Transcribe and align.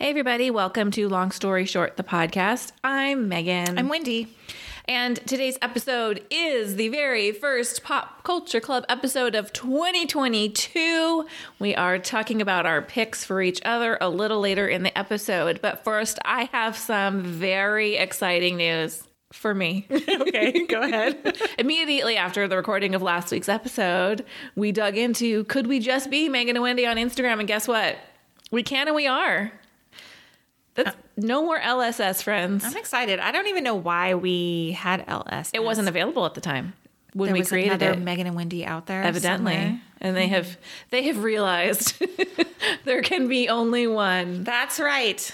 Hey, 0.00 0.08
everybody, 0.08 0.50
welcome 0.50 0.90
to 0.92 1.10
Long 1.10 1.30
Story 1.30 1.66
Short, 1.66 1.98
the 1.98 2.02
podcast. 2.02 2.72
I'm 2.82 3.28
Megan. 3.28 3.78
I'm 3.78 3.88
Wendy. 3.90 4.34
and 4.88 5.16
today's 5.26 5.58
episode 5.60 6.24
is 6.30 6.76
the 6.76 6.88
very 6.88 7.32
first 7.32 7.84
Pop 7.84 8.24
Culture 8.24 8.60
Club 8.60 8.86
episode 8.88 9.34
of 9.34 9.52
2022. 9.52 11.26
We 11.58 11.74
are 11.74 11.98
talking 11.98 12.40
about 12.40 12.64
our 12.64 12.80
picks 12.80 13.26
for 13.26 13.42
each 13.42 13.60
other 13.62 13.98
a 14.00 14.08
little 14.08 14.40
later 14.40 14.66
in 14.66 14.84
the 14.84 14.98
episode. 14.98 15.60
But 15.60 15.84
first, 15.84 16.18
I 16.24 16.44
have 16.44 16.78
some 16.78 17.22
very 17.22 17.96
exciting 17.96 18.56
news 18.56 19.02
for 19.34 19.54
me. 19.54 19.86
Okay, 20.20 20.64
go 20.66 20.80
ahead. 20.80 21.36
Immediately 21.58 22.16
after 22.16 22.48
the 22.48 22.56
recording 22.56 22.94
of 22.94 23.02
last 23.02 23.30
week's 23.32 23.50
episode, 23.50 24.24
we 24.56 24.72
dug 24.72 24.96
into 24.96 25.44
could 25.44 25.66
we 25.66 25.78
just 25.78 26.08
be 26.08 26.30
Megan 26.30 26.56
and 26.56 26.62
Wendy 26.62 26.86
on 26.86 26.96
Instagram? 26.96 27.38
And 27.40 27.46
guess 27.48 27.68
what? 27.68 27.98
We 28.50 28.62
can 28.62 28.86
and 28.86 28.96
we 28.96 29.06
are. 29.06 29.52
That's 30.74 30.96
no 31.16 31.42
more 31.44 31.58
LSS, 31.58 32.22
friends. 32.22 32.64
I'm 32.64 32.76
excited. 32.76 33.18
I 33.20 33.32
don't 33.32 33.48
even 33.48 33.64
know 33.64 33.74
why 33.74 34.14
we 34.14 34.72
had 34.72 35.06
LSS. 35.06 35.50
It 35.52 35.62
wasn't 35.64 35.88
available 35.88 36.24
at 36.26 36.34
the 36.34 36.40
time 36.40 36.74
when 37.12 37.26
there 37.32 37.34
we 37.34 37.44
created 37.44 37.82
it. 37.82 37.98
Megan 37.98 38.26
and 38.28 38.36
Wendy 38.36 38.64
out 38.64 38.86
there. 38.86 39.02
evidently, 39.02 39.52
somewhere. 39.54 39.80
and 40.00 40.16
they 40.16 40.28
have 40.28 40.56
they 40.90 41.02
have 41.04 41.22
realized 41.24 42.00
there 42.84 43.02
can 43.02 43.26
be 43.28 43.48
only 43.48 43.86
one. 43.86 44.44
That's 44.44 44.78
right. 44.78 45.30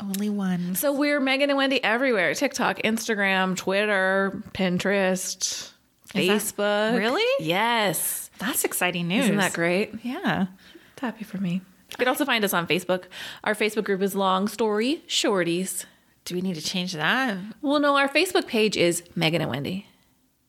Only 0.00 0.28
one. 0.28 0.74
So 0.74 0.92
we're 0.92 1.20
Megan 1.20 1.48
and 1.48 1.56
Wendy 1.56 1.82
everywhere: 1.82 2.34
TikTok, 2.34 2.78
Instagram, 2.82 3.56
Twitter, 3.56 4.42
Pinterest, 4.52 5.70
Is 6.14 6.26
that- 6.26 6.26
Facebook. 6.26 6.98
really? 6.98 7.44
Yes. 7.46 8.30
That's 8.38 8.64
exciting 8.64 9.06
news. 9.08 9.24
Isn't 9.26 9.36
that 9.36 9.52
great? 9.52 9.94
Yeah. 10.02 10.46
It's 10.92 11.00
happy 11.00 11.22
for 11.24 11.38
me. 11.38 11.62
You 11.92 11.96
can 11.98 12.08
also 12.08 12.24
find 12.24 12.44
us 12.44 12.52
on 12.54 12.66
Facebook. 12.66 13.04
Our 13.44 13.54
Facebook 13.54 13.84
group 13.84 14.02
is 14.02 14.14
Long 14.14 14.48
Story 14.48 15.02
Shorties. 15.06 15.84
Do 16.24 16.34
we 16.34 16.40
need 16.40 16.54
to 16.54 16.62
change 16.62 16.92
that? 16.94 17.36
Well, 17.62 17.80
no, 17.80 17.96
our 17.96 18.08
Facebook 18.08 18.46
page 18.46 18.76
is 18.76 19.02
Megan 19.14 19.40
and 19.42 19.50
Wendy. 19.50 19.86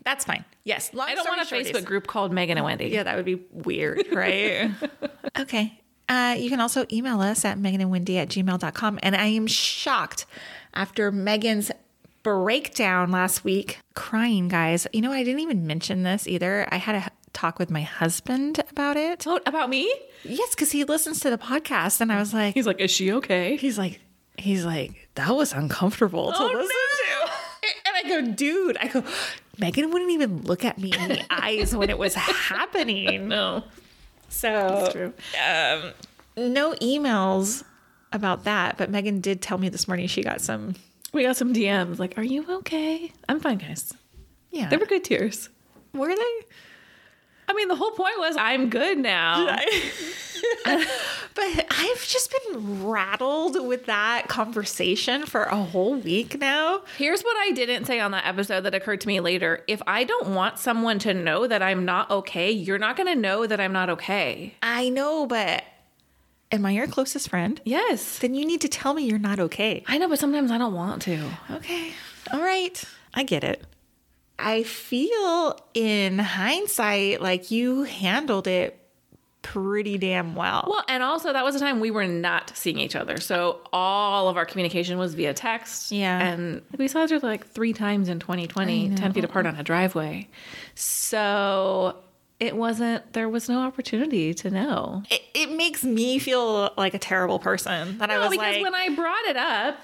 That's 0.05 0.25
fine. 0.25 0.45
Yes. 0.63 0.93
Long 0.93 1.07
I 1.09 1.15
don't 1.15 1.23
story 1.23 1.37
want 1.37 1.47
a 1.47 1.49
short 1.49 1.61
is- 1.61 1.71
Facebook 1.71 1.85
group 1.85 2.07
called 2.07 2.31
Megan 2.31 2.57
and 2.57 2.65
Wendy. 2.65 2.87
Yeah, 2.87 3.03
that 3.03 3.15
would 3.15 3.25
be 3.25 3.41
weird, 3.51 4.05
right? 4.11 4.71
okay. 5.39 5.79
Uh, 6.09 6.35
you 6.37 6.49
can 6.49 6.59
also 6.59 6.85
email 6.91 7.21
us 7.21 7.43
at 7.45 7.57
Megan 7.57 7.81
and 7.81 7.89
Wendy 7.89 8.17
at 8.17 8.29
gmail.com. 8.29 8.99
And 9.01 9.15
I 9.15 9.27
am 9.27 9.47
shocked 9.47 10.25
after 10.73 11.11
Megan's 11.11 11.71
breakdown 12.23 13.11
last 13.11 13.43
week, 13.43 13.79
crying, 13.95 14.47
guys. 14.47 14.85
You 14.93 15.01
know, 15.01 15.11
I 15.11 15.23
didn't 15.23 15.39
even 15.41 15.65
mention 15.67 16.03
this 16.03 16.27
either. 16.27 16.67
I 16.71 16.77
had 16.77 16.95
a 16.95 17.09
talk 17.33 17.59
with 17.59 17.69
my 17.71 17.81
husband 17.81 18.59
about 18.69 18.95
it. 18.97 19.25
Oh, 19.27 19.39
about 19.45 19.69
me? 19.69 19.93
Yes, 20.23 20.51
because 20.55 20.71
he 20.71 20.83
listens 20.83 21.19
to 21.21 21.29
the 21.29 21.37
podcast. 21.37 21.99
And 22.01 22.11
I 22.11 22.19
was 22.19 22.33
like, 22.33 22.53
He's 22.53 22.67
like, 22.67 22.79
is 22.79 22.91
she 22.91 23.11
okay? 23.13 23.57
he's 23.57 23.77
like, 23.77 23.99
he's 24.37 24.65
like, 24.65 25.09
that 25.15 25.35
was 25.35 25.51
uncomfortable 25.53 26.31
to 26.31 26.37
Oh, 26.39 26.45
listen 26.45 26.57
no. 26.59 27.25
to. 27.25 27.31
And 27.85 27.95
I 28.05 28.09
go, 28.09 28.31
dude, 28.33 28.77
I 28.77 28.87
go, 28.87 29.03
Megan 29.57 29.91
wouldn't 29.91 30.11
even 30.11 30.41
look 30.43 30.65
at 30.65 30.77
me 30.77 30.91
in 30.97 31.09
the 31.09 31.21
eyes 31.29 31.75
when 31.75 31.89
it 31.89 31.97
was 31.97 32.13
happening. 32.15 33.27
No. 33.27 33.63
So 34.29 34.89
true. 34.91 35.13
Um, 35.41 35.91
no 36.35 36.73
emails 36.75 37.63
about 38.11 38.43
that, 38.45 38.77
but 38.77 38.89
Megan 38.89 39.21
did 39.21 39.41
tell 39.41 39.57
me 39.57 39.69
this 39.69 39.87
morning 39.87 40.07
she 40.07 40.23
got 40.23 40.41
some. 40.41 40.75
We 41.13 41.23
got 41.23 41.37
some 41.37 41.53
DMs 41.53 41.99
like, 41.99 42.17
are 42.17 42.23
you 42.23 42.43
okay? 42.57 43.11
I'm 43.29 43.39
fine, 43.39 43.59
guys. 43.59 43.93
Yeah, 44.49 44.69
They 44.69 44.77
were 44.77 44.85
good 44.87 45.03
tears. 45.03 45.49
were 45.93 46.07
they? 46.15 46.39
I 47.47 47.53
mean, 47.53 47.67
the 47.67 47.75
whole 47.75 47.91
point 47.91 48.17
was 48.17 48.35
I'm 48.37 48.69
good 48.69 48.97
now. 48.97 49.57
But 51.35 51.65
I've 51.71 52.05
just 52.05 52.31
been 52.31 52.85
rattled 52.85 53.65
with 53.67 53.87
that 53.87 54.27
conversation 54.27 55.25
for 55.25 55.43
a 55.43 55.55
whole 55.55 55.95
week 55.95 56.39
now. 56.39 56.83
Here's 56.97 57.23
what 57.23 57.35
I 57.37 57.51
didn't 57.51 57.85
say 57.85 57.99
on 57.99 58.11
that 58.11 58.25
episode 58.27 58.61
that 58.61 58.75
occurred 58.75 59.01
to 59.01 59.07
me 59.07 59.19
later. 59.19 59.63
If 59.67 59.81
I 59.87 60.03
don't 60.03 60.35
want 60.35 60.59
someone 60.59 60.99
to 60.99 61.13
know 61.13 61.47
that 61.47 61.63
I'm 61.63 61.85
not 61.85 62.11
okay, 62.11 62.51
you're 62.51 62.77
not 62.77 62.97
going 62.97 63.07
to 63.07 63.19
know 63.19 63.47
that 63.47 63.59
I'm 63.59 63.73
not 63.73 63.89
okay. 63.89 64.53
I 64.61 64.89
know, 64.89 65.25
but 65.25 65.63
am 66.51 66.65
I 66.65 66.71
your 66.71 66.85
closest 66.85 67.29
friend? 67.29 67.59
Yes. 67.65 68.19
Then 68.19 68.35
you 68.35 68.45
need 68.45 68.61
to 68.61 68.69
tell 68.69 68.93
me 68.93 69.05
you're 69.05 69.17
not 69.17 69.39
okay. 69.39 69.83
I 69.87 69.97
know, 69.97 70.07
but 70.07 70.19
sometimes 70.19 70.51
I 70.51 70.59
don't 70.59 70.73
want 70.73 71.01
to. 71.03 71.19
Okay. 71.49 71.93
All 72.31 72.41
right. 72.41 72.83
I 73.15 73.23
get 73.23 73.43
it. 73.43 73.63
I 74.43 74.63
feel 74.63 75.59
in 75.73 76.19
hindsight 76.19 77.21
like 77.21 77.51
you 77.51 77.83
handled 77.83 78.47
it 78.47 78.79
pretty 79.41 79.97
damn 79.97 80.35
well. 80.35 80.65
Well, 80.69 80.83
and 80.87 81.03
also 81.03 81.33
that 81.33 81.43
was 81.43 81.53
a 81.55 81.59
time 81.59 81.79
we 81.81 81.91
were 81.91 82.07
not 82.07 82.51
seeing 82.55 82.79
each 82.79 82.95
other. 82.95 83.19
So 83.19 83.59
all 83.73 84.29
of 84.29 84.37
our 84.37 84.45
communication 84.45 84.97
was 84.97 85.15
via 85.15 85.33
text. 85.33 85.91
Yeah. 85.91 86.17
And 86.17 86.61
we 86.77 86.87
saw 86.87 87.03
each 87.03 87.11
other 87.11 87.27
like 87.27 87.45
three 87.47 87.73
times 87.73 88.07
in 88.07 88.19
2020, 88.19 88.95
10 88.95 89.13
feet 89.13 89.23
apart 89.25 89.45
on 89.45 89.55
a 89.57 89.63
driveway. 89.63 90.29
So 90.75 91.97
it 92.39 92.55
wasn't, 92.55 93.13
there 93.13 93.27
was 93.29 93.49
no 93.49 93.59
opportunity 93.59 94.33
to 94.33 94.49
know. 94.49 95.03
it, 95.09 95.21
it 95.33 95.51
makes 95.51 95.83
me 95.83 96.19
feel 96.19 96.71
like 96.77 96.93
a 96.93 96.99
terrible 96.99 97.39
person 97.39 97.97
that 97.99 98.09
I 98.09 98.15
No, 98.15 98.21
was 98.21 98.29
because 98.31 98.55
like, 98.55 98.63
when 98.63 98.75
I 98.75 98.89
brought 98.89 99.25
it 99.25 99.37
up, 99.37 99.77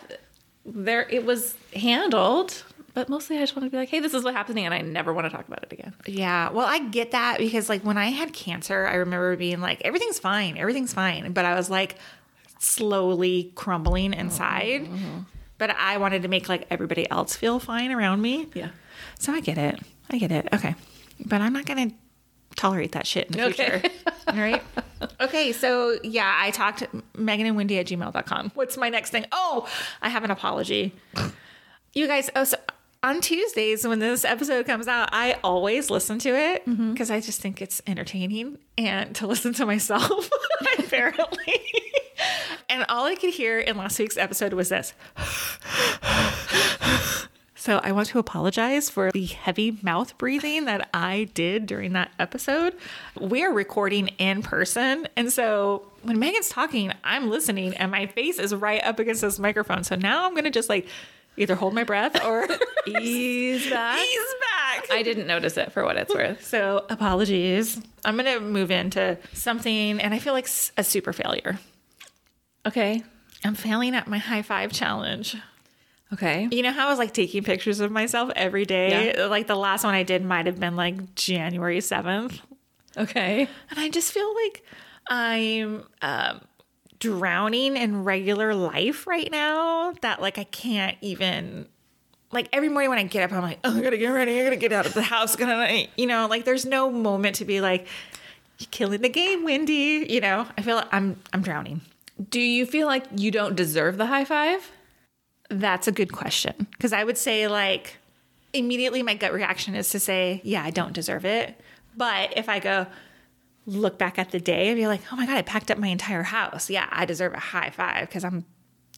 there 0.65 1.07
it 1.09 1.25
was 1.25 1.55
handled. 1.75 2.63
But 2.99 3.07
mostly 3.07 3.37
I 3.37 3.39
just 3.39 3.55
want 3.55 3.65
to 3.65 3.69
be 3.71 3.77
like, 3.77 3.87
hey, 3.87 4.01
this 4.01 4.13
is 4.13 4.25
what's 4.25 4.35
happening. 4.35 4.65
And 4.65 4.73
I 4.73 4.81
never 4.81 5.13
want 5.13 5.23
to 5.23 5.29
talk 5.29 5.47
about 5.47 5.63
it 5.63 5.71
again. 5.71 5.93
yeah, 6.05 6.49
well, 6.51 6.65
I 6.67 6.79
get 6.79 7.11
that 7.11 7.37
because 7.37 7.69
like 7.69 7.81
when 7.85 7.97
I 7.97 8.07
had 8.07 8.33
cancer, 8.33 8.85
I 8.85 8.95
remember 8.95 9.37
being 9.37 9.61
like, 9.61 9.81
everything's 9.85 10.19
fine, 10.19 10.57
everything's 10.57 10.91
fine. 10.91 11.31
But 11.31 11.45
I 11.45 11.55
was 11.55 11.69
like 11.69 11.95
slowly 12.59 13.51
crumbling 13.55 14.13
inside. 14.13 14.89
But 15.57 15.71
I 15.71 15.97
wanted 15.97 16.23
to 16.23 16.27
make 16.27 16.49
like 16.49 16.67
everybody 16.69 17.09
else 17.09 17.37
feel 17.37 17.57
fine 17.59 17.91
around 17.93 18.21
me. 18.21 18.47
Yeah. 18.53 18.69
So 19.17 19.31
I 19.31 19.39
get 19.39 19.57
it. 19.57 19.79
I 20.09 20.17
get 20.17 20.31
it. 20.31 20.49
Okay. 20.53 20.75
But 21.25 21.39
I'm 21.39 21.53
not 21.53 21.65
going 21.65 21.89
to 21.91 21.95
tolerate 22.57 22.91
that 22.91 23.07
shit 23.07 23.27
in 23.27 23.37
the 23.37 23.45
Okay. 23.45 23.79
future. 23.79 23.89
All 24.27 24.35
right. 24.35 24.61
Okay. 25.21 25.53
So 25.53 25.97
yeah, 26.03 26.35
I 26.41 26.51
talked 26.51 26.83
Megan 27.17 27.45
and 27.45 27.55
Wendy 27.55 27.79
at 27.79 27.87
gmail.com. 27.87 28.51
What's 28.55 28.75
my 28.75 28.89
next 28.89 29.11
thing? 29.11 29.25
Oh, 29.31 29.65
I 30.01 30.09
have 30.09 30.25
an 30.25 30.31
apology. 30.31 30.93
You 31.93 32.05
guys, 32.05 32.29
oh, 32.35 32.43
so 32.43 32.57
on 33.01 33.21
Tuesdays 33.21 33.87
when 33.87 33.99
this 33.99 34.25
episode 34.25 34.65
comes 34.65 34.87
out, 34.87 35.09
I 35.13 35.37
always 35.43 35.89
listen 35.89 36.19
to 36.19 36.29
it 36.29 36.65
mm-hmm. 36.65 36.91
because 36.91 37.09
I 37.09 37.21
just 37.21 37.41
think 37.41 37.61
it's 37.61 37.81
entertaining 37.87 38.57
and 38.77 39.15
to 39.15 39.27
listen 39.27 39.53
to 39.53 39.65
myself, 39.65 40.29
apparently. 40.79 41.61
and 42.69 42.85
all 42.89 43.05
I 43.05 43.15
could 43.15 43.33
hear 43.33 43.59
in 43.59 43.77
last 43.77 43.97
week's 43.99 44.17
episode 44.17 44.53
was 44.53 44.69
this. 44.69 44.93
So 47.55 47.81
I 47.83 47.91
want 47.91 48.07
to 48.07 48.19
apologize 48.19 48.89
for 48.89 49.11
the 49.11 49.25
heavy 49.25 49.77
mouth 49.81 50.17
breathing 50.17 50.63
that 50.65 50.89
I 50.93 51.29
did 51.33 51.65
during 51.65 51.91
that 51.91 52.09
episode. 52.17 52.73
We 53.19 53.43
are 53.43 53.51
recording 53.51 54.07
in 54.17 54.41
person. 54.41 55.09
And 55.17 55.31
so 55.31 55.85
when 56.01 56.19
Megan's 56.19 56.47
talking, 56.47 56.93
I'm 57.03 57.29
listening 57.29 57.75
and 57.75 57.91
my 57.91 58.05
face 58.05 58.39
is 58.39 58.55
right 58.55 58.81
up 58.81 58.97
against 58.97 59.21
this 59.21 59.39
microphone. 59.39 59.83
So 59.83 59.95
now 59.95 60.25
I'm 60.25 60.31
going 60.31 60.45
to 60.45 60.51
just 60.51 60.69
like 60.69 60.87
either 61.39 61.55
hold 61.55 61.73
my 61.73 61.83
breath 61.83 62.23
or 62.23 62.45
Ease 62.87 63.69
back. 63.69 63.99
ease 63.99 64.35
back. 64.41 64.91
I 64.91 65.01
didn't 65.03 65.27
notice 65.27 65.57
it 65.57 65.71
for 65.71 65.83
what 65.83 65.95
it's 65.97 66.13
worth. 66.13 66.43
so 66.45 66.85
apologies. 66.89 67.79
I'm 68.05 68.15
going 68.17 68.25
to 68.25 68.39
move 68.39 68.71
into 68.71 69.17
something 69.33 69.99
and 69.99 70.13
I 70.13 70.19
feel 70.19 70.33
like 70.33 70.47
a 70.77 70.83
super 70.83 71.13
failure. 71.13 71.59
Okay. 72.65 73.03
I'm 73.43 73.55
failing 73.55 73.95
at 73.95 74.07
my 74.07 74.17
high 74.17 74.41
five 74.41 74.71
challenge. 74.71 75.35
Okay. 76.11 76.47
You 76.51 76.63
know 76.63 76.71
how 76.71 76.87
I 76.87 76.89
was 76.89 76.97
like 76.99 77.13
taking 77.13 77.43
pictures 77.43 77.79
of 77.79 77.91
myself 77.91 78.31
every 78.35 78.65
day? 78.65 79.27
Like 79.27 79.47
the 79.47 79.55
last 79.55 79.83
one 79.83 79.93
I 79.93 80.03
did 80.03 80.25
might 80.25 80.45
have 80.47 80.59
been 80.59 80.75
like 80.75 81.15
January 81.15 81.79
7th. 81.79 82.39
Okay. 82.97 83.47
And 83.69 83.79
I 83.79 83.89
just 83.89 84.11
feel 84.11 84.33
like 84.43 84.63
I'm 85.09 85.83
um, 86.01 86.41
drowning 86.99 87.77
in 87.77 88.03
regular 88.03 88.53
life 88.53 89.07
right 89.07 89.29
now 89.31 89.93
that 90.01 90.21
like 90.21 90.37
I 90.37 90.43
can't 90.43 90.97
even. 91.01 91.67
Like 92.31 92.47
every 92.53 92.69
morning 92.69 92.91
when 92.91 92.99
I 92.99 93.03
get 93.03 93.23
up, 93.23 93.35
I'm 93.35 93.41
like, 93.41 93.57
oh, 93.63 93.75
I 93.75 93.81
gotta 93.81 93.97
get 93.97 94.09
ready. 94.09 94.39
I 94.39 94.43
gotta 94.43 94.55
get 94.55 94.71
out 94.71 94.85
of 94.85 94.93
the 94.93 95.01
house. 95.01 95.35
Gonna, 95.35 95.87
you 95.97 96.05
know, 96.05 96.27
like 96.27 96.45
there's 96.45 96.63
no 96.63 96.91
moment 96.91 97.37
to 97.37 97.45
be 97.45 97.59
like, 97.59 97.87
you're 98.59 98.67
killing 98.69 99.01
the 99.01 99.09
game, 99.09 99.43
Wendy. 99.43 100.05
You 100.07 100.21
know, 100.21 100.45
I 100.55 100.61
feel 100.61 100.75
like 100.75 100.89
I'm 100.91 101.19
I'm 101.33 101.41
drowning. 101.41 101.81
Do 102.29 102.39
you 102.39 102.65
feel 102.65 102.85
like 102.85 103.05
you 103.15 103.31
don't 103.31 103.55
deserve 103.55 103.97
the 103.97 104.05
high 104.05 104.25
five? 104.25 104.71
That's 105.49 105.87
a 105.87 105.91
good 105.91 106.11
question. 106.11 106.67
Because 106.71 106.93
I 106.93 107.03
would 107.03 107.17
say, 107.17 107.47
like, 107.47 107.97
immediately 108.53 109.01
my 109.01 109.15
gut 109.15 109.33
reaction 109.33 109.73
is 109.73 109.89
to 109.91 109.99
say, 109.99 110.41
yeah, 110.43 110.63
I 110.63 110.69
don't 110.69 110.93
deserve 110.93 111.25
it. 111.25 111.59
But 111.97 112.37
if 112.37 112.49
I 112.49 112.59
go, 112.59 112.85
look 113.69 113.97
back 113.97 114.17
at 114.19 114.31
the 114.31 114.39
day 114.39 114.67
and 114.67 114.77
be 114.77 114.87
like, 114.87 115.01
oh 115.11 115.15
my 115.15 115.25
God, 115.25 115.37
I 115.37 115.41
packed 115.41 115.71
up 115.71 115.77
my 115.77 115.87
entire 115.87 116.23
house. 116.23 116.69
Yeah, 116.69 116.87
I 116.91 117.05
deserve 117.05 117.33
a 117.33 117.39
high 117.39 117.69
five 117.69 118.07
because 118.07 118.23
I'm 118.23 118.45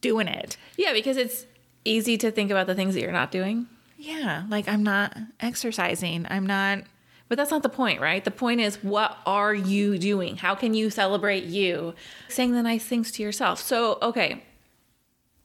doing 0.01 0.27
it. 0.27 0.57
Yeah, 0.77 0.93
because 0.93 1.17
it's 1.17 1.45
easy 1.85 2.17
to 2.17 2.31
think 2.31 2.51
about 2.51 2.67
the 2.67 2.75
things 2.75 2.93
that 2.93 3.01
you're 3.01 3.11
not 3.11 3.31
doing. 3.31 3.67
Yeah, 3.97 4.45
like 4.49 4.67
I'm 4.67 4.83
not 4.83 5.15
exercising. 5.39 6.25
I'm 6.29 6.45
not. 6.47 6.83
But 7.27 7.37
that's 7.37 7.51
not 7.51 7.63
the 7.63 7.69
point, 7.69 8.01
right? 8.01 8.23
The 8.23 8.31
point 8.31 8.59
is, 8.59 8.75
what 8.83 9.17
are 9.25 9.53
you 9.53 9.97
doing? 9.97 10.35
How 10.35 10.53
can 10.53 10.73
you 10.73 10.89
celebrate 10.89 11.45
you? 11.45 11.93
Saying 12.27 12.51
the 12.51 12.61
nice 12.61 12.83
things 12.83 13.09
to 13.13 13.23
yourself. 13.23 13.61
So, 13.61 13.97
okay, 14.01 14.43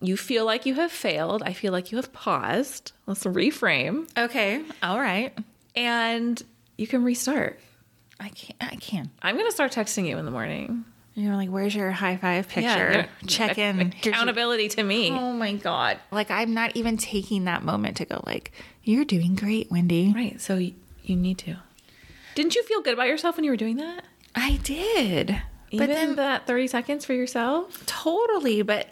you 0.01 0.17
feel 0.17 0.45
like 0.45 0.67
you 0.67 0.75
have 0.75 0.91
failed. 0.93 1.43
I 1.45 1.53
feel 1.53 1.73
like 1.73 1.93
you 1.93 1.97
have 1.97 2.13
paused. 2.13 2.93
Let's 3.07 3.25
reframe. 3.25 4.09
Okay. 4.19 4.63
All 4.83 4.99
right. 5.01 5.37
And 5.75 6.43
you 6.77 6.87
can 6.87 7.05
restart. 7.05 7.61
I 8.21 8.29
can't. 8.31 8.57
I 8.61 8.77
can. 8.77 9.11
I'm 9.23 9.37
going 9.37 9.47
to 9.47 9.53
start 9.53 9.73
texting 9.73 10.09
you 10.09 10.17
in 10.19 10.25
the 10.25 10.31
morning. 10.31 10.85
You're 11.15 11.35
like, 11.37 11.49
where's 11.49 11.75
your 11.75 11.91
high 11.93 12.17
five 12.19 12.47
picture? 12.49 12.63
Yeah, 12.93 13.07
Check 13.27 13.57
in. 13.59 13.79
Here's 13.93 14.05
your- 14.05 14.15
Accountability 14.15 14.69
to 14.71 14.83
me. 14.83 15.11
Oh 15.11 15.33
my 15.33 15.55
god! 15.55 15.99
Like 16.11 16.31
I'm 16.31 16.53
not 16.53 16.77
even 16.77 16.97
taking 16.99 17.45
that 17.45 17.63
moment 17.63 17.97
to 17.99 18.05
go. 18.05 18.23
Like 18.27 18.53
you're 18.85 19.05
doing 19.07 19.35
great, 19.35 19.71
Wendy. 19.71 20.13
Right. 20.15 20.39
So 20.41 20.57
y- 20.57 20.75
you 21.03 21.17
need 21.17 21.39
to. 21.39 21.57
Didn't 22.35 22.55
you 22.55 22.63
feel 22.65 22.83
good 22.83 22.93
about 22.93 23.09
yourself 23.09 23.37
when 23.37 23.45
you 23.45 23.51
were 23.51 23.57
doing 23.57 23.79
that? 23.79 24.05
I 24.35 24.61
did, 24.63 25.41
Even 25.71 25.87
but 25.89 25.95
then 25.95 26.17
that 26.17 26.47
30 26.47 26.67
seconds 26.67 27.07
for 27.07 27.15
yourself? 27.15 27.83
totally. 27.87 28.61
But 28.61 28.89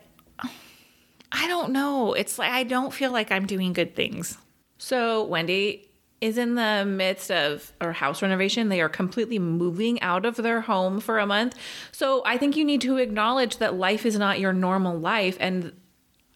I 1.31 1.47
don't 1.49 1.73
know. 1.73 2.15
It's 2.15 2.39
like 2.39 2.51
I 2.51 2.63
don't 2.63 2.93
feel 2.93 3.11
like 3.13 3.31
I'm 3.33 3.45
doing 3.47 3.73
good 3.75 3.95
things. 3.95 4.39
So 4.79 5.25
Wendy 5.25 5.89
is 6.25 6.39
in 6.39 6.55
the 6.55 6.87
midst 6.87 7.31
of 7.31 7.71
a 7.83 7.93
house 7.93 8.23
renovation. 8.23 8.71
They 8.71 8.81
are 8.81 8.89
completely 8.89 9.39
moving 9.39 10.01
out 10.01 10.25
of 10.25 10.37
their 10.37 10.63
home 10.63 10.99
for 10.99 11.19
a 11.19 11.27
month. 11.27 11.55
So 11.93 12.23
I 12.25 12.39
think 12.39 12.57
you 12.57 12.65
need 12.65 12.81
to 12.81 12.97
acknowledge 12.97 13.59
that 13.59 13.75
life 13.75 14.07
is 14.07 14.19
not 14.19 14.41
your 14.41 14.55
normal 14.55 14.99
life 14.99 15.37
and 15.39 15.73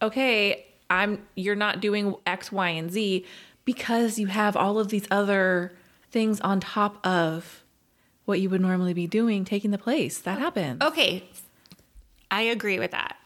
okay, 0.02 0.66
I'm 0.90 1.26
you're 1.36 1.56
not 1.56 1.80
doing 1.80 2.14
X, 2.26 2.52
Y, 2.52 2.68
and 2.68 2.92
Z 2.92 3.24
because 3.64 4.18
you 4.18 4.26
have 4.26 4.58
all 4.58 4.78
of 4.78 4.88
these 4.88 5.08
other 5.10 5.72
things 6.10 6.38
on 6.42 6.60
top 6.60 7.04
of 7.06 7.64
what 8.26 8.40
you 8.40 8.50
would 8.50 8.60
normally 8.60 8.92
be 8.92 9.06
doing 9.06 9.46
taking 9.46 9.70
the 9.70 9.78
place. 9.78 10.18
That 10.18 10.38
happens. 10.38 10.82
Okay, 10.82 11.24
I 12.30 12.42
agree 12.42 12.78
with 12.78 12.90
that, 12.90 13.16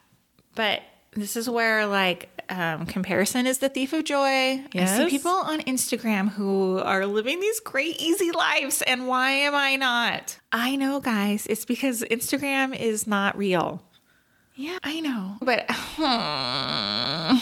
but 0.55 0.83
this 1.11 1.35
is 1.37 1.51
where 1.51 1.87
like 1.87 2.29
um, 2.49 2.87
comparison 2.87 3.47
is 3.47 3.59
the 3.59 3.69
thief 3.69 3.93
of 3.93 4.05
joy. 4.05 4.65
I 4.75 4.85
see 4.85 5.09
people 5.09 5.31
on 5.31 5.61
Instagram 5.61 6.31
who 6.31 6.79
are 6.79 7.07
living 7.07 7.41
these 7.41 7.61
great 7.61 8.01
easy 8.01 8.31
lives, 8.31 8.83
and 8.83 9.07
why 9.07 9.31
am 9.31 9.55
I 9.55 9.77
not? 9.77 10.39
I 10.51 10.77
know, 10.77 11.01
guys. 11.01 11.47
It's 11.49 11.65
because 11.65 12.03
Instagram 12.03 12.79
is 12.79 13.07
not 13.07 13.37
real. 13.37 13.83
Yeah. 14.55 14.79
I 14.83 15.01
know, 15.01 15.39
but 15.41 15.65
hmm. 15.71 17.37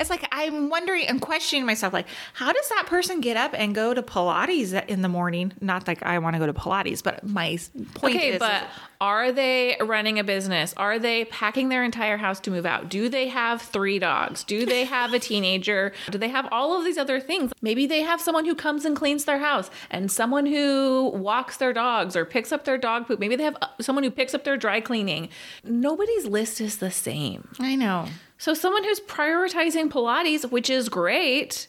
It's 0.00 0.10
like 0.10 0.26
I'm 0.32 0.70
wondering 0.70 1.06
and 1.06 1.20
questioning 1.20 1.66
myself, 1.66 1.92
like, 1.92 2.06
how 2.32 2.52
does 2.52 2.68
that 2.70 2.86
person 2.86 3.20
get 3.20 3.36
up 3.36 3.52
and 3.54 3.74
go 3.74 3.94
to 3.94 4.02
Pilates 4.02 4.72
in 4.86 5.02
the 5.02 5.08
morning? 5.08 5.52
Not 5.60 5.86
like 5.86 6.02
I 6.02 6.18
want 6.18 6.34
to 6.34 6.40
go 6.40 6.46
to 6.46 6.54
Pilates, 6.54 7.02
but 7.02 7.26
my 7.26 7.58
point 7.94 8.16
Okay, 8.16 8.32
is, 8.32 8.38
but 8.38 8.64
are 9.00 9.32
they 9.32 9.76
running 9.80 10.18
a 10.18 10.24
business? 10.24 10.74
Are 10.76 10.98
they 10.98 11.24
packing 11.26 11.68
their 11.68 11.84
entire 11.84 12.16
house 12.16 12.40
to 12.40 12.50
move 12.50 12.66
out? 12.66 12.88
Do 12.88 13.08
they 13.08 13.28
have 13.28 13.62
three 13.62 13.98
dogs? 13.98 14.44
Do 14.44 14.66
they 14.66 14.84
have 14.84 15.12
a 15.12 15.18
teenager? 15.30 15.92
Do 16.10 16.18
they 16.18 16.28
have 16.28 16.48
all 16.50 16.78
of 16.78 16.84
these 16.84 16.98
other 16.98 17.20
things? 17.20 17.52
Maybe 17.62 17.86
they 17.86 18.00
have 18.00 18.20
someone 18.20 18.44
who 18.44 18.54
comes 18.54 18.84
and 18.84 18.96
cleans 18.96 19.24
their 19.24 19.38
house 19.38 19.70
and 19.90 20.10
someone 20.10 20.46
who 20.46 21.10
walks 21.14 21.58
their 21.58 21.72
dogs 21.72 22.16
or 22.16 22.24
picks 22.24 22.52
up 22.52 22.64
their 22.64 22.78
dog 22.78 23.06
poop. 23.06 23.20
Maybe 23.20 23.36
they 23.36 23.44
have 23.44 23.56
uh, 23.62 23.68
someone 23.80 24.04
who 24.04 24.10
picks 24.10 24.34
up 24.34 24.44
their 24.44 24.56
dry 24.56 24.80
cleaning. 24.80 25.28
Nobody's 25.64 26.26
list 26.26 26.60
is 26.60 26.78
the 26.78 26.90
same. 26.90 27.48
I 27.58 27.76
know. 27.76 28.06
So 28.40 28.54
someone 28.54 28.84
who's 28.84 29.00
prioritizing 29.00 29.90
Pilates, 29.90 30.50
which 30.50 30.70
is 30.70 30.88
great, 30.88 31.68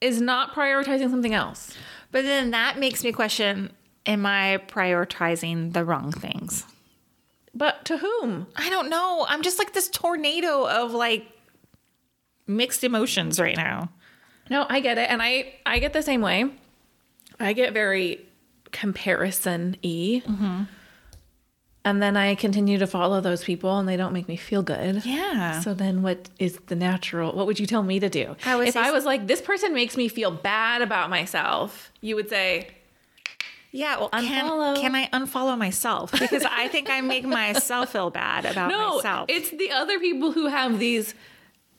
is 0.00 0.22
not 0.22 0.54
prioritizing 0.54 1.10
something 1.10 1.34
else. 1.34 1.76
But 2.10 2.24
then 2.24 2.50
that 2.52 2.78
makes 2.78 3.04
me 3.04 3.12
question 3.12 3.70
am 4.06 4.24
I 4.24 4.58
prioritizing 4.68 5.74
the 5.74 5.84
wrong 5.84 6.12
things? 6.12 6.64
But 7.54 7.84
to 7.84 7.98
whom? 7.98 8.46
I 8.56 8.70
don't 8.70 8.88
know. 8.88 9.26
I'm 9.28 9.42
just 9.42 9.58
like 9.58 9.74
this 9.74 9.90
tornado 9.90 10.66
of 10.66 10.92
like 10.92 11.26
mixed 12.46 12.82
emotions 12.82 13.38
right 13.38 13.56
now. 13.56 13.90
No, 14.48 14.64
I 14.70 14.80
get 14.80 14.96
it. 14.96 15.10
And 15.10 15.20
I 15.20 15.56
I 15.66 15.78
get 15.78 15.92
the 15.92 16.02
same 16.02 16.22
way. 16.22 16.52
I 17.38 17.52
get 17.52 17.74
very 17.74 18.24
comparison 18.72 19.76
y. 19.84 20.22
Mm-hmm. 20.26 20.62
And 21.86 22.02
then 22.02 22.16
I 22.16 22.34
continue 22.34 22.78
to 22.78 22.86
follow 22.88 23.20
those 23.20 23.44
people 23.44 23.78
and 23.78 23.88
they 23.88 23.96
don't 23.96 24.12
make 24.12 24.26
me 24.26 24.34
feel 24.36 24.60
good. 24.60 25.06
Yeah. 25.06 25.60
So 25.60 25.72
then 25.72 26.02
what 26.02 26.28
is 26.40 26.58
the 26.66 26.74
natural? 26.74 27.32
What 27.32 27.46
would 27.46 27.60
you 27.60 27.66
tell 27.66 27.84
me 27.84 28.00
to 28.00 28.08
do? 28.08 28.34
I 28.44 28.60
if 28.64 28.76
I 28.76 28.90
was 28.90 29.04
like, 29.04 29.28
this 29.28 29.40
person 29.40 29.72
makes 29.72 29.96
me 29.96 30.08
feel 30.08 30.32
bad 30.32 30.82
about 30.82 31.10
myself, 31.10 31.92
you 32.00 32.16
would 32.16 32.28
say, 32.28 32.70
Yeah, 33.70 33.98
well, 33.98 34.10
Unfollow. 34.10 34.74
can, 34.74 34.92
can 34.92 34.94
I 34.96 35.06
unfollow 35.12 35.56
myself? 35.56 36.10
Because 36.10 36.44
I 36.44 36.66
think 36.66 36.90
I 36.90 37.00
make 37.02 37.24
myself 37.24 37.92
feel 37.92 38.10
bad 38.10 38.46
about 38.46 38.68
no, 38.76 38.96
myself. 38.96 39.26
it's 39.28 39.50
the 39.50 39.70
other 39.70 40.00
people 40.00 40.32
who 40.32 40.48
have 40.48 40.80
these 40.80 41.14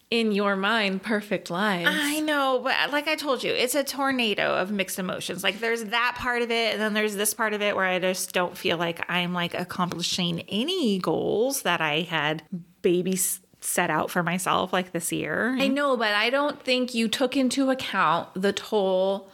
in 0.10 0.32
your 0.32 0.56
mind 0.56 1.04
perfect 1.04 1.50
lives. 1.50 1.90
I 1.92 2.22
know, 2.22 2.62
but 2.64 2.74
uh, 2.74 2.92
like 2.92 3.08
I 3.08 3.16
told 3.16 3.44
you, 3.44 3.52
it's 3.52 3.76
a 3.76 3.84
tornado 3.84 4.56
of 4.56 4.72
mixed 4.72 5.00
emotions. 5.00 5.44
Like 5.44 5.60
there's 5.60 5.86
that 5.86 6.16
part 6.18 6.42
of 6.42 6.52
it, 6.52 6.74
and 6.74 6.82
then 6.82 6.94
there's 6.94 7.16
this 7.16 7.34
part 7.34 7.54
of 7.54 7.62
it 7.62 7.76
where 7.76 7.86
I 7.86 8.00
just 8.00 8.34
don't 8.34 8.58
feel 8.58 8.78
like 8.78 9.04
I'm 9.10 9.34
like 9.34 9.54
accomplishing 9.54 10.42
any 10.48 11.00
goals 11.00 11.64
that 11.64 11.82
I 11.82 12.02
had 12.02 12.44
baby 12.82 13.20
set 13.60 13.90
out 13.90 14.10
for 14.10 14.24
myself 14.24 14.72
like 14.72 14.92
this 14.92 15.12
year. 15.12 15.56
I 15.60 15.68
know, 15.68 15.98
but 15.98 16.14
I 16.14 16.30
don't 16.30 16.62
think 16.62 16.94
you 16.94 17.08
took 17.08 17.36
into 17.36 17.70
account 17.70 18.30
the 18.34 18.54
toll 18.54 19.30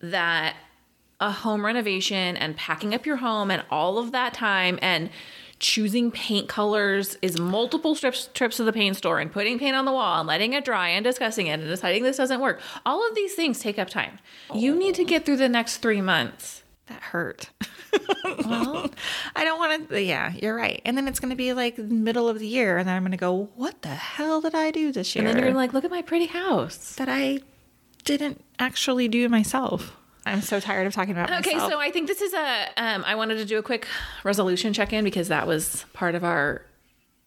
that 0.00 0.56
a 1.20 1.30
home 1.30 1.64
renovation 1.64 2.36
and 2.36 2.56
packing 2.56 2.94
up 2.94 3.04
your 3.04 3.16
home 3.16 3.50
and 3.50 3.64
all 3.70 3.98
of 3.98 4.12
that 4.12 4.34
time 4.34 4.78
and 4.82 5.10
choosing 5.60 6.10
paint 6.10 6.48
colors 6.48 7.16
is 7.22 7.38
multiple 7.38 7.94
trips 7.96 8.28
trips 8.34 8.56
to 8.58 8.64
the 8.64 8.72
paint 8.72 8.96
store 8.96 9.18
and 9.18 9.30
putting 9.32 9.58
paint 9.58 9.74
on 9.76 9.84
the 9.84 9.92
wall 9.92 10.20
and 10.20 10.28
letting 10.28 10.52
it 10.52 10.64
dry 10.64 10.88
and 10.88 11.04
discussing 11.04 11.46
it 11.48 11.54
and 11.60 11.64
deciding 11.68 12.02
this 12.02 12.16
doesn't 12.16 12.40
work. 12.40 12.60
All 12.86 13.06
of 13.08 13.14
these 13.14 13.34
things 13.34 13.58
take 13.60 13.78
up 13.78 13.88
time. 13.88 14.18
You 14.54 14.74
need 14.74 14.94
to 14.96 15.04
get 15.04 15.24
through 15.26 15.36
the 15.38 15.48
next 15.48 15.78
3 15.78 16.00
months. 16.00 16.62
that 16.86 17.00
hurt. 17.02 17.50
well, 18.46 18.90
I 19.36 19.44
don't 19.44 19.58
want 19.58 19.88
to. 19.90 20.02
Yeah, 20.02 20.32
you're 20.40 20.54
right. 20.54 20.80
And 20.84 20.96
then 20.96 21.06
it's 21.08 21.20
going 21.20 21.30
to 21.30 21.36
be 21.36 21.52
like 21.52 21.76
middle 21.78 22.28
of 22.28 22.38
the 22.38 22.46
year, 22.46 22.78
and 22.78 22.88
then 22.88 22.94
I'm 22.96 23.02
going 23.02 23.12
to 23.12 23.18
go, 23.18 23.50
"What 23.56 23.82
the 23.82 23.88
hell 23.88 24.40
did 24.40 24.54
I 24.54 24.70
do 24.70 24.92
this 24.92 25.14
year?" 25.14 25.26
And 25.26 25.36
then 25.36 25.44
you're 25.44 25.54
like, 25.54 25.72
look 25.74 25.84
at 25.84 25.90
my 25.90 26.02
pretty 26.02 26.26
house. 26.26 26.94
that 26.96 27.08
I 27.10 27.40
didn't 28.04 28.42
actually 28.58 29.08
do 29.08 29.28
myself. 29.28 29.96
I'm 30.28 30.42
so 30.42 30.60
tired 30.60 30.86
of 30.86 30.94
talking 30.94 31.12
about 31.12 31.30
myself. 31.30 31.46
Okay, 31.46 31.54
myself. 31.54 31.72
so 31.72 31.80
I 31.80 31.90
think 31.90 32.06
this 32.06 32.20
is 32.20 32.34
a. 32.34 32.68
Um, 32.76 33.04
I 33.06 33.14
wanted 33.14 33.36
to 33.36 33.44
do 33.44 33.58
a 33.58 33.62
quick 33.62 33.86
resolution 34.24 34.72
check 34.72 34.92
in 34.92 35.04
because 35.04 35.28
that 35.28 35.46
was 35.46 35.84
part 35.92 36.14
of 36.14 36.24
our 36.24 36.62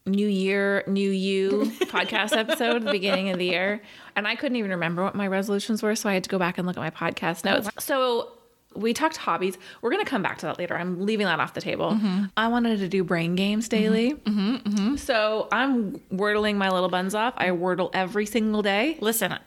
New 0.06 0.28
Year, 0.28 0.84
New 0.88 1.10
You 1.10 1.72
podcast 1.82 2.36
episode 2.36 2.78
at 2.78 2.86
the 2.86 2.92
beginning 2.92 3.30
of 3.30 3.38
the 3.38 3.46
year, 3.46 3.82
and 4.16 4.28
I 4.28 4.36
couldn't 4.36 4.58
even 4.58 4.72
remember 4.72 5.04
what 5.04 5.16
my 5.16 5.28
resolutions 5.28 5.84
were, 5.84 5.96
so 5.96 6.10
I 6.10 6.14
had 6.14 6.24
to 6.24 6.30
go 6.30 6.40
back 6.40 6.58
and 6.58 6.68
look 6.68 6.78
at 6.78 6.80
my 6.80 6.90
podcast 6.90 7.46
oh, 7.46 7.52
notes. 7.52 7.70
So 7.80 8.32
we 8.76 8.94
talked 8.94 9.18
hobbies. 9.18 9.58
We're 9.82 9.92
gonna 9.92 10.06
come 10.06 10.24
back 10.24 10.40
to 10.40 10.48
that 10.48 10.58
later. 10.58 10.76
I'm 10.76 11.06
leaving 11.06 11.26
that 11.26 11.40
off 11.40 11.54
the 11.54 11.62
table. 11.62 11.92
Mm-hmm. 11.92 12.26
I 12.38 12.48
wanted 12.48 12.80
to 12.80 12.88
do 12.88 13.04
brain 13.04 13.36
games 13.36 13.68
mm-hmm. 13.68 13.84
daily, 13.84 14.14
mm-hmm. 14.14 14.96
so 14.96 15.48
I'm 15.52 16.00
wordling 16.12 16.56
my 16.56 16.70
little 16.70 16.90
buns 16.90 17.14
off. 17.14 17.34
I 17.38 17.50
wordle 17.50 17.90
every 17.94 18.26
single 18.26 18.62
day. 18.62 18.98
Listen, 19.02 19.38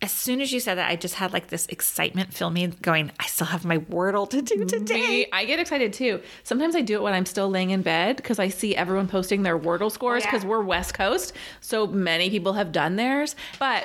as 0.00 0.10
soon 0.10 0.40
as 0.40 0.52
you 0.52 0.60
said 0.60 0.76
that, 0.76 0.90
I 0.90 0.96
just 0.96 1.16
had 1.16 1.34
like 1.34 1.48
this 1.48 1.66
excitement 1.66 2.32
fill 2.32 2.48
me, 2.48 2.66
going, 2.66 3.12
"I 3.20 3.26
still 3.26 3.46
have 3.48 3.64
my 3.64 3.78
Wordle 3.78 4.28
to 4.30 4.40
do 4.40 4.64
today." 4.64 5.08
Me- 5.08 5.26
I 5.32 5.44
get 5.44 5.58
excited 5.58 5.92
too. 5.92 6.22
Sometimes 6.44 6.74
I 6.74 6.80
do 6.80 6.94
it 6.94 7.02
when 7.02 7.12
I'm 7.12 7.26
still 7.26 7.50
laying 7.50 7.70
in 7.70 7.82
bed 7.82 8.16
because 8.16 8.38
I 8.38 8.48
see 8.48 8.74
everyone 8.74 9.06
posting 9.06 9.42
their 9.42 9.58
Wordle 9.58 9.92
scores 9.92 10.24
yeah. 10.24 10.30
because 10.30 10.46
we're 10.46 10.62
West 10.62 10.94
Coast. 10.94 11.34
So 11.60 11.86
many 11.86 12.30
people 12.30 12.54
have 12.54 12.72
done 12.72 12.96
theirs. 12.96 13.36
But 13.58 13.84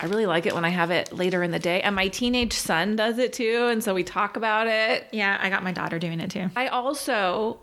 I 0.00 0.06
really 0.06 0.26
like 0.26 0.46
it 0.46 0.54
when 0.54 0.64
I 0.64 0.70
have 0.70 0.90
it 0.90 1.12
later 1.12 1.42
in 1.42 1.50
the 1.50 1.58
day. 1.58 1.82
And 1.82 1.94
my 1.94 2.08
teenage 2.08 2.54
son 2.54 2.96
does 2.96 3.18
it 3.18 3.34
too. 3.34 3.68
And 3.70 3.84
so 3.84 3.92
we 3.92 4.04
talk 4.04 4.36
about 4.36 4.66
it. 4.66 5.08
Yeah, 5.12 5.38
I 5.40 5.50
got 5.50 5.62
my 5.62 5.72
daughter 5.72 5.98
doing 5.98 6.20
it 6.20 6.30
too. 6.30 6.48
I 6.56 6.68
also 6.68 7.60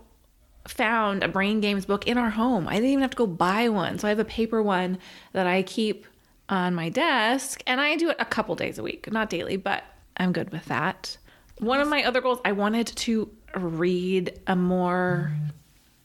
found 0.68 1.22
a 1.24 1.28
brain 1.28 1.60
games 1.60 1.86
book 1.86 2.06
in 2.06 2.18
our 2.18 2.30
home. 2.30 2.68
I 2.68 2.74
didn't 2.74 2.90
even 2.90 3.02
have 3.02 3.10
to 3.10 3.16
go 3.16 3.26
buy 3.26 3.68
one. 3.68 3.98
So 3.98 4.06
I 4.06 4.10
have 4.10 4.18
a 4.18 4.24
paper 4.24 4.62
one 4.62 4.98
that 5.32 5.46
I 5.46 5.62
keep 5.62 6.06
on 6.48 6.74
my 6.74 6.88
desk 6.88 7.62
and 7.66 7.80
I 7.80 7.96
do 7.96 8.10
it 8.10 8.16
a 8.18 8.24
couple 8.24 8.54
days 8.54 8.78
a 8.78 8.82
week, 8.82 9.10
not 9.10 9.30
daily, 9.30 9.56
but 9.56 9.84
I'm 10.16 10.32
good 10.32 10.50
with 10.50 10.66
that. 10.66 11.16
One 11.58 11.80
of 11.80 11.88
my 11.88 12.04
other 12.04 12.20
goals, 12.20 12.40
I 12.44 12.52
wanted 12.52 12.86
to 12.88 13.30
read 13.54 14.38
a 14.46 14.54
more 14.54 15.32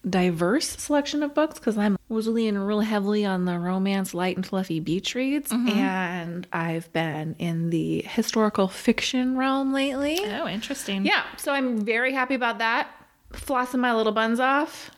diverse 0.10 0.68
selection 0.68 1.22
of 1.22 1.34
books 1.34 1.60
because 1.60 1.78
I'm 1.78 1.98
was 2.10 2.28
leaning 2.28 2.60
real 2.60 2.82
heavily 2.82 3.26
on 3.26 3.46
the 3.46 3.58
romance, 3.58 4.14
light 4.14 4.36
and 4.36 4.46
fluffy 4.46 4.80
beach 4.80 5.16
reads, 5.16 5.52
mm-hmm. 5.52 5.70
and 5.70 6.48
I've 6.52 6.92
been 6.92 7.36
in 7.40 7.70
the 7.70 8.02
historical 8.02 8.68
fiction 8.68 9.38
realm 9.38 9.72
lately. 9.74 10.20
Oh, 10.26 10.48
interesting. 10.48 11.06
Yeah, 11.06 11.24
so 11.38 11.54
I'm 11.54 11.82
very 11.82 12.14
happy 12.14 12.36
about 12.36 12.58
that. 12.58 12.90
Flossing 13.32 13.80
my 13.80 13.94
little 13.94 14.12
buns 14.12 14.40
off. 14.40 14.92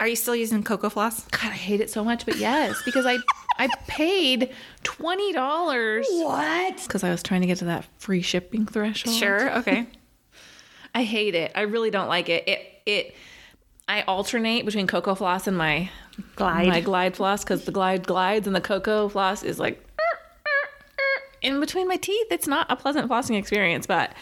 Are 0.00 0.08
you 0.08 0.16
still 0.16 0.34
using 0.34 0.64
Cocofloss? 0.64 1.30
God, 1.30 1.50
I 1.50 1.54
hate 1.54 1.80
it 1.82 1.90
so 1.90 2.02
much, 2.02 2.24
but 2.24 2.36
yes, 2.36 2.82
because 2.84 3.04
I 3.06 3.18
I 3.58 3.68
paid 3.86 4.50
twenty 4.82 5.32
dollars 5.32 6.06
What? 6.10 6.82
because 6.82 7.04
I 7.04 7.10
was 7.10 7.22
trying 7.22 7.42
to 7.42 7.46
get 7.46 7.58
to 7.58 7.66
that 7.66 7.84
free 7.98 8.22
shipping 8.22 8.66
threshold. 8.66 9.14
Sure. 9.14 9.58
Okay. 9.58 9.86
I 10.94 11.04
hate 11.04 11.34
it. 11.34 11.52
I 11.54 11.62
really 11.62 11.90
don't 11.90 12.08
like 12.08 12.28
it. 12.30 12.48
It 12.48 12.82
it. 12.86 13.14
I 13.86 14.02
alternate 14.02 14.64
between 14.64 14.86
Cocofloss 14.86 15.46
and 15.46 15.56
my 15.56 15.90
Glide. 16.36 16.68
my 16.68 16.80
Glide 16.80 17.16
floss 17.16 17.44
because 17.44 17.64
the 17.64 17.72
Glide 17.72 18.06
glides 18.06 18.46
and 18.46 18.56
the 18.56 18.60
Cocofloss 18.60 19.44
is 19.44 19.58
like 19.58 19.84
in 21.42 21.60
between 21.60 21.88
my 21.88 21.96
teeth. 21.96 22.26
It's 22.30 22.46
not 22.46 22.66
a 22.70 22.76
pleasant 22.76 23.10
flossing 23.10 23.36
experience, 23.38 23.86
but 23.86 24.12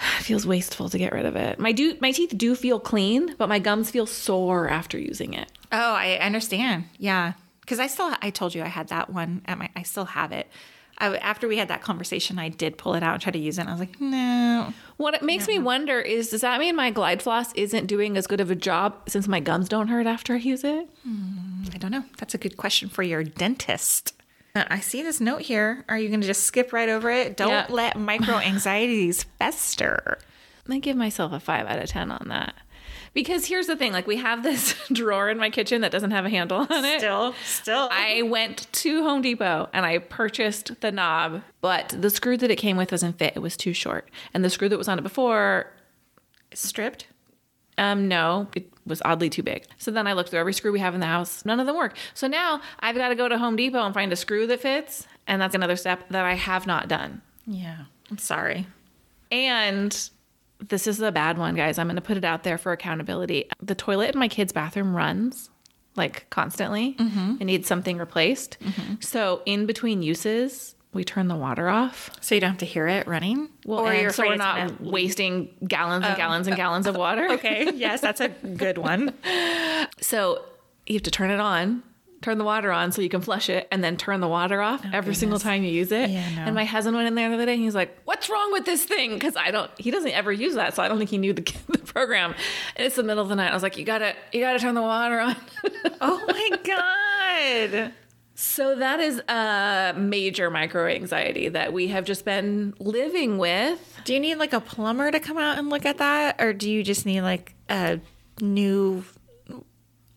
feels 0.20 0.46
wasteful 0.46 0.88
to 0.88 0.98
get 0.98 1.12
rid 1.12 1.26
of 1.26 1.36
it. 1.36 1.58
My 1.58 1.72
do 1.72 1.96
my 2.00 2.12
teeth 2.12 2.34
do 2.36 2.54
feel 2.54 2.80
clean, 2.80 3.34
but 3.36 3.48
my 3.48 3.58
gums 3.58 3.90
feel 3.90 4.06
sore 4.06 4.68
after 4.68 4.98
using 4.98 5.34
it. 5.34 5.50
Oh, 5.72 5.94
I 5.94 6.14
understand. 6.16 6.84
Yeah, 6.98 7.34
because 7.60 7.78
I 7.78 7.86
still 7.86 8.14
I 8.20 8.30
told 8.30 8.54
you 8.54 8.62
I 8.62 8.68
had 8.68 8.88
that 8.88 9.10
one 9.10 9.42
at 9.46 9.58
my. 9.58 9.70
I 9.76 9.82
still 9.82 10.06
have 10.06 10.32
it. 10.32 10.48
I, 10.98 11.16
after 11.16 11.48
we 11.48 11.56
had 11.56 11.68
that 11.68 11.80
conversation, 11.80 12.38
I 12.38 12.50
did 12.50 12.76
pull 12.76 12.94
it 12.94 13.02
out 13.02 13.14
and 13.14 13.22
try 13.22 13.32
to 13.32 13.38
use 13.38 13.56
it. 13.56 13.62
And 13.62 13.70
I 13.70 13.72
was 13.72 13.80
like, 13.80 13.98
no. 14.00 14.74
What 14.98 15.14
it 15.14 15.22
makes 15.22 15.48
me 15.48 15.58
wonder 15.58 15.98
is 15.98 16.28
does 16.28 16.42
that 16.42 16.60
mean 16.60 16.76
my 16.76 16.90
Glide 16.90 17.22
floss 17.22 17.54
isn't 17.54 17.86
doing 17.86 18.18
as 18.18 18.26
good 18.26 18.40
of 18.40 18.50
a 18.50 18.54
job 18.54 19.08
since 19.08 19.26
my 19.26 19.40
gums 19.40 19.68
don't 19.70 19.88
hurt 19.88 20.06
after 20.06 20.34
I 20.34 20.36
use 20.36 20.62
it? 20.62 20.90
Hmm, 21.02 21.62
I 21.72 21.78
don't 21.78 21.90
know. 21.90 22.04
That's 22.18 22.34
a 22.34 22.38
good 22.38 22.58
question 22.58 22.90
for 22.90 23.02
your 23.02 23.24
dentist. 23.24 24.12
Uh, 24.54 24.64
I 24.68 24.80
see 24.80 25.02
this 25.02 25.20
note 25.20 25.42
here. 25.42 25.84
Are 25.88 25.98
you 25.98 26.08
going 26.08 26.20
to 26.20 26.26
just 26.26 26.42
skip 26.44 26.72
right 26.72 26.88
over 26.88 27.10
it? 27.10 27.36
Don't 27.36 27.50
Yeah. 27.50 27.66
let 27.68 27.96
micro 27.98 28.36
anxieties 28.36 29.22
fester. 29.38 30.18
I 30.68 30.78
give 30.78 30.96
myself 30.96 31.32
a 31.32 31.40
five 31.40 31.66
out 31.66 31.78
of 31.80 31.88
ten 31.88 32.10
on 32.10 32.28
that. 32.28 32.54
Because 33.12 33.46
here's 33.46 33.66
the 33.66 33.74
thing, 33.76 33.92
like 33.92 34.06
we 34.06 34.16
have 34.18 34.44
this 34.44 34.76
drawer 34.92 35.28
in 35.30 35.36
my 35.36 35.50
kitchen 35.50 35.80
that 35.80 35.90
doesn't 35.90 36.12
have 36.12 36.24
a 36.24 36.30
handle 36.30 36.58
on 36.70 36.84
it. 36.84 37.00
Still, 37.00 37.34
still. 37.44 37.88
I 37.90 38.22
went 38.22 38.72
to 38.72 39.02
Home 39.02 39.20
Depot 39.20 39.68
and 39.72 39.84
I 39.84 39.98
purchased 39.98 40.80
the 40.80 40.92
knob, 40.92 41.42
but 41.60 41.88
the 41.98 42.08
screw 42.10 42.36
that 42.36 42.52
it 42.52 42.56
came 42.56 42.76
with 42.76 42.90
doesn't 42.90 43.18
fit. 43.18 43.32
It 43.34 43.40
was 43.40 43.56
too 43.56 43.72
short. 43.72 44.08
And 44.32 44.44
the 44.44 44.50
screw 44.50 44.68
that 44.68 44.78
was 44.78 44.86
on 44.86 44.96
it 44.98 45.02
before, 45.02 45.72
stripped. 46.54 47.06
um, 47.78 48.06
no, 48.06 48.46
it 48.54 48.70
was 48.90 49.00
oddly 49.04 49.30
too 49.30 49.42
big. 49.42 49.66
So 49.78 49.90
then 49.90 50.06
I 50.06 50.12
looked 50.12 50.30
through 50.30 50.40
every 50.40 50.52
screw 50.52 50.72
we 50.72 50.80
have 50.80 50.94
in 50.94 51.00
the 51.00 51.06
house. 51.06 51.44
None 51.44 51.60
of 51.60 51.66
them 51.66 51.76
work. 51.76 51.96
So 52.12 52.26
now 52.26 52.60
I've 52.80 52.96
got 52.96 53.08
to 53.08 53.14
go 53.14 53.28
to 53.28 53.38
Home 53.38 53.56
Depot 53.56 53.84
and 53.84 53.94
find 53.94 54.12
a 54.12 54.16
screw 54.16 54.46
that 54.46 54.60
fits. 54.60 55.06
And 55.26 55.40
that's 55.40 55.54
another 55.54 55.76
step 55.76 56.08
that 56.10 56.24
I 56.24 56.34
have 56.34 56.66
not 56.66 56.88
done. 56.88 57.22
Yeah. 57.46 57.84
I'm 58.10 58.18
sorry. 58.18 58.66
And 59.30 59.96
this 60.58 60.86
is 60.86 61.00
a 61.00 61.12
bad 61.12 61.38
one, 61.38 61.54
guys. 61.54 61.78
I'm 61.78 61.86
going 61.86 61.96
to 61.96 62.02
put 62.02 62.16
it 62.16 62.24
out 62.24 62.42
there 62.42 62.58
for 62.58 62.72
accountability. 62.72 63.48
The 63.62 63.74
toilet 63.74 64.14
in 64.14 64.18
my 64.18 64.28
kid's 64.28 64.52
bathroom 64.52 64.94
runs 64.94 65.48
like 65.96 66.28
constantly. 66.30 66.94
Mm-hmm. 66.94 67.36
It 67.40 67.44
needs 67.44 67.68
something 67.68 67.98
replaced. 67.98 68.58
Mm-hmm. 68.60 68.94
So 69.00 69.42
in 69.46 69.66
between 69.66 70.02
uses, 70.02 70.74
we 70.92 71.04
turn 71.04 71.28
the 71.28 71.36
water 71.36 71.68
off. 71.68 72.10
So 72.20 72.34
you 72.34 72.40
don't 72.40 72.50
have 72.50 72.58
to 72.58 72.66
hear 72.66 72.88
it 72.88 73.06
running? 73.06 73.48
Well, 73.64 73.80
or 73.80 73.92
and 73.92 74.02
you're 74.02 74.10
so 74.10 74.26
we're 74.26 74.36
not 74.36 74.78
gonna 74.78 74.90
wasting 74.90 75.54
gallons 75.66 76.04
and 76.04 76.14
oh. 76.14 76.16
gallons 76.16 76.46
and 76.46 76.56
gallons 76.56 76.86
of 76.86 76.96
water. 76.96 77.28
Okay. 77.40 77.70
Yes, 77.74 78.00
that's 78.00 78.20
a 78.20 78.28
good 78.28 78.78
one. 78.78 79.14
So 80.00 80.44
you 80.86 80.94
have 80.94 81.02
to 81.04 81.10
turn 81.10 81.30
it 81.30 81.40
on, 81.40 81.82
turn 82.20 82.38
the 82.38 82.44
water 82.44 82.70
on 82.72 82.92
so 82.92 83.00
you 83.00 83.08
can 83.08 83.20
flush 83.20 83.48
it, 83.48 83.66
and 83.70 83.82
then 83.82 83.96
turn 83.96 84.20
the 84.20 84.28
water 84.28 84.60
off 84.60 84.82
oh, 84.84 84.90
every 84.92 85.14
single 85.14 85.38
time 85.38 85.62
you 85.62 85.70
use 85.70 85.92
it. 85.92 86.10
Oh, 86.10 86.12
Yeah, 86.12 86.34
no. 86.36 86.42
And 86.42 86.54
my 86.54 86.64
husband 86.64 86.96
went 86.96 87.06
in 87.06 87.14
there 87.14 87.28
the 87.28 87.34
other 87.36 87.46
day 87.46 87.54
and 87.54 87.62
he's 87.62 87.74
like, 87.74 87.96
What's 88.04 88.28
wrong 88.28 88.52
with 88.52 88.64
this 88.64 88.84
thing? 88.84 89.14
Because 89.14 89.36
I 89.36 89.50
don't, 89.50 89.70
he 89.78 89.90
doesn't 89.90 90.10
ever 90.10 90.32
use 90.32 90.54
that. 90.54 90.74
So 90.74 90.82
I 90.82 90.88
don't 90.88 90.98
think 90.98 91.10
he 91.10 91.18
knew 91.18 91.32
the, 91.32 91.42
the 91.68 91.78
program. 91.78 92.34
And 92.76 92.86
it's 92.86 92.96
the 92.96 93.02
middle 93.02 93.22
of 93.22 93.28
the 93.28 93.36
night. 93.36 93.50
I 93.50 93.54
was 93.54 93.62
like, 93.62 93.78
You 93.78 93.84
gotta, 93.84 94.14
you 94.32 94.40
gotta 94.40 94.58
turn 94.58 94.74
the 94.74 94.82
water 94.82 95.20
on. 95.20 95.36
Oh 96.00 96.24
my 96.26 96.50
God. 96.64 97.92
So 98.40 98.74
that 98.74 99.00
is 99.00 99.18
a 99.28 99.94
major 99.98 100.48
micro 100.48 100.86
anxiety 100.86 101.48
that 101.50 101.74
we 101.74 101.88
have 101.88 102.06
just 102.06 102.24
been 102.24 102.72
living 102.78 103.36
with. 103.36 104.00
Do 104.04 104.14
you 104.14 104.20
need 104.20 104.36
like 104.36 104.54
a 104.54 104.60
plumber 104.60 105.10
to 105.10 105.20
come 105.20 105.36
out 105.36 105.58
and 105.58 105.68
look 105.68 105.84
at 105.84 105.98
that? 105.98 106.40
Or 106.40 106.54
do 106.54 106.70
you 106.70 106.82
just 106.82 107.04
need 107.04 107.20
like 107.20 107.54
a 107.68 108.00
new. 108.40 109.04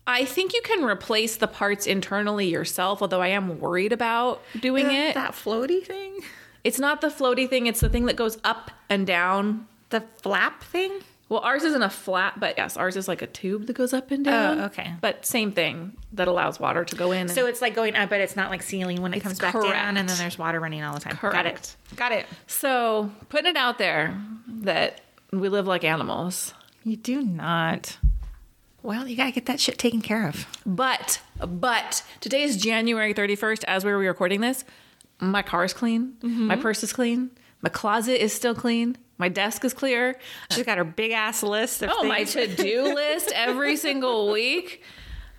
I 0.06 0.24
think 0.24 0.54
you 0.54 0.62
can 0.62 0.84
replace 0.84 1.36
the 1.36 1.46
parts 1.46 1.86
internally 1.86 2.48
yourself, 2.48 3.02
although 3.02 3.20
I 3.20 3.28
am 3.28 3.60
worried 3.60 3.92
about 3.92 4.42
doing 4.58 4.90
it. 4.90 5.14
That 5.14 5.32
floaty 5.32 5.84
thing? 5.84 6.20
It's 6.62 6.78
not 6.78 7.02
the 7.02 7.08
floaty 7.08 7.46
thing, 7.46 7.66
it's 7.66 7.80
the 7.80 7.90
thing 7.90 8.06
that 8.06 8.16
goes 8.16 8.38
up 8.42 8.70
and 8.88 9.06
down. 9.06 9.66
The 9.90 10.00
flap 10.22 10.62
thing? 10.62 10.92
Well, 11.34 11.42
ours 11.42 11.64
isn't 11.64 11.82
a 11.82 11.90
flat, 11.90 12.38
but 12.38 12.56
yes, 12.56 12.76
ours 12.76 12.94
is 12.94 13.08
like 13.08 13.20
a 13.20 13.26
tube 13.26 13.66
that 13.66 13.72
goes 13.72 13.92
up 13.92 14.12
and 14.12 14.24
down. 14.24 14.60
Oh, 14.60 14.64
okay. 14.66 14.94
But 15.00 15.26
same 15.26 15.50
thing 15.50 15.96
that 16.12 16.28
allows 16.28 16.60
water 16.60 16.84
to 16.84 16.94
go 16.94 17.10
in. 17.10 17.26
So 17.26 17.46
it's 17.46 17.60
like 17.60 17.74
going 17.74 17.96
up, 17.96 18.08
but 18.08 18.20
it's 18.20 18.36
not 18.36 18.50
like 18.50 18.62
ceiling 18.62 19.02
when 19.02 19.12
it 19.12 19.18
comes 19.18 19.40
back 19.40 19.50
correct. 19.50 19.72
down, 19.72 19.96
and 19.96 20.08
then 20.08 20.16
there's 20.16 20.38
water 20.38 20.60
running 20.60 20.84
all 20.84 20.94
the 20.94 21.00
time. 21.00 21.18
Got 21.20 21.46
it. 21.46 21.74
Got 21.96 22.12
it. 22.12 22.26
so 22.46 23.10
putting 23.30 23.50
it 23.50 23.56
out 23.56 23.78
there 23.78 24.16
that 24.46 25.00
we 25.32 25.48
live 25.48 25.66
like 25.66 25.82
animals. 25.82 26.54
You 26.84 26.94
do 26.94 27.20
not. 27.20 27.98
Well, 28.84 29.08
you 29.08 29.16
gotta 29.16 29.32
get 29.32 29.46
that 29.46 29.58
shit 29.58 29.76
taken 29.76 30.02
care 30.02 30.28
of. 30.28 30.46
But, 30.64 31.20
but 31.44 32.04
today 32.20 32.44
is 32.44 32.56
January 32.56 33.12
31st 33.12 33.64
as 33.66 33.84
we 33.84 33.90
were 33.90 33.98
recording 33.98 34.40
this. 34.40 34.64
My 35.18 35.42
car 35.42 35.64
is 35.64 35.72
clean. 35.72 36.14
Mm-hmm. 36.20 36.46
My 36.46 36.54
purse 36.54 36.84
is 36.84 36.92
clean. 36.92 37.32
My 37.60 37.70
closet 37.70 38.22
is 38.22 38.32
still 38.32 38.54
clean. 38.54 38.98
My 39.18 39.28
desk 39.28 39.64
is 39.64 39.72
clear. 39.74 40.18
She's 40.50 40.64
got 40.66 40.78
her 40.78 40.84
big 40.84 41.12
ass 41.12 41.42
list 41.42 41.82
of 41.82 41.90
Oh, 41.92 42.04
my 42.04 42.24
to 42.24 42.46
do 42.46 42.82
list 42.94 43.30
every 43.34 43.76
single 43.76 44.30
week. 44.32 44.82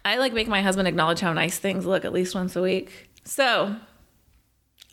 I 0.05 0.17
like 0.17 0.33
make 0.33 0.47
my 0.47 0.61
husband 0.61 0.87
acknowledge 0.87 1.19
how 1.19 1.33
nice 1.33 1.57
things 1.57 1.85
look 1.85 2.05
at 2.05 2.13
least 2.13 2.35
once 2.35 2.55
a 2.55 2.61
week. 2.61 3.09
So 3.25 3.75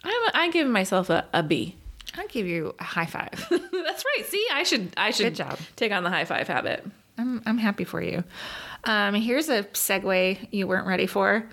I'm, 0.05 0.31
I 0.35 0.51
give 0.53 0.67
myself 0.67 1.11
a, 1.11 1.27
a 1.33 1.43
B. 1.43 1.77
I'll 2.17 2.27
give 2.29 2.47
you 2.47 2.75
a 2.79 2.85
high 2.85 3.07
five. 3.07 3.31
That's 3.51 4.05
right. 4.05 4.27
See, 4.27 4.47
I 4.53 4.65
should 4.65 4.93
I 4.97 5.11
should 5.13 5.25
Good 5.25 5.35
job. 5.37 5.59
take 5.77 5.93
on 5.93 6.03
the 6.03 6.11
high 6.11 6.25
five 6.25 6.49
habit. 6.49 6.85
I'm 7.19 7.43
I'm 7.47 7.59
happy 7.59 7.85
for 7.85 8.03
you. 8.03 8.25
Um, 8.85 9.15
here's 9.15 9.49
a 9.49 9.63
segue 9.65 10.49
you 10.51 10.67
weren't 10.67 10.87
ready 10.87 11.07
for. 11.07 11.47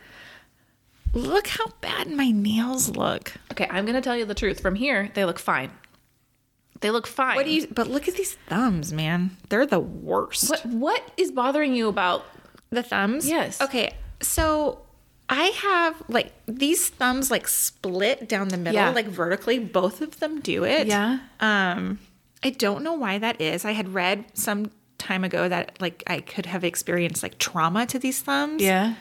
Look 1.14 1.48
how 1.48 1.66
bad 1.82 2.10
my 2.12 2.32
nails 2.32 2.90
look. 2.96 3.34
Okay, 3.52 3.68
I'm 3.70 3.86
gonna 3.86 4.02
tell 4.02 4.18
you 4.18 4.26
the 4.26 4.36
truth. 4.36 4.60
From 4.62 4.76
here, 4.76 5.12
they 5.14 5.26
look 5.26 5.40
fine. 5.40 5.72
They 6.82 6.92
look 6.92 7.08
fine. 7.08 7.36
What 7.36 7.46
do 7.46 7.52
you? 7.52 7.68
But 7.68 7.88
look 7.88 8.08
at 8.08 8.16
these 8.16 8.36
thumbs, 8.48 8.94
man. 8.94 9.32
They're 9.50 9.66
the 9.66 9.80
worst. 9.80 10.50
What 10.50 10.66
what 10.66 11.12
is 11.18 11.32
bothering 11.32 11.74
you 11.74 11.88
about? 11.90 12.26
The 12.70 12.84
thumbs? 12.84 13.28
Yes. 13.28 13.60
Okay. 13.62 13.94
So 14.22 14.82
I 15.28 15.46
have 15.46 16.02
like 16.08 16.32
these 16.48 16.88
thumbs 16.90 17.30
like 17.32 17.48
split 17.48 18.30
down 18.30 18.48
the 18.50 18.58
middle, 18.58 18.74
Yeah. 18.76 18.92
like 18.92 19.08
vertically. 19.08 19.60
Both 19.60 20.02
of 20.02 20.20
them 20.20 20.40
do 20.40 20.64
it. 20.64 20.88
Yeah. 20.88 21.20
Um, 21.40 22.00
I 22.44 22.52
don't 22.52 22.84
know 22.84 22.94
why 22.94 23.18
that 23.18 23.42
is. 23.42 23.66
I 23.66 23.72
had 23.72 23.94
read 23.94 24.26
some 24.34 24.72
time 24.98 25.24
ago 25.24 25.50
that 25.50 25.82
like 25.82 26.04
I 26.08 26.20
could 26.22 26.46
have 26.46 26.64
experienced 26.64 27.24
like 27.24 27.38
trauma 27.40 27.86
to 27.88 28.00
these 28.00 28.22
thumbs. 28.22 28.62
Yeah. 28.62 28.96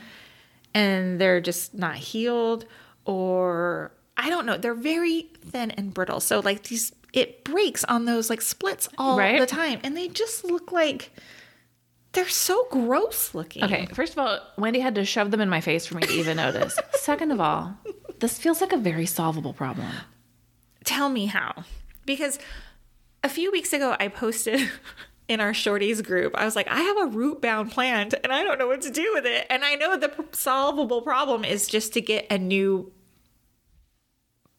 And 0.75 1.21
they're 1.21 1.41
just 1.41 1.75
not 1.75 1.97
healed 1.97 2.65
or 3.05 3.93
I 4.17 4.31
don't 4.31 4.47
know. 4.47 4.57
They're 4.57 4.75
very 4.75 5.29
thin 5.45 5.71
and 5.73 5.95
brittle. 5.95 6.21
So 6.21 6.41
like 6.41 6.65
these 6.65 6.93
it 7.19 7.45
breaks 7.45 7.85
on 7.85 8.05
those 8.05 8.31
like 8.31 8.41
splits 8.41 8.89
all 8.99 9.19
Right. 9.19 9.39
the 9.41 9.47
time. 9.47 9.81
And 9.83 9.97
they 9.97 10.09
just 10.09 10.45
look 10.45 10.73
like 10.73 11.11
they're 12.13 12.29
so 12.29 12.67
gross 12.71 13.35
looking. 13.35 13.65
Okay. 13.65 13.87
First 13.93 14.13
of 14.15 14.19
all, 14.19 14.39
Wendy 14.57 14.81
had 14.81 14.95
to 14.95 15.05
shove 15.05 15.31
them 15.31 15.41
in 15.41 15.49
my 15.49 15.61
face 15.61 15.87
for 15.87 15.97
me 15.97 16.03
to 16.03 16.13
even 16.13 16.37
notice. 16.39 16.79
Second 16.95 17.31
of 17.33 17.41
all, 17.41 17.77
this 18.21 18.39
feels 18.39 18.61
like 18.61 18.73
a 18.73 18.77
very 18.79 19.07
solvable 19.07 19.53
problem. 19.53 19.89
Tell 20.85 21.09
me 21.11 21.27
how. 21.27 21.65
Because 22.07 22.39
a 23.23 23.29
few 23.29 23.53
weeks 23.53 23.73
ago, 23.73 23.95
I 24.01 24.09
posted 24.09 24.61
in 25.29 25.41
our 25.41 25.53
shorties 25.53 26.03
group, 26.03 26.35
I 26.37 26.45
was 26.47 26.57
like, 26.57 26.67
I 26.69 26.81
have 26.81 26.97
a 26.99 27.07
root 27.07 27.43
bound 27.43 27.71
plant 27.71 28.15
and 28.25 28.33
I 28.33 28.43
don't 28.43 28.59
know 28.59 28.67
what 28.69 28.81
to 28.83 28.91
do 28.91 29.11
with 29.15 29.27
it. 29.27 29.47
And 29.51 29.63
I 29.65 29.75
know 29.75 29.97
the 29.99 30.13
solvable 30.33 31.03
problem 31.03 31.45
is 31.45 31.69
just 31.69 31.93
to 31.93 32.01
get 32.01 32.27
a 32.31 32.39
new 32.39 32.91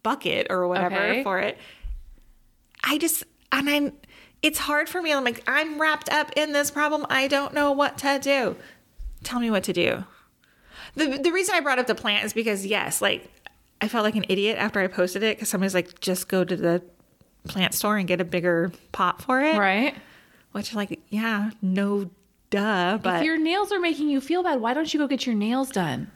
bucket 0.04 0.48
or 0.50 0.68
whatever 0.68 0.96
Okay. 0.96 1.24
for 1.24 1.40
it. 1.40 1.58
I 2.84 2.98
just, 2.98 3.24
and 3.52 3.70
I'm, 3.70 3.94
it's 4.42 4.60
hard 4.60 4.90
for 4.90 5.02
me. 5.02 5.14
I'm 5.14 5.24
like, 5.24 5.44
I'm 5.48 5.80
wrapped 5.80 6.10
up 6.10 6.32
in 6.36 6.54
this 6.54 6.72
problem. 6.72 7.06
I 7.10 7.28
don't 7.28 7.54
know 7.54 7.72
what 7.72 7.98
to 8.00 8.20
do. 8.20 8.56
Tell 9.24 9.40
me 9.40 9.52
what 9.52 9.64
to 9.66 9.74
do. 9.74 10.04
The, 10.96 11.18
the 11.18 11.32
reason 11.32 11.56
I 11.56 11.60
brought 11.60 11.80
up 11.80 11.88
the 11.88 11.96
plant 11.96 12.26
is 12.26 12.34
because, 12.34 12.66
yes, 12.66 13.02
like 13.02 13.30
I 13.82 13.88
felt 13.88 14.04
like 14.04 14.16
an 14.16 14.26
idiot 14.30 14.58
after 14.58 14.80
I 14.80 14.88
posted 14.88 15.24
it 15.24 15.38
because 15.38 15.50
somebody's 15.50 15.74
like, 15.74 16.00
just 16.00 16.28
go 16.28 16.44
to 16.44 16.56
the 16.56 16.82
plant 17.48 17.74
store 17.74 17.98
and 17.98 18.08
get 18.08 18.22
a 18.22 18.26
bigger 18.26 18.72
pot 18.92 19.22
for 19.22 19.42
it. 19.42 19.58
Right? 19.58 19.96
Which, 20.52 20.74
like, 20.74 21.00
yeah, 21.10 21.52
no 21.62 22.10
duh. 22.50 22.98
But 23.02 23.18
if 23.18 23.26
your 23.26 23.38
nails 23.38 23.72
are 23.72 23.80
making 23.80 24.10
you 24.10 24.20
feel 24.20 24.44
bad, 24.44 24.60
why 24.62 24.74
don't 24.74 24.92
you 24.94 25.00
go 25.00 25.08
get 25.08 25.26
your 25.26 25.36
nails 25.36 25.70
done? 25.70 26.12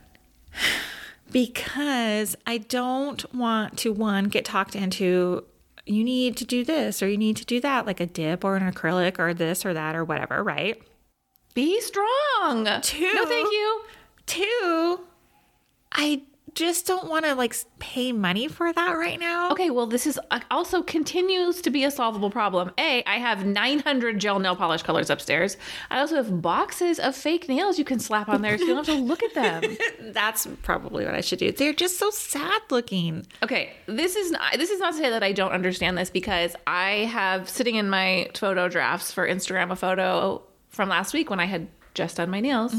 because 1.32 2.36
I 2.46 2.58
don't 2.58 3.34
want 3.34 3.78
to, 3.80 3.94
one, 3.94 4.26
get 4.26 4.46
talked 4.46 4.76
into, 4.76 5.46
you 5.86 6.04
need 6.04 6.38
to 6.38 6.46
do 6.46 6.64
this 6.64 7.02
or 7.04 7.08
you 7.08 7.18
need 7.18 7.38
to 7.38 7.46
do 7.46 7.60
that, 7.62 7.86
like 7.86 8.00
a 8.00 8.06
dip 8.06 8.44
or 8.44 8.56
an 8.56 8.72
acrylic 8.72 9.20
or 9.20 9.34
this 9.34 9.66
or 9.66 9.74
that 9.74 9.96
or 9.96 10.04
whatever, 10.04 10.44
right? 10.44 10.82
Be 11.54 11.80
strong. 11.82 12.66
Two. 12.82 13.14
No, 13.14 13.26
thank 13.26 13.52
you. 13.52 13.82
Two, 14.26 15.02
I 15.92 16.24
just 16.56 16.86
don't 16.86 17.10
want 17.10 17.26
to 17.26 17.36
like 17.36 17.56
pay 17.80 18.12
money 18.12 18.48
for 18.48 18.72
that 18.72 18.92
right 18.94 19.20
now. 19.20 19.52
Okay, 19.52 19.70
well, 19.70 19.88
this 19.88 20.06
is 20.08 20.20
uh, 20.32 20.40
also 20.52 20.82
continues 20.82 21.62
to 21.62 21.70
be 21.70 21.84
a 21.84 21.92
solvable 21.92 22.30
problem. 22.30 22.72
A, 22.78 23.04
I 23.06 23.18
have 23.18 23.46
900 23.46 24.20
gel 24.20 24.40
nail 24.40 24.56
polish 24.56 24.84
colors 24.84 25.10
upstairs. 25.10 25.58
I 25.90 26.00
also 26.00 26.16
have 26.16 26.42
boxes 26.42 27.00
of 27.00 27.16
fake 27.16 27.48
nails 27.50 27.78
you 27.80 27.86
can 27.86 28.00
slap 28.00 28.30
on 28.30 28.42
there 28.42 28.58
so 28.58 28.64
you 28.64 28.76
don't 28.76 28.86
have 28.86 28.96
to 28.96 29.02
look 29.02 29.24
at 29.24 29.34
them. 29.34 29.78
That's 30.14 30.48
probably 30.62 31.06
what 31.06 31.16
I 31.16 31.22
should 31.22 31.40
do. 31.40 31.52
They're 31.52 31.74
just 31.74 31.98
so 31.98 32.10
sad 32.10 32.62
looking. 32.70 33.26
Okay, 33.42 33.72
this 33.86 34.16
is 34.16 34.32
not, 34.32 34.54
this 34.58 34.70
is 34.70 34.80
not 34.80 34.94
to 34.94 35.00
say 35.00 35.10
that 35.10 35.24
I 35.24 35.32
don't 35.32 35.52
understand 35.52 35.98
this 35.98 36.10
because 36.10 36.56
I 36.68 37.06
have 37.12 37.50
sitting 37.50 37.76
in 37.76 37.90
my 37.90 38.30
photo 38.34 38.70
drafts 38.70 39.12
for 39.12 39.28
Instagram 39.28 39.72
a 39.72 39.76
photo 39.76 40.42
from 40.70 40.90
last 40.90 41.14
week 41.14 41.30
when 41.30 41.40
I 41.40 41.46
had 41.46 41.68
just 41.94 42.18
done 42.18 42.30
my 42.30 42.40
nails. 42.40 42.74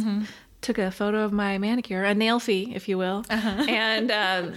Took 0.64 0.78
a 0.78 0.90
photo 0.90 1.24
of 1.24 1.32
my 1.32 1.58
manicure, 1.58 2.04
a 2.04 2.14
nailfie, 2.14 2.74
if 2.74 2.88
you 2.88 2.98
will, 2.98 3.24
and. 3.30 4.10
Um, 4.10 4.54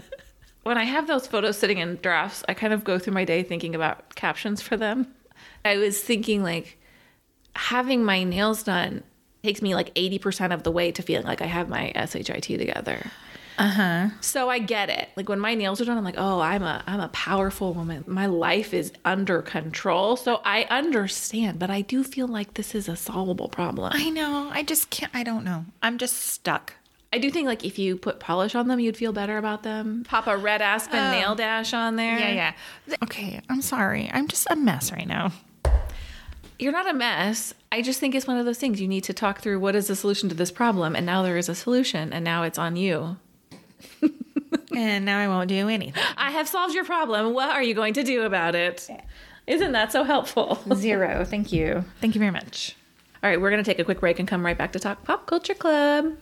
when 0.64 0.78
I 0.78 0.84
have 0.84 1.08
those 1.08 1.26
photos 1.26 1.58
sitting 1.58 1.78
in 1.78 1.96
drafts, 2.02 2.44
I 2.50 2.54
kind 2.54 2.74
of 2.74 2.84
go 2.84 3.00
through 3.00 3.14
my 3.14 3.24
day 3.24 3.42
thinking 3.42 3.74
about 3.74 4.16
captions 4.16 4.62
for 4.62 4.76
them. 4.76 5.08
I 5.64 5.78
was 5.78 6.02
thinking 6.02 6.44
like 6.44 6.78
having 7.56 8.04
my 8.04 8.26
nails 8.26 8.64
done 8.64 9.04
takes 9.44 9.62
me 9.62 9.76
like 9.76 9.94
80% 9.96 10.54
of 10.54 10.64
the 10.64 10.72
way 10.72 10.92
to 10.92 11.02
feeling 11.02 11.26
like 11.26 11.42
I 11.42 11.46
have 11.46 11.70
my 11.70 11.94
SHIT 11.96 12.42
together. 12.42 13.10
Uh-huh. 13.58 14.10
So 14.22 14.50
I 14.50 14.60
get 14.60 14.90
it. 14.90 15.10
Like 15.16 15.30
when 15.30 15.40
my 15.40 15.56
nails 15.56 15.82
are 15.82 15.86
done, 15.86 15.98
I'm 15.98 16.04
like, 16.04 16.16
oh, 16.18 16.40
I'm 16.40 16.64
a 16.64 16.84
I'm 16.86 17.00
a 17.00 17.08
powerful 17.10 17.74
woman. 17.74 18.04
My 18.08 18.28
life 18.28 18.74
is 18.74 18.92
under 19.04 19.42
control. 19.42 20.16
So 20.16 20.42
I 20.46 20.64
understand, 20.70 21.58
but 21.60 21.70
I 21.70 21.82
do 21.82 22.04
feel 22.04 22.28
like 22.28 22.54
this 22.54 22.76
is 22.76 22.88
a 22.88 22.96
solvable 22.96 23.50
problem. 23.50 23.92
I 23.96 24.10
know. 24.10 24.50
I 24.52 24.64
just 24.64 24.90
can't 24.90 25.12
I 25.16 25.24
don't 25.24 25.44
know. 25.44 25.66
I'm 25.82 25.98
just 25.98 26.18
stuck. 26.18 26.74
I 27.12 27.20
do 27.20 27.32
think 27.32 27.48
like 27.48 27.64
if 27.64 27.80
you 27.80 27.96
put 27.98 28.20
polish 28.20 28.54
on 28.54 28.68
them, 28.68 28.80
you'd 28.80 28.98
feel 28.98 29.14
better 29.14 29.38
about 29.38 29.64
them. 29.64 30.04
Pop 30.08 30.28
a 30.28 30.38
red 30.38 30.62
aspen 30.62 31.12
nail 31.12 31.36
dash 31.36 31.74
on 31.74 31.96
there. 31.96 32.20
Yeah, 32.20 32.54
yeah. 32.88 32.96
Okay, 33.04 33.40
I'm 33.50 33.62
sorry. 33.62 34.10
I'm 34.14 34.28
just 34.28 34.46
a 34.52 34.56
mess 34.56 34.92
right 34.92 35.08
now. 35.08 35.32
You're 36.60 36.74
not 36.74 36.90
a 36.90 36.94
mess. 36.94 37.54
I 37.72 37.82
just 37.82 38.00
think 38.00 38.14
it's 38.14 38.28
one 38.28 38.38
of 38.38 38.46
those 38.46 38.58
things 38.58 38.82
you 38.82 38.88
need 38.88 39.04
to 39.06 39.14
talk 39.14 39.42
through 39.42 39.60
what 39.60 39.76
is 39.76 39.88
the 39.88 39.96
solution 39.96 40.28
to 40.30 40.36
this 40.36 40.52
problem 40.52 40.96
and 40.96 41.06
now 41.06 41.22
there 41.22 41.38
is 41.38 41.50
a 41.50 41.56
solution 41.56 42.12
and 42.12 42.26
now 42.26 42.44
it's 42.44 42.58
on 42.58 42.76
you. 42.76 43.18
And 44.76 45.06
now 45.06 45.20
I 45.20 45.28
won't 45.28 45.50
do 45.50 45.70
anything. 45.70 45.94
I 46.18 46.32
have 46.32 46.48
solved 46.48 46.76
your 46.76 46.86
problem. 46.86 47.34
What 47.34 47.50
are 47.50 47.64
you 47.64 47.74
going 47.74 47.94
to 47.96 48.04
do 48.04 48.24
about 48.24 48.54
it? 48.54 48.88
Isn't 49.48 49.72
that 49.72 49.92
so 49.92 50.04
helpful? 50.04 50.60
Zero. 50.76 51.26
Thank 51.26 51.52
you. 51.52 51.84
Thank 52.00 52.16
you 52.16 52.20
very 52.20 52.32
much. 52.32 52.76
All 53.24 53.30
right, 53.30 53.42
we're 53.42 53.50
going 53.50 53.64
to 53.64 53.70
take 53.70 53.80
a 53.80 53.84
quick 53.84 54.00
break 54.00 54.20
and 54.20 54.28
come 54.28 54.46
right 54.46 54.58
back 54.58 54.74
to 54.74 54.80
talk 54.80 55.04
Pop 55.04 55.26
Culture 55.26 55.56
Club. 55.56 56.16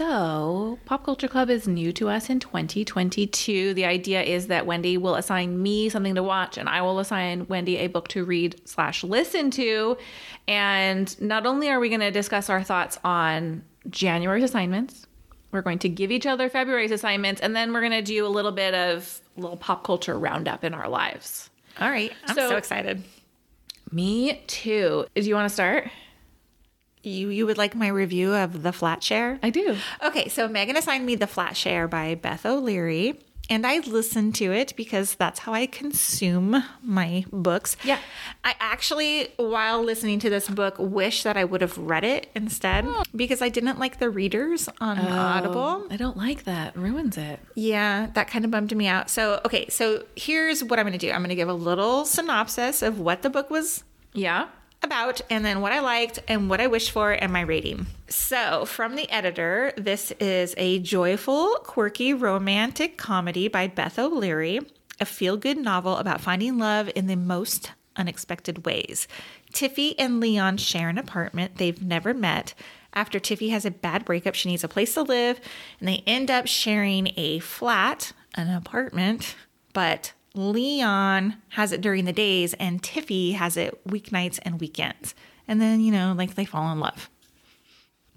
So, 0.00 0.78
Pop 0.84 1.04
Culture 1.06 1.26
Club 1.26 1.48
is 1.48 1.66
new 1.66 1.90
to 1.94 2.10
us 2.10 2.28
in 2.28 2.38
2022. 2.38 3.72
The 3.72 3.86
idea 3.86 4.22
is 4.22 4.48
that 4.48 4.66
Wendy 4.66 4.98
will 4.98 5.14
assign 5.14 5.62
me 5.62 5.88
something 5.88 6.14
to 6.16 6.22
watch, 6.22 6.58
and 6.58 6.68
I 6.68 6.82
will 6.82 6.98
assign 6.98 7.46
Wendy 7.48 7.78
a 7.78 7.86
book 7.86 8.08
to 8.08 8.22
read 8.22 8.60
slash 8.68 9.02
listen 9.02 9.50
to. 9.52 9.96
And 10.46 11.18
not 11.18 11.46
only 11.46 11.70
are 11.70 11.80
we 11.80 11.88
going 11.88 12.02
to 12.02 12.10
discuss 12.10 12.50
our 12.50 12.62
thoughts 12.62 12.98
on 13.04 13.64
January's 13.88 14.44
assignments, 14.44 15.06
we're 15.50 15.62
going 15.62 15.78
to 15.78 15.88
give 15.88 16.10
each 16.10 16.26
other 16.26 16.50
February's 16.50 16.90
assignments, 16.90 17.40
and 17.40 17.56
then 17.56 17.72
we're 17.72 17.80
going 17.80 17.92
to 17.92 18.02
do 18.02 18.26
a 18.26 18.28
little 18.28 18.52
bit 18.52 18.74
of 18.74 19.18
a 19.38 19.40
little 19.40 19.56
pop 19.56 19.82
culture 19.82 20.18
roundup 20.18 20.62
in 20.62 20.74
our 20.74 20.90
lives. 20.90 21.48
All 21.80 21.88
right. 21.88 22.12
I'm 22.26 22.34
So- 22.34 22.50
so, 22.50 22.56
excited. 22.58 23.02
Me 23.90 24.42
too. 24.46 25.06
Do 25.14 25.22
you 25.22 25.34
want 25.34 25.48
to 25.48 25.54
start? 25.54 25.88
You 27.06 27.28
you 27.28 27.46
would 27.46 27.58
like 27.58 27.74
my 27.74 27.88
review 27.88 28.34
of 28.34 28.62
The 28.62 28.72
Flat 28.72 29.02
Share? 29.02 29.38
I 29.42 29.50
do. 29.50 29.76
Okay, 30.02 30.28
so 30.28 30.48
Megan 30.48 30.76
assigned 30.76 31.06
me 31.06 31.14
The 31.14 31.26
Flat 31.26 31.56
Share 31.56 31.86
by 31.86 32.16
Beth 32.16 32.44
O'Leary, 32.44 33.20
and 33.48 33.64
I 33.64 33.78
listened 33.78 34.34
to 34.36 34.52
it 34.52 34.74
because 34.76 35.14
that's 35.14 35.40
how 35.40 35.54
I 35.54 35.66
consume 35.66 36.64
my 36.82 37.24
books. 37.32 37.76
Yeah. 37.84 38.00
I 38.42 38.54
actually, 38.58 39.28
while 39.36 39.84
listening 39.84 40.18
to 40.20 40.30
this 40.30 40.48
book, 40.48 40.74
wish 40.78 41.22
that 41.22 41.36
I 41.36 41.44
would 41.44 41.60
have 41.60 41.78
read 41.78 42.02
it 42.02 42.28
instead 42.34 42.84
oh. 42.88 43.04
because 43.14 43.40
I 43.40 43.50
didn't 43.50 43.78
like 43.78 44.00
the 44.00 44.10
readers 44.10 44.68
on 44.80 44.98
oh, 44.98 45.08
Audible. 45.08 45.86
I 45.90 45.96
don't 45.96 46.16
like 46.16 46.42
that. 46.44 46.76
Ruins 46.76 47.16
it. 47.16 47.38
Yeah, 47.54 48.08
that 48.14 48.28
kind 48.28 48.44
of 48.44 48.50
bummed 48.50 48.76
me 48.76 48.88
out. 48.88 49.10
So, 49.10 49.40
okay, 49.44 49.68
so 49.68 50.04
here's 50.16 50.64
what 50.64 50.80
I'm 50.80 50.86
going 50.86 50.98
to 50.98 51.06
do 51.06 51.12
I'm 51.12 51.20
going 51.20 51.28
to 51.28 51.36
give 51.36 51.48
a 51.48 51.54
little 51.54 52.04
synopsis 52.04 52.82
of 52.82 52.98
what 52.98 53.22
the 53.22 53.30
book 53.30 53.48
was 53.48 53.84
Yeah. 54.12 54.48
About 54.82 55.20
and 55.30 55.44
then 55.44 55.60
what 55.60 55.72
I 55.72 55.80
liked 55.80 56.20
and 56.28 56.48
what 56.48 56.60
I 56.60 56.66
wished 56.66 56.90
for 56.90 57.12
and 57.12 57.32
my 57.32 57.40
rating. 57.40 57.86
So, 58.08 58.64
from 58.64 58.96
the 58.96 59.10
editor, 59.10 59.72
this 59.76 60.12
is 60.20 60.54
a 60.56 60.78
joyful, 60.78 61.56
quirky, 61.64 62.14
romantic 62.14 62.96
comedy 62.96 63.48
by 63.48 63.66
Beth 63.66 63.98
O'Leary, 63.98 64.60
a 65.00 65.04
feel 65.04 65.36
good 65.36 65.58
novel 65.58 65.96
about 65.96 66.20
finding 66.20 66.58
love 66.58 66.90
in 66.94 67.06
the 67.06 67.16
most 67.16 67.72
unexpected 67.96 68.64
ways. 68.64 69.08
Tiffy 69.52 69.94
and 69.98 70.20
Leon 70.20 70.58
share 70.58 70.88
an 70.88 70.98
apartment 70.98 71.56
they've 71.56 71.82
never 71.82 72.14
met. 72.14 72.54
After 72.92 73.18
Tiffy 73.18 73.50
has 73.50 73.64
a 73.64 73.70
bad 73.70 74.04
breakup, 74.04 74.34
she 74.34 74.48
needs 74.48 74.64
a 74.64 74.68
place 74.68 74.94
to 74.94 75.02
live, 75.02 75.40
and 75.80 75.88
they 75.88 76.02
end 76.06 76.30
up 76.30 76.46
sharing 76.46 77.12
a 77.16 77.40
flat, 77.40 78.12
an 78.34 78.48
apartment, 78.48 79.34
but 79.72 80.12
Leon 80.36 81.36
has 81.50 81.72
it 81.72 81.80
during 81.80 82.04
the 82.04 82.12
days 82.12 82.54
and 82.54 82.82
Tiffy 82.82 83.34
has 83.34 83.56
it 83.56 83.82
weeknights 83.86 84.38
and 84.42 84.60
weekends. 84.60 85.14
And 85.48 85.60
then, 85.60 85.80
you 85.80 85.92
know, 85.92 86.14
like 86.16 86.34
they 86.34 86.44
fall 86.44 86.70
in 86.72 86.80
love. 86.80 87.08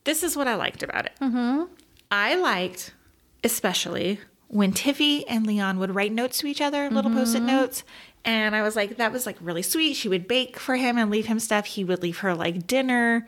This 0.03 0.23
is 0.23 0.35
what 0.35 0.47
I 0.47 0.55
liked 0.55 0.83
about 0.83 1.05
it. 1.05 1.13
Mm-hmm. 1.21 1.63
I 2.11 2.35
liked, 2.35 2.93
especially 3.43 4.19
when 4.47 4.73
Tiffy 4.73 5.23
and 5.27 5.45
Leon 5.45 5.77
would 5.79 5.93
write 5.93 6.11
notes 6.11 6.39
to 6.39 6.47
each 6.47 6.61
other, 6.61 6.89
little 6.89 7.11
mm-hmm. 7.11 7.19
post 7.19 7.35
it 7.35 7.41
notes. 7.41 7.83
And 8.25 8.55
I 8.55 8.63
was 8.63 8.75
like, 8.75 8.97
that 8.97 9.11
was 9.11 9.25
like 9.25 9.37
really 9.39 9.61
sweet. 9.61 9.93
She 9.93 10.09
would 10.09 10.27
bake 10.27 10.57
for 10.57 10.75
him 10.75 10.97
and 10.97 11.11
leave 11.11 11.27
him 11.27 11.39
stuff. 11.39 11.65
He 11.65 11.83
would 11.83 12.01
leave 12.01 12.19
her 12.19 12.33
like 12.33 12.65
dinner. 12.65 13.27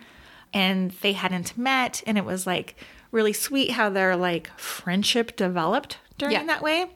And 0.54 0.92
they 1.02 1.14
hadn't 1.14 1.58
met. 1.58 2.02
And 2.06 2.18
it 2.18 2.26
was 2.26 2.46
like 2.48 2.76
really 3.12 3.34
sweet 3.34 3.72
how 3.72 3.90
their 3.90 4.16
like 4.16 4.50
friendship 4.58 5.36
developed 5.36 5.98
during 6.18 6.34
Yeah. 6.34 6.46
that 6.46 6.62
way. 6.62 6.88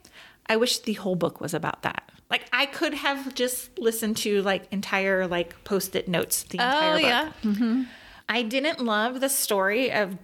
I 0.48 0.58
wish 0.58 0.80
the 0.80 0.94
whole 0.94 1.16
book 1.16 1.42
was 1.42 1.54
about 1.54 1.82
that. 1.84 2.12
Like 2.30 2.46
I 2.52 2.66
could 2.66 2.94
have 2.94 3.36
just 3.36 3.78
listened 3.78 4.18
to 4.18 4.42
like 4.42 4.68
entire 4.72 5.28
like 5.28 5.64
post-it 5.64 6.08
notes 6.08 6.44
the 6.44 6.58
entire 6.58 7.00
book. 7.00 7.34
Mm-hmm. 7.44 7.84
I 8.28 8.42
didn't 8.42 8.80
love 8.80 9.22
the 9.22 9.30
story 9.30 9.92
of 9.92 10.18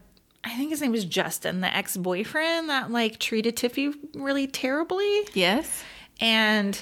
I 0.43 0.55
think 0.57 0.71
his 0.71 0.81
name 0.81 0.91
was 0.91 1.05
Justin, 1.05 1.61
the 1.61 1.73
ex-boyfriend 1.73 2.69
that 2.69 2.89
like 2.89 3.19
treated 3.19 3.55
Tiffy 3.55 3.93
really 4.15 4.47
terribly. 4.47 5.27
Yes. 5.33 5.83
And 6.19 6.81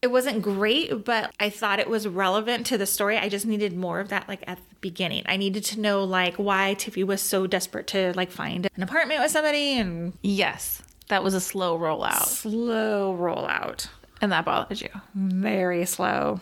it 0.00 0.08
wasn't 0.08 0.40
great, 0.42 1.04
but 1.04 1.34
I 1.40 1.50
thought 1.50 1.78
it 1.78 1.90
was 1.90 2.06
relevant 2.06 2.66
to 2.66 2.78
the 2.78 2.86
story. 2.86 3.18
I 3.18 3.28
just 3.28 3.44
needed 3.44 3.76
more 3.76 4.00
of 4.00 4.08
that 4.08 4.28
like 4.28 4.44
at 4.46 4.56
the 4.56 4.74
beginning. 4.80 5.24
I 5.26 5.36
needed 5.36 5.64
to 5.64 5.80
know 5.80 6.04
like 6.04 6.36
why 6.36 6.74
Tiffy 6.78 7.04
was 7.04 7.20
so 7.20 7.46
desperate 7.46 7.86
to 7.88 8.12
like 8.14 8.30
find 8.30 8.68
an 8.74 8.82
apartment 8.82 9.20
with 9.20 9.30
somebody 9.30 9.78
and 9.78 10.14
Yes. 10.22 10.82
That 11.08 11.22
was 11.22 11.34
a 11.34 11.40
slow 11.40 11.78
rollout. 11.78 12.26
slow 12.26 13.16
rollout. 13.18 13.88
And 14.20 14.32
that 14.32 14.44
bothered 14.44 14.80
you. 14.80 14.88
Very 15.14 15.84
slow. 15.86 16.40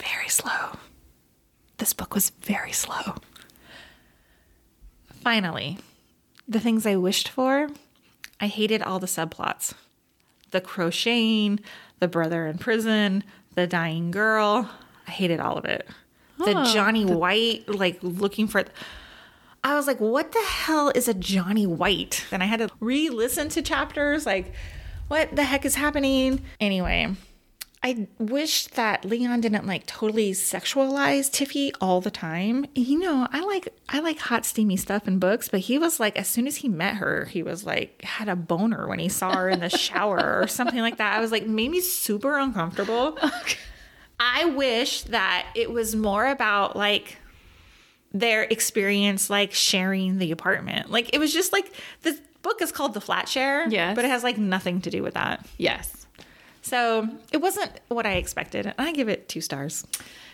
Very 0.00 0.28
slow. 0.28 0.76
This 1.78 1.92
book 1.92 2.14
was 2.14 2.30
very 2.42 2.72
slow. 2.72 3.16
Finally, 5.22 5.78
the 6.46 6.60
things 6.60 6.86
I 6.86 6.96
wished 6.96 7.28
for, 7.28 7.68
I 8.40 8.46
hated 8.46 8.82
all 8.82 8.98
the 8.98 9.06
subplots. 9.06 9.74
The 10.50 10.60
crocheting, 10.60 11.60
the 12.00 12.08
brother 12.08 12.46
in 12.46 12.58
prison, 12.58 13.24
the 13.54 13.66
dying 13.66 14.10
girl. 14.10 14.68
I 15.06 15.10
hated 15.10 15.40
all 15.40 15.56
of 15.56 15.64
it. 15.64 15.86
The 16.38 16.58
Oh, 16.58 16.72
Johnny 16.72 17.04
White, 17.04 17.68
like 17.68 17.98
looking 18.02 18.46
for. 18.48 18.64
I 19.64 19.74
was 19.74 19.86
like, 19.86 19.98
what 19.98 20.32
the 20.32 20.42
hell 20.42 20.92
is 20.94 21.08
a 21.08 21.14
Johnny 21.14 21.66
White? 21.66 22.26
Then 22.30 22.42
I 22.42 22.44
had 22.44 22.60
to 22.60 22.68
re 22.80 23.08
listen 23.08 23.48
to 23.50 23.62
chapters, 23.62 24.26
like, 24.26 24.52
what 25.08 25.34
the 25.34 25.44
heck 25.44 25.64
is 25.64 25.74
happening? 25.74 26.42
Anyway, 26.60 27.14
I 27.82 28.08
wish 28.18 28.66
that 28.68 29.04
Leon 29.04 29.42
didn't 29.42 29.66
like 29.66 29.86
totally 29.86 30.32
sexualize 30.32 31.30
Tiffy 31.30 31.70
all 31.82 32.00
the 32.00 32.10
time. 32.10 32.64
You 32.74 32.98
know, 32.98 33.28
I 33.30 33.40
like 33.40 33.68
I 33.90 34.00
like 34.00 34.18
hot 34.18 34.46
steamy 34.46 34.78
stuff 34.78 35.06
in 35.06 35.18
books, 35.18 35.50
but 35.50 35.60
he 35.60 35.78
was 35.78 36.00
like 36.00 36.18
as 36.18 36.26
soon 36.26 36.46
as 36.46 36.56
he 36.56 36.68
met 36.68 36.96
her, 36.96 37.26
he 37.26 37.42
was 37.42 37.64
like 37.64 38.02
had 38.02 38.30
a 38.30 38.36
boner 38.36 38.88
when 38.88 38.98
he 38.98 39.10
saw 39.10 39.34
her 39.34 39.50
in 39.50 39.60
the 39.60 39.68
shower 39.68 40.40
or 40.40 40.46
something 40.48 40.80
like 40.80 40.96
that. 40.96 41.14
I 41.14 41.20
was 41.20 41.30
like 41.30 41.46
made 41.46 41.70
me 41.70 41.80
super 41.80 42.38
uncomfortable. 42.38 43.18
I 44.20 44.46
wish 44.46 45.02
that 45.02 45.46
it 45.54 45.70
was 45.70 45.94
more 45.94 46.26
about 46.26 46.76
like 46.76 47.18
their 48.14 48.44
experience 48.44 49.28
like 49.28 49.52
sharing 49.52 50.18
the 50.18 50.30
apartment. 50.30 50.90
Like 50.90 51.10
it 51.12 51.18
was 51.18 51.32
just 51.34 51.52
like 51.52 51.70
the 52.02 52.16
book 52.42 52.62
is 52.62 52.70
called 52.72 52.94
The 52.94 53.00
Flat 53.00 53.28
Share, 53.28 53.68
Yes. 53.68 53.94
but 53.96 54.04
it 54.04 54.08
has 54.10 54.22
like 54.22 54.38
nothing 54.38 54.80
to 54.82 54.90
do 54.90 55.02
with 55.02 55.14
that. 55.14 55.44
Yes. 55.58 56.06
So 56.62 57.08
it 57.32 57.38
wasn't 57.38 57.70
what 57.88 58.06
I 58.06 58.14
expected. 58.14 58.64
And 58.66 58.74
I 58.78 58.92
give 58.92 59.08
it 59.10 59.28
two 59.28 59.40
stars. 59.42 59.86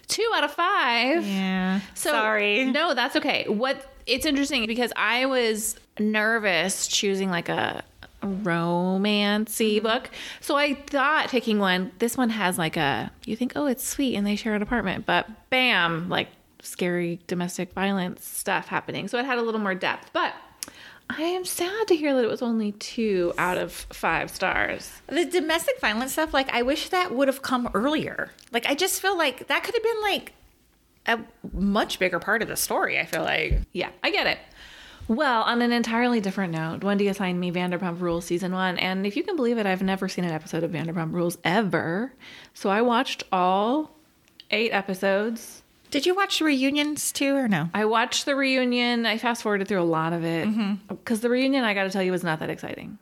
Two 0.06 0.28
out 0.34 0.44
of 0.44 0.52
five. 0.52 1.24
Yeah. 1.26 1.80
So 1.94 2.10
Sorry. 2.10 2.64
No, 2.66 2.94
that's 2.94 3.16
okay. 3.16 3.46
What 3.48 3.84
it's 4.06 4.26
interesting 4.26 4.66
because 4.66 4.92
I 4.96 5.26
was 5.26 5.76
nervous 5.98 6.86
choosing 6.86 7.30
like 7.30 7.48
a 7.48 7.82
romancy 8.22 9.76
Mm-hmm. 9.76 9.82
book. 9.86 10.10
So 10.40 10.56
I 10.56 10.74
thought 10.74 11.28
picking 11.28 11.58
one, 11.58 11.92
this 11.98 12.16
one 12.16 12.30
has 12.30 12.58
like 12.58 12.76
a 12.76 13.10
you 13.24 13.36
think, 13.36 13.52
oh, 13.56 13.66
it's 13.66 13.86
sweet 13.86 14.14
and 14.16 14.26
they 14.26 14.36
share 14.36 14.54
an 14.54 14.62
apartment, 14.62 15.06
but 15.06 15.26
bam, 15.50 16.08
like 16.08 16.28
scary 16.62 17.20
domestic 17.26 17.72
violence 17.72 18.24
stuff 18.24 18.68
happening. 18.68 19.08
So 19.08 19.18
it 19.18 19.24
had 19.24 19.38
a 19.38 19.42
little 19.42 19.60
more 19.60 19.74
depth. 19.74 20.10
But 20.12 20.34
I 21.08 21.22
am 21.22 21.44
sad 21.44 21.88
to 21.88 21.96
hear 21.96 22.14
that 22.14 22.24
it 22.24 22.30
was 22.30 22.42
only 22.42 22.72
two 22.72 23.32
out 23.36 23.58
of 23.58 23.72
five 23.72 24.30
stars. 24.30 24.92
The 25.08 25.24
domestic 25.24 25.80
violence 25.80 26.12
stuff, 26.12 26.32
like, 26.32 26.48
I 26.52 26.62
wish 26.62 26.90
that 26.90 27.12
would 27.12 27.28
have 27.28 27.42
come 27.42 27.68
earlier. 27.74 28.30
Like, 28.52 28.66
I 28.66 28.74
just 28.74 29.00
feel 29.00 29.16
like 29.18 29.48
that 29.48 29.64
could 29.64 29.74
have 29.74 29.82
been 29.82 30.02
like 30.02 30.32
a 31.06 31.18
much 31.52 31.98
bigger 31.98 32.20
part 32.20 32.42
of 32.42 32.48
the 32.48 32.56
story. 32.56 32.98
I 32.98 33.06
feel 33.06 33.22
like. 33.22 33.60
Yeah, 33.72 33.90
I 34.04 34.10
get 34.10 34.26
it. 34.26 34.38
Well, 35.08 35.42
on 35.42 35.60
an 35.60 35.72
entirely 35.72 36.20
different 36.20 36.52
note, 36.52 36.84
Wendy 36.84 37.08
assigned 37.08 37.40
me 37.40 37.50
Vanderpump 37.50 38.00
Rules 38.00 38.24
season 38.26 38.52
one, 38.52 38.78
and 38.78 39.04
if 39.04 39.16
you 39.16 39.24
can 39.24 39.34
believe 39.34 39.58
it, 39.58 39.66
I've 39.66 39.82
never 39.82 40.08
seen 40.08 40.24
an 40.24 40.30
episode 40.30 40.62
of 40.62 40.70
Vanderpump 40.70 41.12
Rules 41.12 41.36
ever. 41.42 42.12
So 42.54 42.70
I 42.70 42.82
watched 42.82 43.24
all 43.32 43.90
eight 44.52 44.70
episodes. 44.70 45.59
Did 45.90 46.06
you 46.06 46.14
watch 46.14 46.38
the 46.38 46.44
reunions 46.44 47.12
too, 47.12 47.34
or 47.36 47.48
no? 47.48 47.68
I 47.74 47.84
watched 47.84 48.24
the 48.26 48.36
reunion. 48.36 49.06
I 49.06 49.18
fast 49.18 49.42
forwarded 49.42 49.66
through 49.68 49.82
a 49.82 49.84
lot 49.84 50.12
of 50.12 50.24
it 50.24 50.48
because 50.88 51.20
the 51.20 51.28
reunion, 51.28 51.64
I 51.64 51.74
got 51.74 51.84
to 51.84 51.90
tell 51.90 52.02
you, 52.02 52.12
was 52.12 52.22
not 52.24 52.38
that 52.40 52.48
exciting. 52.50 52.98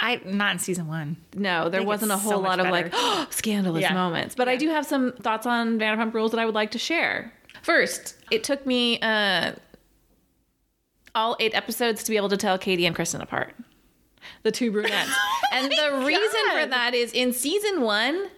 I 0.00 0.20
not 0.24 0.52
in 0.52 0.58
season 0.58 0.86
one. 0.86 1.16
No, 1.34 1.68
there 1.68 1.82
wasn't 1.82 2.12
a 2.12 2.16
so 2.16 2.20
whole 2.20 2.42
much 2.42 2.58
lot 2.58 2.60
of 2.60 2.70
like 2.70 2.94
scandalous 3.32 3.82
Yeah. 3.82 3.94
moments. 3.94 4.34
But 4.34 4.48
I 4.48 4.56
do 4.56 4.68
have 4.68 4.86
some 4.86 5.12
thoughts 5.12 5.46
on 5.46 5.78
Vanderpump 5.78 6.14
Rules 6.14 6.30
that 6.32 6.38
I 6.40 6.44
would 6.46 6.54
like 6.54 6.70
to 6.72 6.78
share. 6.78 7.32
First, 7.62 8.14
it 8.30 8.44
took 8.44 8.64
me 8.66 9.00
uh, 9.00 9.52
all 11.14 11.36
eight 11.40 11.54
episodes 11.54 12.04
to 12.04 12.10
be 12.10 12.16
able 12.16 12.28
to 12.28 12.36
tell 12.36 12.58
Katie 12.58 12.86
and 12.86 12.94
Kristen 12.94 13.20
apart. 13.20 13.54
The 14.44 14.52
two 14.52 14.70
brunettes. 14.70 15.10
and 15.52 15.70
the 15.70 16.04
reason 16.04 16.40
for 16.52 16.66
that 16.66 16.94
is 16.94 17.12
in 17.12 17.32
season 17.32 17.80
one, 17.80 18.28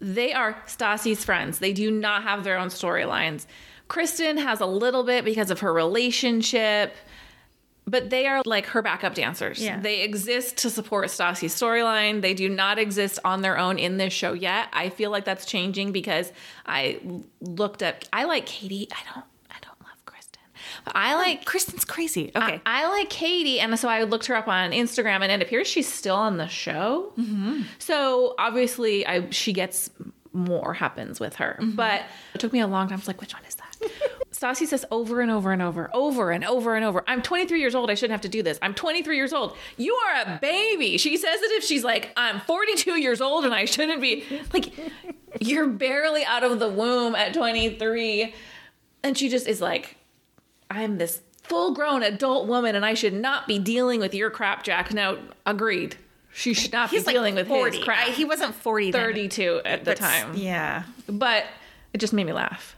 they 0.00 0.32
are 0.32 0.56
Stassi's 0.66 1.24
friends. 1.24 1.58
They 1.58 1.72
do 1.72 1.90
not 1.90 2.22
have 2.22 2.44
their 2.44 2.58
own 2.58 2.68
storylines. 2.68 3.46
Kristen 3.88 4.38
has 4.38 4.60
a 4.60 4.66
little 4.66 5.04
bit 5.04 5.24
because 5.24 5.50
of 5.50 5.60
her 5.60 5.72
relationship, 5.72 6.94
but 7.86 8.08
they 8.08 8.26
are 8.26 8.40
like 8.46 8.66
her 8.66 8.82
backup 8.82 9.14
dancers. 9.14 9.62
Yeah. 9.62 9.80
They 9.80 10.02
exist 10.02 10.58
to 10.58 10.70
support 10.70 11.06
Stassi's 11.08 11.54
storyline. 11.54 12.22
They 12.22 12.34
do 12.34 12.48
not 12.48 12.78
exist 12.78 13.18
on 13.24 13.42
their 13.42 13.58
own 13.58 13.78
in 13.78 13.96
this 13.96 14.12
show 14.12 14.32
yet. 14.32 14.68
I 14.72 14.90
feel 14.90 15.10
like 15.10 15.24
that's 15.24 15.44
changing 15.44 15.92
because 15.92 16.32
I 16.66 17.00
looked 17.40 17.82
up. 17.82 18.04
I 18.12 18.24
like 18.24 18.46
Katie. 18.46 18.88
I 18.92 19.14
don't. 19.14 19.24
I 19.24 19.26
don't 19.26 19.26
love 19.26 19.26
Kristen, 19.26 19.26
but 19.26 19.29
I 20.86 21.14
like 21.14 21.44
Kristen's 21.44 21.84
crazy. 21.84 22.30
Okay. 22.34 22.60
I, 22.66 22.84
I 22.84 22.88
like 22.88 23.10
Katie, 23.10 23.60
and 23.60 23.78
so 23.78 23.88
I 23.88 24.02
looked 24.04 24.26
her 24.26 24.34
up 24.34 24.48
on 24.48 24.72
Instagram, 24.72 25.22
and 25.22 25.30
it 25.32 25.42
appears 25.42 25.66
she's 25.66 25.86
still 25.92 26.16
on 26.16 26.36
the 26.36 26.48
show. 26.48 27.12
Mm-hmm. 27.18 27.62
So 27.78 28.34
obviously, 28.38 29.06
I 29.06 29.28
she 29.30 29.52
gets 29.52 29.90
more 30.32 30.74
happens 30.74 31.18
with 31.18 31.36
her, 31.36 31.56
Mm-hmm. 31.60 31.72
but 31.76 32.02
it 32.34 32.38
took 32.40 32.52
me 32.52 32.60
a 32.60 32.66
long 32.66 32.86
time. 32.86 32.94
I 32.94 33.00
was 33.00 33.08
like, 33.08 33.20
which 33.20 33.34
one 33.34 33.42
is 33.46 33.56
that? 33.56 33.66
Stassi 34.32 34.66
says 34.66 34.84
over 34.92 35.20
and 35.20 35.30
over 35.30 35.52
and 35.52 35.60
over, 35.60 35.90
over 35.92 36.30
and 36.30 36.44
over 36.44 36.74
and 36.76 36.84
over. 36.84 37.02
I'm 37.08 37.20
23 37.20 37.60
years 37.60 37.74
old. 37.74 37.90
I 37.90 37.94
shouldn't 37.94 38.12
have 38.12 38.20
to 38.22 38.28
do 38.28 38.42
this. 38.42 38.58
I'm 38.62 38.72
23 38.72 39.16
years 39.16 39.32
old. 39.32 39.56
You 39.76 39.94
are 39.94 40.22
a 40.22 40.38
baby. 40.40 40.96
She 40.98 41.16
says 41.16 41.42
it 41.42 41.50
if 41.52 41.64
she's 41.64 41.82
like, 41.84 42.12
I'm 42.16 42.40
42 42.40 42.98
years 43.00 43.20
old 43.20 43.44
and 43.44 43.52
I 43.52 43.64
shouldn't 43.66 44.00
be. 44.00 44.24
Like, 44.54 44.72
you're 45.40 45.66
barely 45.68 46.24
out 46.24 46.42
of 46.44 46.58
the 46.58 46.68
womb 46.70 47.14
at 47.16 47.34
23. 47.34 48.32
And 49.02 49.18
she 49.18 49.28
just 49.28 49.46
is 49.46 49.60
like, 49.60 49.96
I'm 50.70 50.98
this 50.98 51.20
full 51.42 51.74
grown 51.74 52.02
adult 52.02 52.46
woman 52.46 52.76
and 52.76 52.84
I 52.86 52.94
should 52.94 53.12
not 53.14 53.46
be 53.48 53.58
dealing 53.58 53.98
with 54.00 54.14
your 54.14 54.30
crap, 54.30 54.62
Jack. 54.62 54.92
Now, 54.94 55.18
agreed. 55.44 55.96
She 56.32 56.54
should 56.54 56.72
not 56.72 56.90
He's 56.90 57.04
be 57.04 57.12
dealing 57.12 57.34
like 57.34 57.48
with 57.48 57.48
40. 57.48 57.76
his 57.78 57.84
crap. 57.84 58.06
I- 58.08 58.10
he 58.12 58.24
wasn't 58.24 58.54
40 58.54 58.92
then. 58.92 59.02
32 59.02 59.60
at 59.64 59.80
the 59.84 59.90
But 59.90 59.96
time. 59.98 60.34
Yeah. 60.36 60.84
But 61.08 61.44
it 61.92 61.98
just 61.98 62.12
made 62.12 62.24
me 62.24 62.32
laugh. 62.32 62.76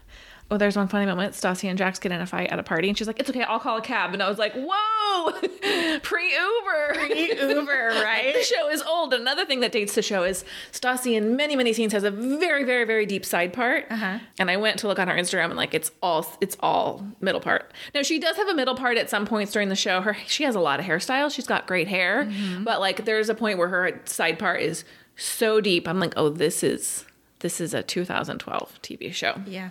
Oh, 0.53 0.57
there's 0.57 0.75
one 0.77 0.87
funny 0.87 1.07
moment. 1.07 1.33
Stassi 1.33 1.67
and 1.67 1.79
Jax 1.79 1.97
get 1.97 2.11
in 2.11 2.21
a 2.21 2.27
fight 2.27 2.51
at 2.51 2.59
a 2.59 2.63
party, 2.63 2.87
and 2.87 2.95
she's 2.95 3.07
like, 3.07 3.19
"It's 3.19 3.27
okay, 3.31 3.41
I'll 3.41 3.59
call 3.59 3.77
a 3.77 3.81
cab." 3.81 4.13
And 4.13 4.21
I 4.21 4.29
was 4.29 4.37
like, 4.37 4.53
"Whoa, 4.53 5.31
pre-Uber, 6.03 6.93
pre 6.93 7.39
Uber, 7.41 7.87
right? 8.03 8.33
the 8.35 8.43
show 8.43 8.69
is 8.69 8.81
old. 8.83 9.13
Another 9.15 9.45
thing 9.45 9.61
that 9.61 9.71
dates 9.71 9.95
the 9.95 10.01
show 10.01 10.23
is 10.23 10.45
Stassi 10.71 11.15
in 11.17 11.35
many, 11.35 11.55
many 11.55 11.73
scenes 11.73 11.91
has 11.93 12.03
a 12.03 12.11
very, 12.11 12.63
very, 12.63 12.83
very 12.85 13.05
deep 13.07 13.25
side 13.25 13.51
part. 13.53 13.85
Uh-huh. 13.89 14.19
And 14.37 14.51
I 14.51 14.57
went 14.57 14.77
to 14.79 14.87
look 14.87 14.99
on 14.99 15.07
her 15.07 15.15
Instagram, 15.15 15.45
and 15.45 15.55
like 15.55 15.73
it's 15.73 15.89
all 16.03 16.25
it's 16.39 16.55
all 16.59 17.03
middle 17.19 17.41
part. 17.41 17.71
Now 17.95 18.03
she 18.03 18.19
does 18.19 18.37
have 18.37 18.47
a 18.47 18.53
middle 18.53 18.75
part 18.75 18.97
at 18.97 19.09
some 19.09 19.25
points 19.25 19.51
during 19.51 19.69
the 19.69 19.75
show. 19.75 20.01
Her 20.01 20.15
she 20.27 20.43
has 20.43 20.53
a 20.55 20.59
lot 20.59 20.79
of 20.79 20.85
hairstyles. 20.85 21.33
She's 21.33 21.47
got 21.47 21.65
great 21.65 21.87
hair, 21.87 22.25
Mm-hmm. 22.25 22.63
but 22.63 22.79
like 22.79 23.05
there's 23.05 23.29
a 23.29 23.35
point 23.35 23.57
where 23.57 23.69
her 23.69 24.01
side 24.05 24.37
part 24.37 24.61
is 24.61 24.85
so 25.15 25.59
deep. 25.61 25.87
I'm 25.87 25.99
like, 25.99 26.13
oh, 26.15 26.29
this 26.29 26.63
is 26.63 27.05
this 27.39 27.59
is 27.59 27.73
a 27.73 27.81
2012 27.83 28.79
TV 28.83 29.11
show. 29.13 29.41
Yeah. 29.47 29.69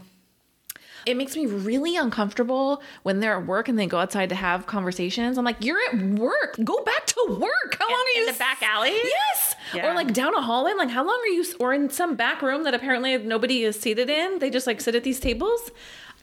It 1.06 1.16
makes 1.16 1.36
me 1.36 1.46
really 1.46 1.96
uncomfortable 1.96 2.82
when 3.02 3.20
they're 3.20 3.38
at 3.38 3.46
work 3.46 3.68
and 3.68 3.78
they 3.78 3.86
go 3.86 3.98
outside 3.98 4.28
to 4.28 4.34
have 4.34 4.66
conversations. 4.66 5.38
I'm 5.38 5.44
like, 5.44 5.64
you're 5.64 5.78
at 5.92 6.00
work. 6.18 6.56
Go 6.62 6.82
back 6.84 7.06
to 7.06 7.26
work. 7.40 7.76
How 7.78 7.88
long 7.88 7.98
are 7.98 8.18
you 8.18 8.26
in 8.28 8.32
the 8.32 8.38
back 8.38 8.62
alley? 8.62 8.90
Yes. 8.90 9.54
Yeah. 9.74 9.90
Or 9.90 9.94
like 9.94 10.12
down 10.12 10.34
a 10.34 10.40
hallway. 10.42 10.70
I'm 10.72 10.78
like, 10.78 10.90
how 10.90 11.04
long 11.04 11.18
are 11.22 11.28
you? 11.28 11.44
Or 11.58 11.72
in 11.72 11.90
some 11.90 12.14
back 12.14 12.42
room 12.42 12.64
that 12.64 12.74
apparently 12.74 13.18
nobody 13.18 13.62
is 13.64 13.78
seated 13.78 14.08
in. 14.10 14.38
They 14.38 14.50
just 14.50 14.66
like 14.66 14.80
sit 14.80 14.94
at 14.94 15.04
these 15.04 15.20
tables. 15.20 15.70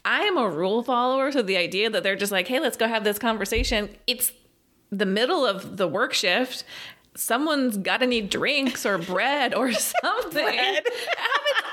I 0.05 0.21
am 0.21 0.37
a 0.37 0.49
rule 0.49 0.81
follower, 0.81 1.31
so 1.31 1.41
the 1.41 1.57
idea 1.57 1.89
that 1.89 2.03
they're 2.03 2.15
just 2.15 2.31
like, 2.31 2.47
hey, 2.47 2.59
let's 2.59 2.77
go 2.77 2.87
have 2.87 3.03
this 3.03 3.19
conversation. 3.19 3.89
It's 4.07 4.31
the 4.91 5.05
middle 5.05 5.45
of 5.45 5.77
the 5.77 5.87
work 5.87 6.13
shift. 6.13 6.63
Someone's 7.15 7.77
got 7.77 7.97
to 7.97 8.07
need 8.07 8.29
drinks 8.29 8.85
or 8.85 8.97
bread 8.97 9.53
or 9.53 9.71
something. 10.03 10.47
All 10.47 10.53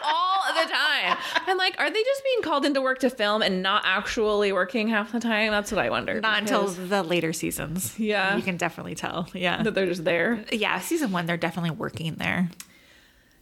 the 0.66 0.72
time. 0.72 1.16
I'm 1.46 1.56
like, 1.58 1.74
are 1.78 1.90
they 1.90 2.02
just 2.02 2.22
being 2.24 2.42
called 2.42 2.64
into 2.64 2.80
work 2.80 2.98
to 3.00 3.10
film 3.10 3.42
and 3.42 3.62
not 3.62 3.82
actually 3.84 4.52
working 4.52 4.88
half 4.88 5.12
the 5.12 5.20
time? 5.20 5.50
That's 5.50 5.70
what 5.72 5.80
I 5.80 5.90
wonder. 5.90 6.20
Not 6.20 6.40
until 6.40 6.66
the 6.68 7.02
later 7.02 7.32
seasons. 7.32 7.98
Yeah. 7.98 8.36
You 8.36 8.42
can 8.42 8.56
definitely 8.56 8.94
tell. 8.94 9.28
Yeah. 9.32 9.62
that 9.62 9.74
they're 9.74 9.86
just 9.86 10.04
there. 10.04 10.44
Yeah. 10.52 10.80
Season 10.80 11.12
one, 11.12 11.26
they're 11.26 11.36
definitely 11.36 11.70
working 11.70 12.14
there. 12.16 12.48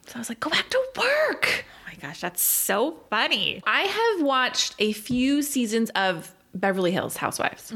So 0.07 0.17
I 0.17 0.19
was 0.19 0.29
like, 0.29 0.41
go 0.41 0.51
back 0.51 0.69
to 0.71 0.79
work. 0.99 1.65
Oh 1.65 1.89
my 1.89 1.95
gosh, 2.01 2.21
that's 2.21 2.43
so 2.43 3.01
funny. 3.11 3.63
I 3.67 3.83
have 3.83 4.23
watched 4.27 4.75
a 4.79 4.93
few 4.93 5.43
seasons 5.43 5.91
of 5.91 6.35
Beverly 6.55 6.93
Hills 6.93 7.17
Housewives. 7.17 7.73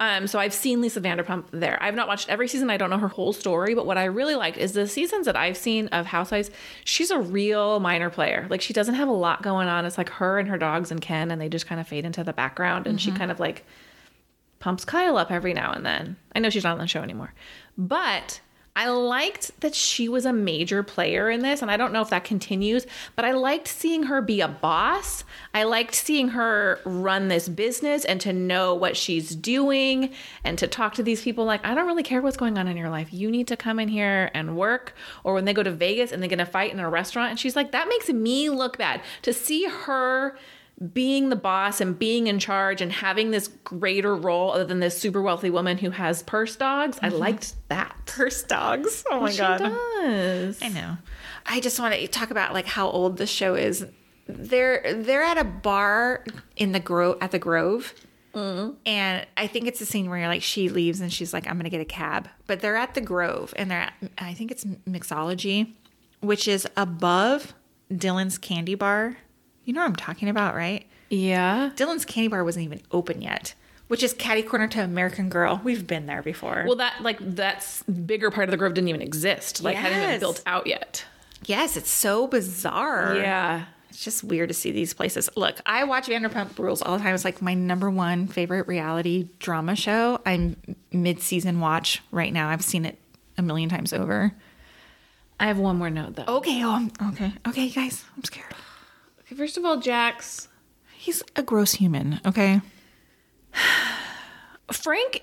Um, 0.00 0.26
so 0.26 0.38
I've 0.38 0.52
seen 0.52 0.80
Lisa 0.80 1.00
Vanderpump 1.00 1.44
there. 1.52 1.80
I've 1.80 1.94
not 1.94 2.08
watched 2.08 2.28
every 2.28 2.48
season. 2.48 2.70
I 2.70 2.76
don't 2.76 2.90
know 2.90 2.98
her 2.98 3.08
whole 3.08 3.32
story, 3.32 3.74
but 3.74 3.86
what 3.86 3.96
I 3.96 4.04
really 4.06 4.34
liked 4.34 4.58
is 4.58 4.72
the 4.72 4.88
seasons 4.88 5.26
that 5.26 5.36
I've 5.36 5.56
seen 5.56 5.88
of 5.88 6.06
Housewives. 6.06 6.50
She's 6.84 7.10
a 7.10 7.18
real 7.18 7.80
minor 7.80 8.10
player. 8.10 8.46
Like 8.50 8.60
she 8.60 8.72
doesn't 8.72 8.96
have 8.96 9.08
a 9.08 9.12
lot 9.12 9.42
going 9.42 9.68
on. 9.68 9.86
It's 9.86 9.96
like 9.96 10.08
her 10.10 10.38
and 10.38 10.48
her 10.48 10.58
dogs 10.58 10.90
and 10.90 11.00
Ken, 11.00 11.30
and 11.30 11.40
they 11.40 11.48
just 11.48 11.66
kind 11.66 11.80
of 11.80 11.86
fade 11.86 12.04
into 12.04 12.24
the 12.24 12.32
background. 12.32 12.86
And 12.86 13.00
she 13.00 13.12
kind 13.12 13.30
of 13.30 13.38
like 13.38 13.64
pumps 14.58 14.84
Kyle 14.84 15.16
up 15.16 15.30
every 15.30 15.54
now 15.54 15.72
and 15.72 15.86
then. 15.86 16.16
I 16.34 16.40
know 16.40 16.50
she's 16.50 16.64
not 16.64 16.72
on 16.72 16.78
the 16.78 16.86
show 16.88 17.02
anymore, 17.02 17.32
but 17.78 18.40
I 18.76 18.90
liked 18.90 19.58
that 19.62 19.74
she 19.74 20.06
was 20.06 20.26
a 20.26 20.32
major 20.34 20.82
player 20.82 21.30
in 21.30 21.40
this, 21.40 21.62
and 21.62 21.70
I 21.70 21.78
don't 21.78 21.94
know 21.94 22.02
if 22.02 22.10
that 22.10 22.24
continues, 22.24 22.86
but 23.16 23.24
I 23.24 23.32
liked 23.32 23.66
seeing 23.66 24.04
her 24.04 24.20
be 24.20 24.42
a 24.42 24.48
boss. 24.48 25.24
I 25.54 25.62
liked 25.62 25.94
seeing 25.94 26.28
her 26.28 26.78
run 26.84 27.28
this 27.28 27.48
business 27.48 28.04
and 28.04 28.20
to 28.20 28.34
know 28.34 28.74
what 28.74 28.94
she's 28.94 29.34
doing 29.34 30.12
and 30.44 30.58
to 30.58 30.66
talk 30.66 30.92
to 30.94 31.02
these 31.02 31.22
people 31.22 31.46
like, 31.46 31.64
I 31.64 31.74
don't 31.74 31.86
really 31.86 32.02
care 32.02 32.20
what's 32.20 32.36
going 32.36 32.58
on 32.58 32.68
in 32.68 32.76
your 32.76 32.90
life. 32.90 33.08
You 33.12 33.30
need 33.30 33.48
to 33.48 33.56
come 33.56 33.80
in 33.80 33.88
here 33.88 34.30
and 34.34 34.58
work. 34.58 34.94
Or 35.24 35.32
when 35.32 35.46
they 35.46 35.54
go 35.54 35.62
to 35.62 35.72
Vegas 35.72 36.12
and 36.12 36.22
they're 36.22 36.28
going 36.28 36.38
to 36.38 36.44
fight 36.46 36.70
in 36.70 36.78
a 36.78 36.90
restaurant, 36.90 37.30
and 37.30 37.40
she's 37.40 37.56
like, 37.56 37.72
that 37.72 37.88
makes 37.88 38.10
me 38.10 38.50
look 38.50 38.76
bad. 38.76 39.00
To 39.22 39.32
see 39.32 39.64
her 39.64 40.36
being 40.92 41.30
the 41.30 41.36
boss 41.36 41.80
and 41.80 41.98
being 41.98 42.26
in 42.26 42.38
charge 42.38 42.82
and 42.82 42.92
having 42.92 43.30
this 43.30 43.48
greater 43.64 44.14
role 44.14 44.52
other 44.52 44.64
than 44.64 44.80
this 44.80 44.98
super 44.98 45.22
wealthy 45.22 45.48
woman 45.48 45.78
who 45.78 45.90
has 45.90 46.22
purse 46.22 46.54
dogs. 46.54 46.98
I 47.00 47.08
mm-hmm. 47.08 47.18
liked 47.18 47.54
that. 47.68 47.96
Purse 48.04 48.42
dogs. 48.42 49.04
Oh 49.10 49.20
my 49.20 49.30
She 49.30 49.38
god. 49.38 49.58
does. 49.58 50.62
I 50.62 50.68
know. 50.68 50.98
I 51.46 51.60
just 51.60 51.80
want 51.80 51.94
to 51.94 52.06
talk 52.08 52.30
about 52.30 52.52
like 52.52 52.66
how 52.66 52.90
old 52.90 53.16
the 53.16 53.26
show 53.26 53.54
is. 53.54 53.86
They're 54.28 54.82
they're 54.92 55.22
at 55.22 55.38
a 55.38 55.44
bar 55.44 56.24
in 56.56 56.72
the 56.72 56.80
grove 56.80 57.18
at 57.20 57.30
the 57.30 57.38
Grove, 57.38 57.94
mm-hmm. 58.34 58.72
and 58.84 59.24
I 59.36 59.46
think 59.46 59.68
it's 59.68 59.80
a 59.80 59.86
scene 59.86 60.10
where 60.10 60.26
like 60.26 60.42
she 60.42 60.68
leaves 60.68 61.00
and 61.00 61.12
she's 61.12 61.32
like, 61.32 61.46
"I'm 61.46 61.56
gonna 61.56 61.70
get 61.70 61.80
a 61.80 61.84
cab," 61.84 62.28
but 62.48 62.58
they're 62.58 62.76
at 62.76 62.94
the 62.94 63.00
Grove 63.00 63.54
and 63.56 63.70
they're 63.70 63.82
at 63.82 63.94
I 64.18 64.34
think 64.34 64.50
it's 64.50 64.64
Mixology, 64.64 65.74
which 66.20 66.48
is 66.48 66.66
above 66.76 67.54
Dylan's 67.92 68.36
Candy 68.36 68.74
Bar. 68.74 69.16
You 69.66 69.72
know 69.74 69.80
what 69.80 69.88
I'm 69.88 69.96
talking 69.96 70.28
about, 70.30 70.54
right? 70.54 70.86
Yeah. 71.10 71.70
Dylan's 71.76 72.04
Candy 72.06 72.28
Bar 72.28 72.44
wasn't 72.44 72.64
even 72.64 72.80
open 72.92 73.20
yet, 73.20 73.52
which 73.88 74.02
is 74.02 74.12
catty 74.14 74.42
corner 74.42 74.68
to 74.68 74.82
American 74.82 75.28
Girl. 75.28 75.60
We've 75.62 75.86
been 75.86 76.06
there 76.06 76.22
before. 76.22 76.64
Well, 76.66 76.76
that 76.76 77.02
like 77.02 77.18
that's 77.20 77.82
bigger 77.82 78.30
part 78.30 78.44
of 78.48 78.52
the 78.52 78.56
grove 78.56 78.74
didn't 78.74 78.88
even 78.88 79.02
exist. 79.02 79.62
Like 79.62 79.76
hadn't 79.76 79.98
even 79.98 80.10
Yes. 80.12 80.20
built 80.20 80.42
out 80.46 80.66
yet. 80.66 81.04
Yes, 81.44 81.76
it's 81.76 81.90
so 81.90 82.26
bizarre. 82.28 83.16
Yeah. 83.16 83.64
It's 83.90 84.04
just 84.04 84.22
weird 84.24 84.48
to 84.50 84.54
see 84.54 84.70
these 84.72 84.94
places. 84.94 85.28
Look, 85.36 85.60
I 85.66 85.84
watch 85.84 86.06
Vanderpump 86.06 86.58
Rules 86.58 86.80
all 86.82 86.96
the 86.96 87.02
time. 87.02 87.14
It's 87.14 87.24
like 87.24 87.42
my 87.42 87.54
number 87.54 87.90
one 87.90 88.26
favorite 88.28 88.68
reality 88.68 89.28
drama 89.38 89.74
show. 89.74 90.20
I'm 90.26 90.56
mid-season 90.92 91.60
watch 91.60 92.02
right 92.12 92.32
now. 92.32 92.48
I've 92.48 92.62
seen 92.64 92.84
it 92.84 92.98
a 93.38 93.42
million 93.42 93.68
times 93.68 93.92
over. 93.92 94.32
I 95.40 95.46
have 95.46 95.58
one 95.58 95.76
more 95.76 95.90
note 95.90 96.14
though. 96.16 96.24
Okay, 96.38 96.62
oh, 96.64 96.70
I'm, 96.72 97.10
okay, 97.12 97.32
okay, 97.48 97.68
guys, 97.68 98.04
I'm 98.16 98.24
scared. 98.24 98.54
First 99.34 99.56
of 99.56 99.64
all, 99.64 99.78
Jax, 99.78 100.48
He's 101.06 101.22
a 101.36 101.42
gross 101.44 101.74
human. 101.74 102.20
Okay. 102.26 102.60
Frank 104.72 105.22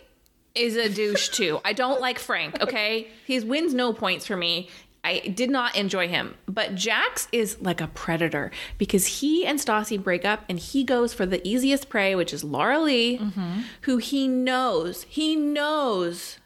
is 0.56 0.78
a 0.78 0.88
douche 0.88 1.28
too. 1.28 1.60
I 1.66 1.74
don't 1.74 2.00
like 2.00 2.20
Frank, 2.20 2.62
okay? 2.62 3.10
He 3.26 3.38
wins 3.42 3.74
no 3.74 3.92
points 3.92 4.26
for 4.26 4.38
me. 4.38 4.70
I 5.04 5.20
did 5.20 5.50
not 5.50 5.76
enjoy 5.76 6.08
him. 6.08 6.36
But 6.48 6.76
Jax 6.76 7.28
is 7.34 7.60
like 7.60 7.82
a 7.82 7.88
predator 7.88 8.52
because 8.78 9.20
he 9.20 9.46
and 9.46 9.60
Stassi 9.60 10.02
break 10.02 10.24
up 10.24 10.46
and 10.48 10.58
he 10.58 10.86
goes 10.86 11.14
for 11.14 11.26
the 11.26 11.46
easiest 11.46 11.90
prey, 11.90 12.16
which 12.16 12.32
is 12.32 12.46
Laura-Leigh, 12.46 13.18
mm-hmm. 13.18 13.62
who 13.82 13.98
he 13.98 14.30
knows, 14.30 15.04
he 15.10 15.36
knows 15.36 16.38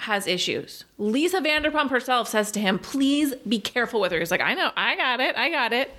has 0.00 0.26
issues. 0.26 0.84
Lisa 0.98 1.40
Vanderpump 1.40 1.88
herself 1.88 2.28
says 2.28 2.50
to 2.52 2.60
him, 2.60 2.78
please 2.78 3.34
be 3.48 3.58
careful 3.58 4.00
with 4.00 4.12
her. 4.12 4.18
He's 4.18 4.30
like, 4.30 4.42
I 4.42 4.52
know, 4.52 4.70
I 4.76 4.96
got 4.96 5.20
it, 5.20 5.36
I 5.36 5.48
got 5.48 5.72
it. 5.72 5.90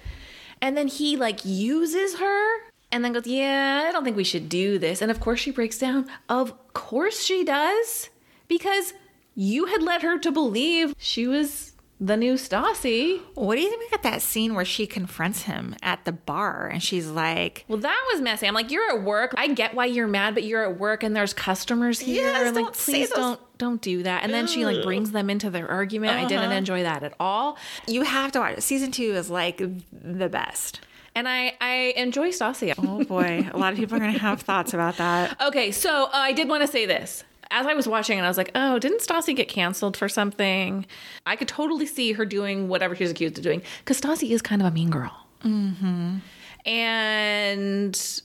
And 0.62 0.76
then 0.78 0.88
he 0.88 1.18
like 1.18 1.42
uses 1.44 2.16
her 2.20 2.58
and 2.92 3.04
then 3.04 3.14
goes, 3.14 3.28
Yeah, 3.28 3.86
I 3.88 3.92
don't 3.92 4.04
think 4.04 4.18
we 4.18 4.24
should 4.24 4.50
do 4.50 4.78
this. 4.80 5.02
And 5.02 5.12
of 5.12 5.20
course 5.20 5.40
she 5.40 5.52
breaks 5.52 5.78
down. 5.78 6.08
Of 6.30 6.54
course 6.74 7.24
she 7.24 7.44
does. 7.44 8.10
Because 8.48 8.94
you 9.36 9.66
had 9.66 9.84
led 9.84 10.02
her 10.02 10.18
to 10.20 10.32
believe 10.32 10.96
she 10.98 11.28
was 11.28 11.74
the 12.00 12.18
new 12.18 12.34
Stassi. 12.34 13.22
What 13.36 13.56
do 13.56 13.62
you 13.62 13.70
think 13.70 13.88
about 13.90 14.04
that 14.04 14.22
scene 14.22 14.54
where 14.54 14.66
she 14.66 14.86
confronts 14.86 15.44
him 15.44 15.76
at 15.82 16.04
the 16.06 16.12
bar 16.12 16.68
and 16.68 16.84
she's 16.84 17.08
like, 17.08 17.64
Well, 17.68 17.78
that 17.80 18.10
was 18.12 18.22
messy. 18.22 18.48
I'm 18.48 18.54
like, 18.54 18.70
you're 18.72 18.90
at 18.90 19.04
work. 19.04 19.34
I 19.38 19.48
get 19.48 19.74
why 19.74 19.86
you're 19.86 20.08
mad, 20.08 20.34
but 20.34 20.44
you're 20.44 20.64
at 20.64 20.78
work 20.78 21.04
and 21.04 21.16
there's 21.16 21.34
customers 21.34 22.00
here. 22.00 22.24
Yes, 22.24 22.48
and 22.48 22.56
like, 22.56 22.66
don't 22.66 22.76
please 22.76 23.10
don't 23.12 23.40
don't 23.58 23.82
do 23.82 24.04
that. 24.04 24.24
And 24.24 24.34
then 24.34 24.48
she 24.48 24.66
like 24.66 24.84
brings 24.84 25.12
them 25.12 25.30
into 25.30 25.50
their 25.50 25.70
argument. 25.70 26.14
I 26.14 26.26
didn't 26.26 26.52
enjoy 26.52 26.84
that 26.84 27.04
at 27.04 27.14
all. 27.20 27.58
You 27.88 28.04
have 28.04 28.32
to 28.34 28.40
watch 28.40 28.58
it. 28.58 28.62
Season 28.62 28.92
two 28.92 29.14
is 29.16 29.30
like 29.30 29.58
the 29.92 30.30
best. 30.30 30.82
And 31.18 31.30
I 31.30 31.56
I 31.62 31.94
enjoy 31.96 32.32
Stassi. 32.32 32.74
Oh 32.78 33.06
boy, 33.06 33.50
a 33.54 33.58
lot 33.58 33.72
of 33.72 33.80
people 33.80 33.96
are 33.96 34.00
going 34.02 34.12
to 34.12 34.20
have 34.20 34.42
thoughts 34.42 34.74
about 34.74 34.98
that. 34.98 35.38
Okay, 35.46 35.72
so 35.72 36.06
uh, 36.06 36.10
I 36.12 36.34
did 36.34 36.50
want 36.50 36.62
to 36.64 36.68
say 36.68 36.86
this. 36.86 37.24
As 37.52 37.66
I 37.66 37.74
was 37.74 37.88
watching, 37.88 38.18
and 38.18 38.26
I 38.26 38.30
was 38.30 38.38
like, 38.38 38.52
"Oh, 38.56 38.80
didn't 38.80 39.02
Stassi 39.02 39.36
get 39.36 39.48
canceled 39.48 39.96
for 39.98 40.10
something?" 40.10 40.86
I 41.26 41.36
could 41.36 41.48
totally 41.48 41.86
see 41.86 42.14
her 42.14 42.26
doing 42.26 42.68
whatever 42.68 42.96
she's 42.96 43.12
accused 43.12 43.38
of 43.38 43.44
doing 43.44 43.62
because 43.80 44.00
Stassi 44.02 44.32
is 44.32 44.42
kind 44.42 44.62
of 44.62 44.68
a 44.68 44.72
mean 44.72 44.90
girl. 44.90 45.16
Mm-hmm. 45.44 46.18
And 46.66 48.22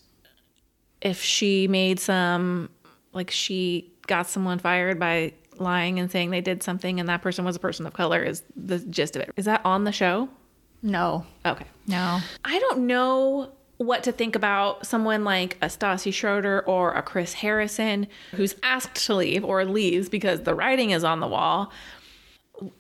if 1.01 1.23
she 1.23 1.69
made 1.69 2.01
some, 2.01 2.69
like, 3.13 3.31
she 3.31 3.93
got 4.07 4.27
someone 4.29 4.59
fired 4.59 4.99
by 4.99 5.33
lying 5.59 5.99
and 5.99 6.11
saying 6.11 6.31
they 6.31 6.41
did 6.41 6.63
something, 6.63 6.99
and 7.01 7.09
that 7.09 7.23
person 7.23 7.45
was 7.45 7.57
a 7.57 7.61
person 7.61 7.87
of 7.87 7.93
color, 7.93 8.23
is 8.23 8.43
the 8.57 8.79
gist 8.79 9.15
of 9.17 9.23
it. 9.23 9.31
Is 9.37 9.45
that 9.45 9.61
on 9.65 9.85
the 9.85 9.93
show? 9.93 10.29
No, 10.83 11.27
Okay. 11.45 11.67
no. 11.87 12.21
I 12.45 12.59
don't 12.59 12.87
know 12.87 13.53
what 13.81 14.03
to 14.03 14.13
think 14.13 14.37
about 14.37 14.85
someone 14.85 15.25
like 15.25 15.57
a 15.63 15.67
Stassi 15.67 16.13
Schroeder 16.13 16.61
or 16.67 16.93
a 16.93 17.01
Chris 17.01 17.33
Harrison 17.33 18.07
who's 18.33 18.55
asked 18.63 19.07
to 19.07 19.15
leave 19.15 19.43
or 19.43 19.65
leaves 19.65 20.11
because 20.11 20.43
the 20.43 20.55
writing 20.55 20.91
is 20.91 21.03
on 21.03 21.21
the 21.21 21.27
wall. 21.27 21.73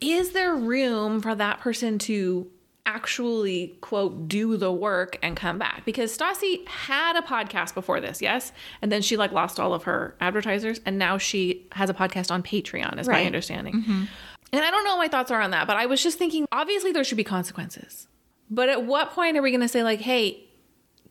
Is 0.03 0.33
there 0.33 0.55
room 0.55 1.23
for 1.23 1.35
that 1.35 1.59
person 1.59 1.99
to 2.01 2.47
actually 2.85 3.79
quote 3.81 4.29
do 4.29 4.59
the 4.59 4.71
work 4.71 5.19
and 5.23 5.39
come 5.39 5.59
back? 5.59 5.87
Because 5.87 6.15
Stassi 6.17 6.69
had 6.69 7.17
a 7.17 7.23
podcast 7.23 7.73
before 7.73 7.99
this, 8.03 8.21
yes, 8.21 8.53
and 8.83 8.93
then 8.93 9.01
she 9.01 9.17
like 9.17 9.33
lost 9.33 9.59
all 9.59 9.73
of 9.73 9.85
her 9.85 10.15
advertisers, 10.21 10.83
and 10.85 10.99
now 10.99 11.17
she 11.17 11.67
has 11.73 11.89
a 11.89 11.95
podcast 11.95 12.31
on 12.31 12.43
Patreon, 12.43 12.99
is 13.01 13.07
my 13.09 13.15
Right. 13.15 13.27
understanding. 13.27 13.73
Mm-hmm. 13.77 14.05
And 14.53 14.65
I 14.65 14.71
don't 14.71 14.85
know 14.85 14.97
what 14.97 14.99
my 15.05 15.09
thoughts 15.09 15.31
are 15.31 15.41
on 15.41 15.51
that, 15.53 15.67
but 15.67 15.79
I 15.79 15.87
was 15.87 16.03
just 16.03 16.19
thinking 16.19 16.47
obviously 16.53 16.93
there 16.93 17.05
should 17.05 17.17
be 17.17 17.25
consequences. 17.25 18.07
But 18.51 18.69
at 18.69 18.85
what 18.85 19.13
point 19.13 19.39
are 19.39 19.43
we 19.43 19.51
going 19.51 19.61
to 19.63 19.69
say, 19.69 19.83
like, 19.83 20.01
hey, 20.01 20.45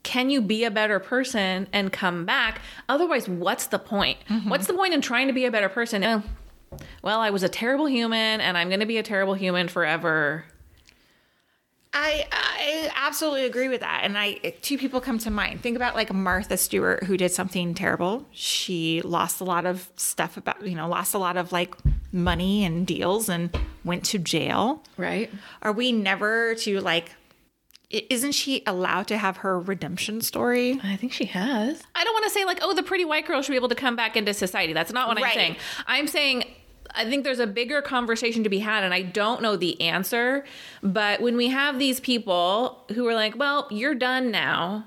can 0.03 0.29
you 0.29 0.41
be 0.41 0.63
a 0.63 0.71
better 0.71 0.99
person 0.99 1.67
and 1.73 1.91
come 1.91 2.25
back? 2.25 2.61
Otherwise, 2.87 3.27
what's 3.27 3.67
the 3.67 3.79
point? 3.79 4.17
Mm-hmm. 4.29 4.49
What's 4.49 4.67
the 4.67 4.73
point 4.73 4.93
in 4.93 5.01
trying 5.01 5.27
to 5.27 5.33
be 5.33 5.45
a 5.45 5.51
better 5.51 5.69
person? 5.69 6.03
Oh, 6.03 6.23
well, 7.01 7.19
I 7.19 7.29
was 7.29 7.43
a 7.43 7.49
terrible 7.49 7.87
human 7.87 8.41
and 8.41 8.57
I'm 8.57 8.69
going 8.69 8.79
to 8.79 8.85
be 8.85 8.97
a 8.97 9.03
terrible 9.03 9.33
human 9.33 9.67
forever. 9.67 10.45
I 11.91 12.27
I 12.31 12.91
absolutely 12.95 13.45
agree 13.45 13.67
with 13.67 13.81
that. 13.81 14.01
And 14.03 14.17
I 14.17 14.33
two 14.61 14.77
people 14.77 15.01
come 15.01 15.17
to 15.19 15.31
mind. 15.31 15.61
Think 15.61 15.75
about 15.75 15.95
like 15.95 16.13
Martha 16.13 16.55
Stewart 16.55 17.03
who 17.03 17.17
did 17.17 17.31
something 17.31 17.73
terrible. 17.73 18.27
She 18.31 19.01
lost 19.01 19.41
a 19.41 19.43
lot 19.43 19.65
of 19.65 19.89
stuff 19.95 20.37
about, 20.37 20.65
you 20.65 20.75
know, 20.75 20.87
lost 20.87 21.15
a 21.15 21.17
lot 21.17 21.35
of 21.35 21.51
like 21.51 21.73
money 22.11 22.63
and 22.63 22.85
deals 22.85 23.27
and 23.27 23.57
went 23.83 24.05
to 24.05 24.19
jail. 24.19 24.83
Right. 24.97 25.31
Are 25.63 25.71
we 25.71 25.91
never 25.91 26.53
to 26.55 26.79
like 26.79 27.11
isn't 27.89 28.33
she 28.33 28.61
allowed 28.67 29.07
to 29.07 29.17
have 29.17 29.37
her 29.37 29.59
redemption 29.59 30.21
story? 30.21 30.79
I 30.83 30.95
think 30.95 31.11
she 31.11 31.25
has. 31.25 31.81
I 31.95 32.03
don't 32.03 32.13
want 32.13 32.25
to 32.25 32.29
say, 32.29 32.45
like, 32.45 32.59
oh, 32.61 32.73
the 32.73 32.83
pretty 32.83 33.05
white 33.05 33.25
girl 33.25 33.41
should 33.41 33.51
be 33.51 33.57
able 33.57 33.69
to 33.69 33.75
come 33.75 33.95
back 33.95 34.15
into 34.15 34.33
society. 34.33 34.73
That's 34.73 34.93
not 34.93 35.07
what 35.07 35.17
I'm 35.17 35.31
saying. 35.31 35.55
I'm 35.87 36.07
saying, 36.07 36.43
I 36.93 37.05
think 37.05 37.23
there's 37.23 37.39
a 37.39 37.47
bigger 37.47 37.81
conversation 37.81 38.43
to 38.43 38.49
be 38.49 38.59
had, 38.59 38.83
and 38.83 38.93
I 38.93 39.01
don't 39.01 39.41
know 39.41 39.55
the 39.55 39.79
answer. 39.81 40.45
But 40.83 41.21
when 41.21 41.35
we 41.35 41.47
have 41.49 41.79
these 41.79 41.99
people 41.99 42.85
who 42.93 43.07
are 43.07 43.15
like, 43.15 43.35
well, 43.37 43.67
you're 43.71 43.95
done 43.95 44.29
now, 44.29 44.85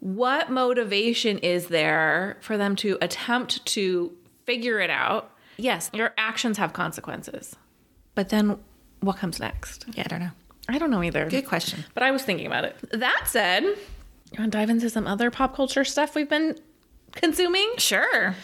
what 0.00 0.50
motivation 0.50 1.38
is 1.38 1.68
there 1.68 2.36
for 2.42 2.58
them 2.58 2.76
to 2.76 2.98
attempt 3.00 3.64
to 3.66 4.12
figure 4.44 4.80
it 4.80 4.90
out? 4.90 5.30
Yes, 5.56 5.90
your 5.94 6.12
actions 6.18 6.58
have 6.58 6.74
consequences. 6.74 7.56
But 8.14 8.28
then 8.28 8.58
what 9.00 9.16
comes 9.16 9.40
next? 9.40 9.86
Yeah, 9.94 10.02
I 10.04 10.08
don't 10.08 10.20
know. 10.20 10.30
I 10.68 10.78
don't 10.78 10.90
know 10.90 11.02
either. 11.02 11.28
Good 11.28 11.46
question. 11.46 11.84
But 11.94 12.02
I 12.02 12.10
was 12.10 12.22
thinking 12.22 12.46
about 12.46 12.64
it. 12.64 12.76
That 12.92 13.24
said, 13.26 13.62
you 13.64 13.74
want 14.38 14.52
to 14.52 14.58
dive 14.58 14.70
into 14.70 14.88
some 14.90 15.06
other 15.06 15.30
pop 15.30 15.54
culture 15.54 15.84
stuff 15.84 16.14
we've 16.14 16.28
been 16.28 16.58
consuming? 17.12 17.72
Sure. 17.78 18.34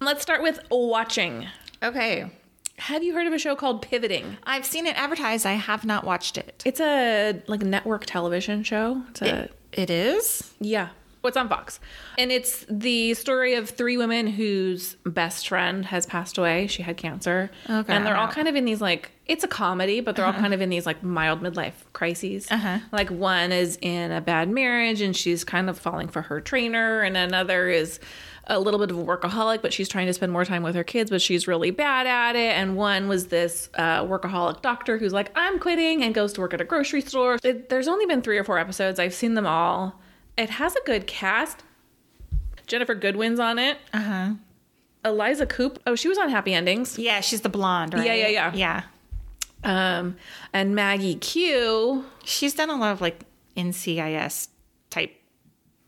Let's 0.00 0.22
start 0.22 0.42
with 0.42 0.60
watching. 0.70 1.46
Okay. 1.82 2.30
Have 2.78 3.02
you 3.02 3.12
heard 3.14 3.26
of 3.26 3.32
a 3.32 3.38
show 3.38 3.56
called 3.56 3.82
Pivoting? 3.82 4.36
I've 4.44 4.64
seen 4.64 4.86
it 4.86 4.96
advertised. 4.96 5.44
I 5.46 5.52
have 5.54 5.84
not 5.84 6.04
watched 6.04 6.38
it. 6.38 6.62
It's 6.64 6.80
a 6.80 7.40
like 7.48 7.62
network 7.62 8.06
television 8.06 8.62
show. 8.62 9.02
It's 9.10 9.22
a 9.22 9.44
It, 9.44 9.52
it 9.72 9.90
is? 9.90 10.52
yeah. 10.60 10.90
What's 11.28 11.36
on 11.36 11.50
Fox? 11.50 11.78
And 12.16 12.32
it's 12.32 12.64
the 12.70 13.12
story 13.12 13.52
of 13.52 13.68
three 13.68 13.98
women 13.98 14.28
whose 14.28 14.94
best 15.04 15.46
friend 15.46 15.84
has 15.84 16.06
passed 16.06 16.38
away. 16.38 16.68
She 16.68 16.80
had 16.80 16.96
cancer. 16.96 17.50
Okay. 17.68 17.92
And 17.92 18.06
they're 18.06 18.16
all 18.16 18.28
kind 18.28 18.48
of 18.48 18.56
in 18.56 18.64
these 18.64 18.80
like 18.80 19.10
it's 19.26 19.44
a 19.44 19.48
comedy, 19.48 20.00
but 20.00 20.16
they're 20.16 20.24
all 20.24 20.32
kind 20.32 20.54
of 20.54 20.62
in 20.62 20.70
these 20.70 20.86
like 20.86 21.02
mild 21.02 21.42
midlife 21.42 21.74
crises. 21.92 22.50
Uh-huh. 22.50 22.78
Like 22.92 23.10
one 23.10 23.52
is 23.52 23.76
in 23.82 24.10
a 24.10 24.22
bad 24.22 24.48
marriage 24.48 25.02
and 25.02 25.14
she's 25.14 25.44
kind 25.44 25.68
of 25.68 25.78
falling 25.78 26.08
for 26.08 26.22
her 26.22 26.40
trainer, 26.40 27.02
and 27.02 27.14
another 27.14 27.68
is 27.68 28.00
a 28.46 28.58
little 28.58 28.80
bit 28.80 28.90
of 28.90 28.96
a 28.96 29.04
workaholic, 29.04 29.60
but 29.60 29.74
she's 29.74 29.86
trying 29.86 30.06
to 30.06 30.14
spend 30.14 30.32
more 30.32 30.46
time 30.46 30.62
with 30.62 30.74
her 30.74 30.82
kids, 30.82 31.10
but 31.10 31.20
she's 31.20 31.46
really 31.46 31.70
bad 31.70 32.06
at 32.06 32.36
it. 32.36 32.56
And 32.56 32.74
one 32.74 33.06
was 33.06 33.26
this 33.26 33.68
uh, 33.74 34.02
workaholic 34.02 34.62
doctor 34.62 34.96
who's 34.96 35.12
like, 35.12 35.30
I'm 35.36 35.58
quitting 35.58 36.02
and 36.02 36.14
goes 36.14 36.32
to 36.32 36.40
work 36.40 36.54
at 36.54 36.62
a 36.62 36.64
grocery 36.64 37.02
store. 37.02 37.36
It, 37.44 37.68
there's 37.68 37.86
only 37.86 38.06
been 38.06 38.22
three 38.22 38.38
or 38.38 38.44
four 38.44 38.58
episodes. 38.58 38.98
I've 38.98 39.12
seen 39.12 39.34
them 39.34 39.46
all. 39.46 40.00
It 40.38 40.50
has 40.50 40.76
a 40.76 40.80
good 40.86 41.06
cast. 41.08 41.64
Ginnifer 42.68 42.98
Goodwin's 42.98 43.40
on 43.40 43.58
it. 43.58 43.78
Uh 43.92 44.00
huh. 44.00 44.30
Eliza 45.04 45.46
Coupe. 45.46 45.80
Oh, 45.86 45.96
she 45.96 46.08
was 46.08 46.16
on 46.16 46.28
Happy 46.28 46.54
Endings. 46.54 46.98
Yeah, 46.98 47.20
she's 47.20 47.40
the 47.40 47.48
blonde, 47.48 47.94
right? 47.94 48.06
Yeah, 48.06 48.14
yeah, 48.14 48.52
yeah. 48.54 48.82
Yeah. 49.64 49.98
Um, 49.98 50.16
and 50.52 50.74
Maggie 50.74 51.16
Q. 51.16 52.04
She's 52.24 52.54
done 52.54 52.70
a 52.70 52.76
lot 52.76 52.92
of 52.92 53.00
like 53.00 53.20
NCIS 53.56 54.48
type. 54.90 55.12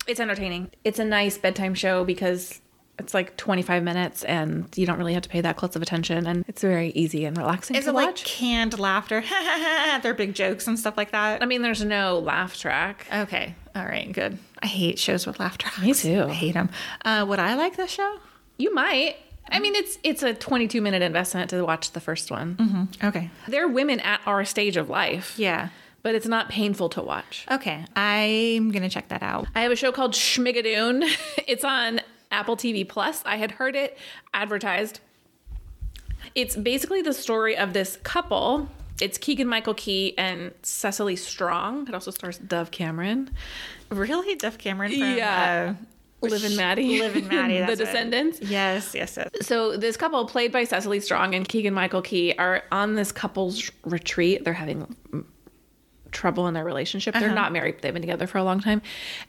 It's 0.08 0.18
entertaining. 0.18 0.70
It's 0.82 0.98
a 0.98 1.04
nice 1.04 1.38
bedtime 1.38 1.74
show 1.74 2.04
because 2.04 2.59
it's 3.00 3.12
like 3.14 3.36
25 3.36 3.82
minutes 3.82 4.22
and 4.24 4.66
you 4.76 4.86
don't 4.86 4.98
really 4.98 5.14
have 5.14 5.22
to 5.24 5.28
pay 5.28 5.40
that 5.40 5.56
close 5.56 5.74
of 5.74 5.82
attention 5.82 6.26
and 6.26 6.44
it's 6.46 6.62
very 6.62 6.90
easy 6.90 7.24
and 7.24 7.36
relaxing 7.36 7.74
Is 7.76 7.86
it 7.88 7.94
like 7.94 8.14
canned 8.16 8.78
laughter? 8.78 9.22
They're 10.02 10.14
big 10.14 10.34
jokes 10.34 10.66
and 10.68 10.78
stuff 10.78 10.96
like 10.96 11.10
that. 11.12 11.42
I 11.42 11.46
mean, 11.46 11.62
there's 11.62 11.84
no 11.84 12.18
laugh 12.20 12.56
track. 12.56 13.06
Okay. 13.12 13.54
All 13.74 13.84
right. 13.84 14.10
Good. 14.12 14.38
I 14.62 14.66
hate 14.66 14.98
shows 14.98 15.26
with 15.26 15.40
laugh 15.40 15.58
tracks. 15.58 15.80
Me 15.80 15.92
too. 15.94 16.24
I 16.28 16.32
hate 16.32 16.54
them. 16.54 16.70
Uh, 17.04 17.24
would 17.28 17.38
I 17.40 17.54
like 17.54 17.76
this 17.76 17.90
show? 17.90 18.18
You 18.58 18.72
might. 18.74 19.16
I 19.50 19.58
mean, 19.58 19.74
it's 19.74 19.98
it's 20.04 20.22
a 20.22 20.32
22 20.34 20.80
minute 20.80 21.02
investment 21.02 21.50
to 21.50 21.62
watch 21.64 21.92
the 21.92 22.00
first 22.00 22.30
one. 22.30 22.88
Okay. 23.02 23.30
They're 23.48 23.66
women 23.68 23.98
at 24.00 24.20
our 24.26 24.44
stage 24.44 24.76
of 24.76 24.88
life, 24.88 25.34
Yeah. 25.36 25.70
but 26.02 26.14
it's 26.14 26.26
not 26.26 26.48
painful 26.48 26.88
to 26.90 27.02
watch. 27.02 27.46
Okay. 27.50 27.84
I'm 27.96 28.70
gonna 28.70 28.88
check 28.90 29.08
that 29.08 29.22
out. 29.22 29.46
I 29.54 29.62
have 29.62 29.72
a 29.72 29.76
show 29.76 29.90
called 29.92 30.12
Schmigadoon. 30.12 31.04
It's 31.48 31.64
on 31.64 32.00
Apple 32.30 32.56
TV 32.56 32.88
Plus. 32.88 33.22
I 33.26 33.36
had 33.36 33.52
heard 33.52 33.74
it 33.76 33.96
advertised. 34.34 35.00
It's 36.34 36.54
basically 36.56 37.02
the 37.02 37.12
story 37.14 37.56
of 37.56 37.72
this 37.72 37.96
couple 38.02 38.68
It's 39.00 39.16
Keegan 39.18 39.48
Michael 39.48 39.74
Key 39.74 40.14
and 40.18 40.52
Cecily 40.62 41.16
Strong. 41.16 41.88
It 41.88 41.94
also 41.94 42.10
stars 42.10 42.38
Dove 42.38 42.70
Cameron. 42.70 43.30
Really, 43.88 44.34
Dove 44.36 44.58
Cameron 44.58 44.92
from 44.92 45.16
Yeah. 45.16 45.74
uh, 45.80 45.84
Liv 46.28 46.44
and 46.44 46.54
Maddie. 46.56 47.00
Liv 47.00 47.16
and 47.16 47.28
Maddie, 47.28 47.54
the 47.60 47.66
that's 47.66 47.80
it. 47.80 47.84
Descendants. 47.86 48.40
Yes, 48.42 48.94
yes, 48.94 49.16
yes. 49.16 49.30
So 49.40 49.76
this 49.78 49.96
couple, 49.96 50.26
played 50.26 50.52
by 50.52 50.64
Cecily 50.64 51.00
Strong 51.00 51.34
and 51.34 51.48
Keegan 51.48 51.72
Michael 51.72 52.02
Key, 52.02 52.34
are 52.36 52.62
on 52.70 52.94
this 52.94 53.10
couple's 53.10 53.70
retreat. 53.86 54.44
They're 54.44 54.52
having 54.52 54.94
trouble 56.12 56.46
in 56.46 56.54
their 56.54 56.64
relationship. 56.64 57.14
They're 57.14 57.34
not 57.34 57.52
married. 57.52 57.80
They've 57.82 57.92
been 57.92 58.02
together 58.02 58.26
for 58.26 58.38
a 58.38 58.44
long 58.44 58.60
time. 58.60 58.82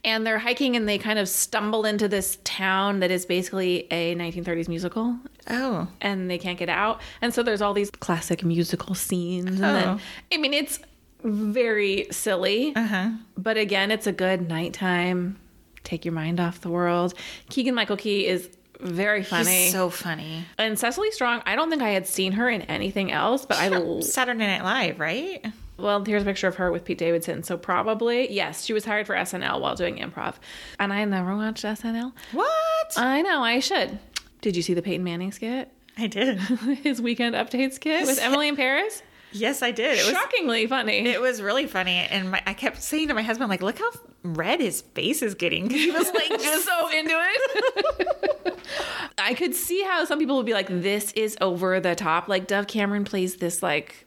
And 0.03 0.25
they're 0.25 0.39
hiking 0.39 0.75
and 0.75 0.87
they 0.87 0.97
kind 0.97 1.19
of 1.19 1.27
stumble 1.29 1.85
into 1.85 2.07
this 2.07 2.37
town 2.43 2.99
that 3.01 3.11
is 3.11 3.25
basically 3.25 3.87
a 3.91 4.15
1930s 4.15 4.67
musical 4.67 5.17
Oh, 5.49 5.87
and 6.01 6.29
they 6.29 6.37
can't 6.37 6.59
get 6.59 6.69
out. 6.69 7.01
And 7.21 7.33
so 7.33 7.41
there's 7.43 7.61
all 7.61 7.73
these 7.73 7.89
classic 7.89 8.43
musical 8.43 8.93
scenes. 8.95 9.47
And 9.49 9.59
then, 9.59 9.87
Oh. 9.87 9.99
I 10.31 10.37
mean, 10.37 10.53
it's 10.53 10.79
very 11.23 12.07
silly. 12.11 12.73
uh 12.75 12.85
huh. 12.85 13.09
But 13.37 13.57
again, 13.57 13.91
it's 13.91 14.07
a 14.07 14.11
good 14.11 14.47
nighttime, 14.47 15.37
take 15.83 16.05
your 16.05 16.13
mind 16.13 16.39
off 16.39 16.61
the 16.61 16.69
world. 16.69 17.13
Keegan 17.49 17.75
Michael 17.75 17.97
Key 17.97 18.27
is 18.27 18.49
very 18.79 19.23
funny. 19.23 19.63
He's 19.65 19.71
so 19.71 19.89
funny. 19.91 20.45
and 20.57 20.77
Cecily 20.77 21.11
Strong, 21.11 21.43
I 21.45 21.55
don't 21.55 21.69
think 21.69 21.81
I 21.83 21.89
had 21.89 22.07
seen 22.07 22.31
her 22.33 22.49
in 22.49 22.63
anything 22.63 23.11
else, 23.11 23.45
but 23.45 23.57
I 23.57 23.99
Saturday 24.01 24.39
Night 24.39 24.63
Live, 24.63 24.99
right? 24.99 25.45
Well, 25.77 26.03
here's 26.05 26.21
a 26.21 26.25
picture 26.25 26.47
of 26.47 26.55
her 26.55 26.71
with 26.71 26.85
Pete 26.85 26.97
Davidson. 26.97 27.43
So 27.43 27.57
probably, 27.57 28.31
yes, 28.31 28.65
she 28.65 28.73
was 28.73 28.85
hired 28.85 29.07
for 29.07 29.15
SNL 29.15 29.59
while 29.61 29.75
doing 29.75 29.97
improv. 29.97 30.35
And 30.79 30.93
I 30.93 31.03
never 31.05 31.35
watched 31.35 31.63
SNL. 31.63 32.13
What? 32.33 32.93
I 32.97 33.21
know, 33.21 33.41
I 33.43 33.59
should. 33.59 33.99
Did 34.41 34.55
you 34.55 34.61
see 34.61 34.73
the 34.73 34.81
Peyton 34.81 35.03
Manning 35.03 35.31
skit? 35.31 35.71
I 35.97 36.07
did. 36.07 36.37
His 36.83 37.01
weekend 37.01 37.35
updates 37.35 37.73
skit 37.73 38.05
with 38.05 38.19
Emily 38.19 38.47
in 38.47 38.55
Paris? 38.55 39.03
yes, 39.33 39.61
I 39.61 39.71
did. 39.71 39.97
It 39.97 40.05
was 40.05 40.11
Shockingly 40.13 40.67
funny. 40.67 41.07
it 41.07 41.21
was 41.21 41.41
really 41.41 41.65
funny, 41.65 41.95
and 41.95 42.31
my, 42.31 42.41
I 42.45 42.53
kept 42.53 42.81
saying 42.81 43.07
to 43.07 43.13
my 43.13 43.21
husband, 43.21 43.49
like, 43.49 43.61
look 43.61 43.79
how 43.79 43.89
red 44.23 44.59
his 44.59 44.81
face 44.81 45.21
is 45.21 45.35
getting." 45.35 45.69
He 45.69 45.89
was 45.91 46.11
like, 46.13 46.29
just 46.41 46.65
so 46.65 46.89
into 46.89 47.13
it. 47.17 48.59
I 49.17 49.33
could 49.33 49.53
see 49.55 49.83
how 49.83 50.03
some 50.05 50.19
people 50.19 50.35
would 50.37 50.45
be 50.45 50.53
like, 50.53 50.67
this 50.67 51.11
is 51.13 51.37
over 51.41 51.79
the 51.79 51.95
top. 51.95 52.27
Like 52.27 52.47
Dove 52.47 52.67
Cameron 52.67 53.05
plays 53.05 53.37
this 53.37 53.61
like 53.63 54.05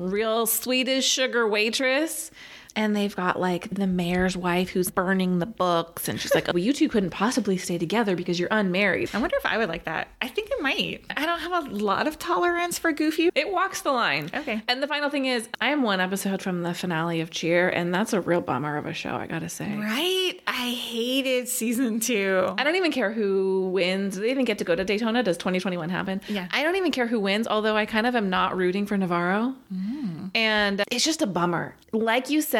real 0.00 0.46
Swedish 0.46 1.06
sugar 1.06 1.46
waitress. 1.46 2.30
And 2.76 2.94
they've 2.94 3.14
got 3.14 3.38
like 3.38 3.70
the 3.70 3.86
mayor's 3.86 4.36
wife 4.36 4.70
who's 4.70 4.90
burning 4.90 5.38
the 5.38 5.46
books. 5.46 6.08
And 6.08 6.20
she's 6.20 6.34
like, 6.34 6.46
well, 6.48 6.58
you 6.58 6.72
two 6.72 6.88
couldn't 6.88 7.10
possibly 7.10 7.56
stay 7.56 7.78
together 7.78 8.16
because 8.16 8.38
you're 8.38 8.48
unmarried. 8.50 9.10
I 9.12 9.18
wonder 9.18 9.36
if 9.36 9.46
I 9.46 9.58
would 9.58 9.68
like 9.68 9.84
that. 9.84 10.08
I 10.20 10.28
think 10.28 10.50
I 10.58 10.62
might. 10.62 11.04
I 11.16 11.26
don't 11.26 11.40
have 11.40 11.66
a 11.66 11.70
lot 11.74 12.06
of 12.06 12.18
tolerance 12.18 12.78
for 12.78 12.92
goofy. 12.92 13.30
It 13.34 13.50
walks 13.52 13.82
the 13.82 13.92
line. 13.92 14.30
Okay. 14.32 14.62
And 14.68 14.82
the 14.82 14.86
final 14.86 15.10
thing 15.10 15.26
is, 15.26 15.48
I 15.60 15.70
am 15.70 15.82
one 15.82 16.00
episode 16.00 16.42
from 16.42 16.62
the 16.62 16.74
finale 16.74 17.20
of 17.20 17.30
Cheer, 17.30 17.68
and 17.68 17.94
that's 17.94 18.12
a 18.12 18.20
real 18.20 18.40
bummer 18.40 18.76
of 18.76 18.86
a 18.86 18.94
show, 18.94 19.14
I 19.14 19.26
gotta 19.26 19.48
say. 19.48 19.74
Right? 19.76 20.40
I 20.46 20.70
hated 20.70 21.48
season 21.48 22.00
two. 22.00 22.54
I 22.58 22.64
don't 22.64 22.76
even 22.76 22.92
care 22.92 23.12
who 23.12 23.70
wins. 23.72 24.14
Do 24.14 24.22
they 24.22 24.30
even 24.30 24.44
get 24.44 24.58
to 24.58 24.64
go 24.64 24.74
to 24.74 24.84
Daytona? 24.84 25.22
Does 25.22 25.36
2021 25.38 25.88
happen? 25.88 26.20
Yeah. 26.28 26.48
I 26.52 26.62
don't 26.62 26.76
even 26.76 26.92
care 26.92 27.06
who 27.06 27.20
wins, 27.20 27.48
although 27.48 27.76
I 27.76 27.86
kind 27.86 28.06
of 28.06 28.14
am 28.14 28.30
not 28.30 28.56
rooting 28.56 28.86
for 28.86 28.96
Navarro. 28.96 29.54
Mm. 29.72 30.30
And 30.34 30.84
it's 30.90 31.04
just 31.04 31.22
a 31.22 31.26
bummer. 31.26 31.74
Like 31.92 32.30
you 32.30 32.40
said, 32.40 32.59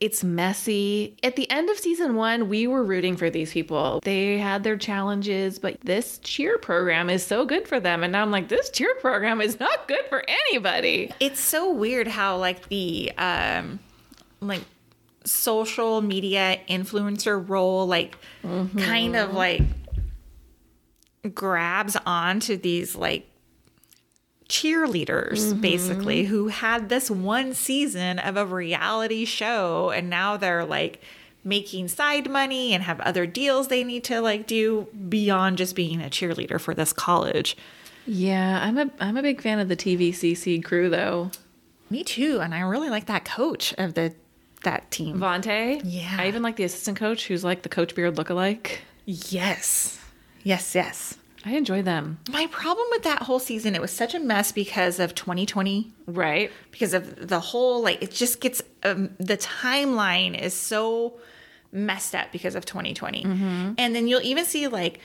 it's 0.00 0.22
messy. 0.22 1.16
At 1.22 1.36
the 1.36 1.50
end 1.50 1.70
of 1.70 1.78
season 1.78 2.14
one, 2.14 2.48
we 2.48 2.66
were 2.66 2.84
rooting 2.84 3.16
for 3.16 3.30
these 3.30 3.52
people. 3.52 4.00
They 4.02 4.38
had 4.38 4.62
their 4.62 4.76
challenges, 4.76 5.58
but 5.58 5.80
this 5.80 6.18
cheer 6.18 6.58
program 6.58 7.08
is 7.08 7.24
so 7.24 7.46
good 7.46 7.66
for 7.66 7.80
them. 7.80 8.02
And 8.02 8.12
now 8.12 8.22
I'm 8.22 8.30
like, 8.30 8.48
this 8.48 8.70
cheer 8.70 8.94
program 9.00 9.40
is 9.40 9.58
not 9.58 9.88
good 9.88 10.04
for 10.08 10.24
anybody. 10.28 11.10
It's 11.20 11.40
so 11.40 11.72
weird 11.72 12.06
how 12.06 12.36
like 12.36 12.68
the 12.68 13.12
um 13.16 13.78
like 14.40 14.62
social 15.24 16.02
media 16.02 16.60
influencer 16.68 17.48
role 17.48 17.86
like 17.86 18.16
kind 18.78 19.16
of 19.16 19.32
like 19.32 19.62
grabs 21.32 21.96
onto 22.04 22.56
these 22.58 22.94
like 22.94 23.26
cheerleaders 24.64 25.60
basically 25.60 26.22
mm-hmm. 26.22 26.30
who 26.30 26.48
had 26.48 26.88
this 26.88 27.10
one 27.10 27.52
season 27.52 28.18
of 28.18 28.36
a 28.36 28.46
reality 28.46 29.24
show 29.24 29.90
and 29.90 30.08
now 30.08 30.36
they're 30.36 30.64
like 30.64 31.02
making 31.44 31.88
side 31.88 32.30
money 32.30 32.72
and 32.72 32.82
have 32.82 32.98
other 33.00 33.26
deals 33.26 33.68
they 33.68 33.84
need 33.84 34.02
to 34.02 34.20
like 34.20 34.46
do 34.46 34.88
beyond 35.08 35.58
just 35.58 35.76
being 35.76 36.00
a 36.00 36.08
cheerleader 36.08 36.58
for 36.58 36.74
this 36.74 36.92
college. 36.92 37.56
Yeah, 38.06 38.60
I'm 38.62 38.78
a 38.78 38.90
I'm 39.00 39.16
a 39.16 39.22
big 39.22 39.40
fan 39.40 39.58
of 39.58 39.68
the 39.68 39.76
TVCC 39.76 40.64
crew 40.64 40.88
though. 40.88 41.30
Me 41.90 42.02
too, 42.02 42.40
and 42.40 42.54
I 42.54 42.60
really 42.60 42.90
like 42.90 43.06
that 43.06 43.24
coach 43.24 43.74
of 43.78 43.94
the 43.94 44.14
that 44.64 44.90
team. 44.90 45.18
Vontae. 45.18 45.82
Yeah. 45.84 46.16
I 46.18 46.28
even 46.28 46.42
like 46.42 46.56
the 46.56 46.64
assistant 46.64 46.98
coach 46.98 47.26
who's 47.26 47.44
like 47.44 47.62
the 47.62 47.68
Coach 47.68 47.94
Beard 47.94 48.16
lookalike. 48.16 48.78
Yes. 49.04 49.98
Yes, 50.42 50.74
yes. 50.74 51.18
I 51.44 51.52
enjoy 51.56 51.82
them. 51.82 52.18
My 52.30 52.46
problem 52.46 52.86
with 52.90 53.02
that 53.02 53.22
whole 53.22 53.38
season, 53.38 53.74
it 53.74 53.80
was 53.80 53.90
such 53.90 54.14
a 54.14 54.18
mess 54.20 54.50
because 54.52 54.98
of 54.98 55.14
2020, 55.14 55.92
Right. 56.06 56.50
because 56.70 56.94
of 56.94 57.28
the 57.28 57.40
whole, 57.40 57.82
like, 57.82 58.02
it 58.02 58.10
just 58.10 58.40
gets, 58.40 58.62
um, 58.82 59.10
the 59.18 59.36
timeline 59.36 60.40
is 60.40 60.54
so 60.54 61.14
messed 61.70 62.14
up 62.14 62.32
because 62.32 62.54
of 62.54 62.64
2020. 62.64 63.24
And 63.24 63.94
then 63.94 64.08
you'll 64.08 64.22
even 64.22 64.44
see, 64.44 64.68
like, 64.68 65.00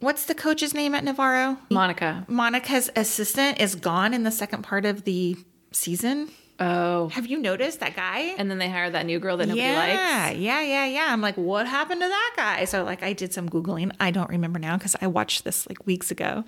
what's 0.00 0.24
the 0.24 0.34
coach's 0.34 0.74
name 0.74 0.94
at 0.94 1.04
Navarro? 1.04 1.58
Monica. 1.70 2.24
Monica's 2.28 2.90
assistant 2.96 3.60
is 3.60 3.74
gone 3.74 4.12
in 4.14 4.24
the 4.24 4.30
second 4.32 4.62
part 4.62 4.84
of 4.84 5.04
the 5.04 5.36
season. 5.70 6.30
Oh. 6.60 7.08
Have 7.08 7.26
you 7.26 7.38
noticed 7.38 7.80
that 7.80 7.96
guy? 7.96 8.34
And 8.36 8.50
then 8.50 8.58
they 8.58 8.68
hired 8.68 8.92
that 8.92 9.06
new 9.06 9.18
girl 9.18 9.38
that 9.38 9.46
nobody 9.46 9.62
yeah, 9.62 10.26
likes. 10.26 10.38
yeah, 10.38 10.60
yeah, 10.60 10.84
yeah. 10.84 11.06
I'm 11.08 11.22
like, 11.22 11.36
what 11.36 11.66
happened 11.66 12.02
to 12.02 12.08
that 12.08 12.32
guy? 12.36 12.64
So 12.66 12.84
like, 12.84 13.02
I 13.02 13.14
did 13.14 13.32
some 13.32 13.48
googling. 13.48 13.90
I 13.98 14.10
don't 14.10 14.28
remember 14.28 14.58
now 14.58 14.76
because 14.76 14.94
I 15.00 15.06
watched 15.06 15.44
this 15.44 15.66
like 15.68 15.86
weeks 15.86 16.10
ago. 16.10 16.44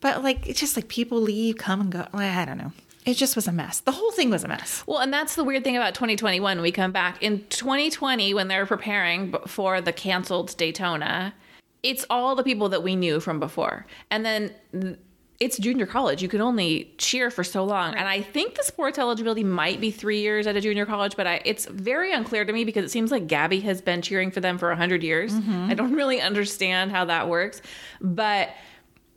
But 0.00 0.24
like, 0.24 0.48
it's 0.48 0.58
just 0.58 0.76
like 0.76 0.88
people 0.88 1.20
leave, 1.20 1.58
come 1.58 1.82
and 1.82 1.92
go. 1.92 2.06
I 2.14 2.44
don't 2.46 2.56
know. 2.56 2.72
It 3.04 3.14
just 3.14 3.36
was 3.36 3.46
a 3.46 3.52
mess. 3.52 3.80
The 3.80 3.92
whole 3.92 4.12
thing 4.12 4.30
was 4.30 4.44
a 4.44 4.48
mess. 4.48 4.82
Well, 4.86 4.98
and 4.98 5.12
that's 5.12 5.34
the 5.34 5.44
weird 5.44 5.64
thing 5.64 5.76
about 5.76 5.94
2021. 5.94 6.60
We 6.60 6.72
come 6.72 6.92
back 6.92 7.22
in 7.22 7.44
2020, 7.48 8.34
when 8.34 8.48
they're 8.48 8.66
preparing 8.66 9.34
for 9.46 9.80
the 9.80 9.92
canceled 9.92 10.56
Daytona, 10.56 11.34
it's 11.82 12.04
all 12.10 12.34
the 12.34 12.42
people 12.42 12.68
that 12.70 12.82
we 12.82 12.96
knew 12.96 13.20
from 13.20 13.40
before. 13.40 13.86
And 14.10 14.24
then 14.24 14.54
th- 14.72 14.98
it's 15.40 15.56
junior 15.56 15.86
college. 15.86 16.22
You 16.22 16.28
can 16.28 16.42
only 16.42 16.92
cheer 16.98 17.30
for 17.30 17.42
so 17.42 17.64
long. 17.64 17.94
And 17.94 18.06
I 18.06 18.20
think 18.20 18.56
the 18.56 18.62
sports 18.62 18.98
eligibility 18.98 19.42
might 19.42 19.80
be 19.80 19.90
three 19.90 20.20
years 20.20 20.46
at 20.46 20.54
a 20.54 20.60
junior 20.60 20.84
college, 20.84 21.16
but 21.16 21.26
I, 21.26 21.40
it's 21.46 21.64
very 21.64 22.12
unclear 22.12 22.44
to 22.44 22.52
me 22.52 22.64
because 22.64 22.84
it 22.84 22.90
seems 22.90 23.10
like 23.10 23.26
Gabby 23.26 23.60
has 23.60 23.80
been 23.80 24.02
cheering 24.02 24.30
for 24.30 24.40
them 24.40 24.58
for 24.58 24.68
100 24.68 25.02
years. 25.02 25.32
Mm-hmm. 25.32 25.68
I 25.70 25.74
don't 25.74 25.94
really 25.94 26.20
understand 26.20 26.90
how 26.90 27.06
that 27.06 27.30
works. 27.30 27.62
But 28.02 28.50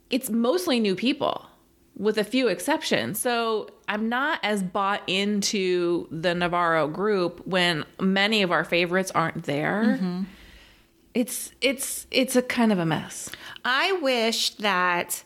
it's 0.08 0.30
mostly 0.30 0.80
new 0.80 0.96
people 0.96 1.46
with 1.96 2.16
a 2.16 2.24
few 2.24 2.48
exceptions. 2.48 3.20
So 3.20 3.68
I'm 3.86 4.08
not 4.08 4.40
as 4.42 4.62
bought 4.62 5.02
into 5.06 6.08
the 6.10 6.34
Navarro 6.34 6.88
group 6.88 7.46
when 7.46 7.84
many 8.00 8.42
of 8.42 8.50
our 8.50 8.64
favorites 8.64 9.12
aren't 9.14 9.44
there. 9.44 9.98
Mm-hmm. 9.98 10.22
It's 11.12 11.52
it's 11.60 12.08
it's 12.10 12.34
a 12.34 12.42
kind 12.42 12.72
of 12.72 12.80
a 12.80 12.86
mess. 12.86 13.30
I 13.64 13.92
wish 13.92 14.50
that 14.56 15.22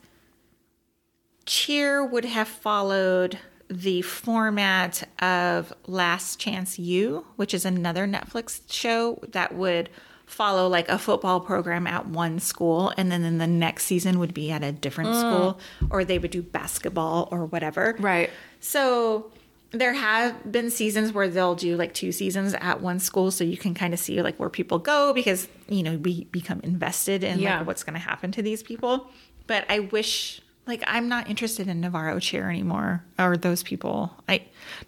Cheer 1.48 2.04
would 2.04 2.26
have 2.26 2.46
followed 2.46 3.38
the 3.68 4.02
format 4.02 5.08
of 5.18 5.72
Last 5.86 6.38
Chance 6.38 6.78
U, 6.78 7.24
which 7.36 7.54
is 7.54 7.64
another 7.64 8.06
Netflix 8.06 8.60
show 8.70 9.18
that 9.28 9.54
would 9.54 9.88
follow 10.26 10.68
like 10.68 10.90
a 10.90 10.98
football 10.98 11.40
program 11.40 11.86
at 11.86 12.06
one 12.06 12.38
school 12.38 12.92
and 12.98 13.10
then 13.10 13.24
in 13.24 13.38
the 13.38 13.46
next 13.46 13.86
season 13.86 14.18
would 14.18 14.34
be 14.34 14.50
at 14.50 14.62
a 14.62 14.72
different 14.72 15.08
mm. 15.08 15.18
school 15.18 15.58
or 15.90 16.04
they 16.04 16.18
would 16.18 16.30
do 16.30 16.42
basketball 16.42 17.30
or 17.32 17.46
whatever. 17.46 17.96
Right. 17.98 18.28
So 18.60 19.32
there 19.70 19.94
have 19.94 20.52
been 20.52 20.70
seasons 20.70 21.14
where 21.14 21.28
they'll 21.28 21.54
do 21.54 21.78
like 21.78 21.94
two 21.94 22.12
seasons 22.12 22.52
at 22.60 22.82
one 22.82 22.98
school 22.98 23.30
so 23.30 23.42
you 23.42 23.56
can 23.56 23.72
kind 23.72 23.94
of 23.94 24.00
see 24.00 24.20
like 24.20 24.36
where 24.36 24.50
people 24.50 24.78
go 24.78 25.14
because 25.14 25.48
you 25.66 25.82
know 25.82 25.96
we 25.96 26.24
become 26.24 26.60
invested 26.62 27.24
in 27.24 27.38
Yeah. 27.38 27.58
like 27.60 27.66
what's 27.66 27.84
going 27.84 27.94
to 27.94 28.00
happen 28.00 28.30
to 28.32 28.42
these 28.42 28.62
people. 28.62 29.08
But 29.46 29.64
I 29.70 29.78
wish 29.78 30.42
like 30.68 30.84
I'm 30.86 31.08
not 31.08 31.28
interested 31.28 31.66
in 31.66 31.80
Navarro 31.80 32.20
chair 32.20 32.48
anymore 32.50 33.02
or 33.18 33.36
those 33.36 33.62
people. 33.62 34.14
I 34.28 34.42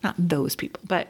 not 0.05 0.15
those 0.19 0.55
people, 0.55 0.81
but 0.87 1.09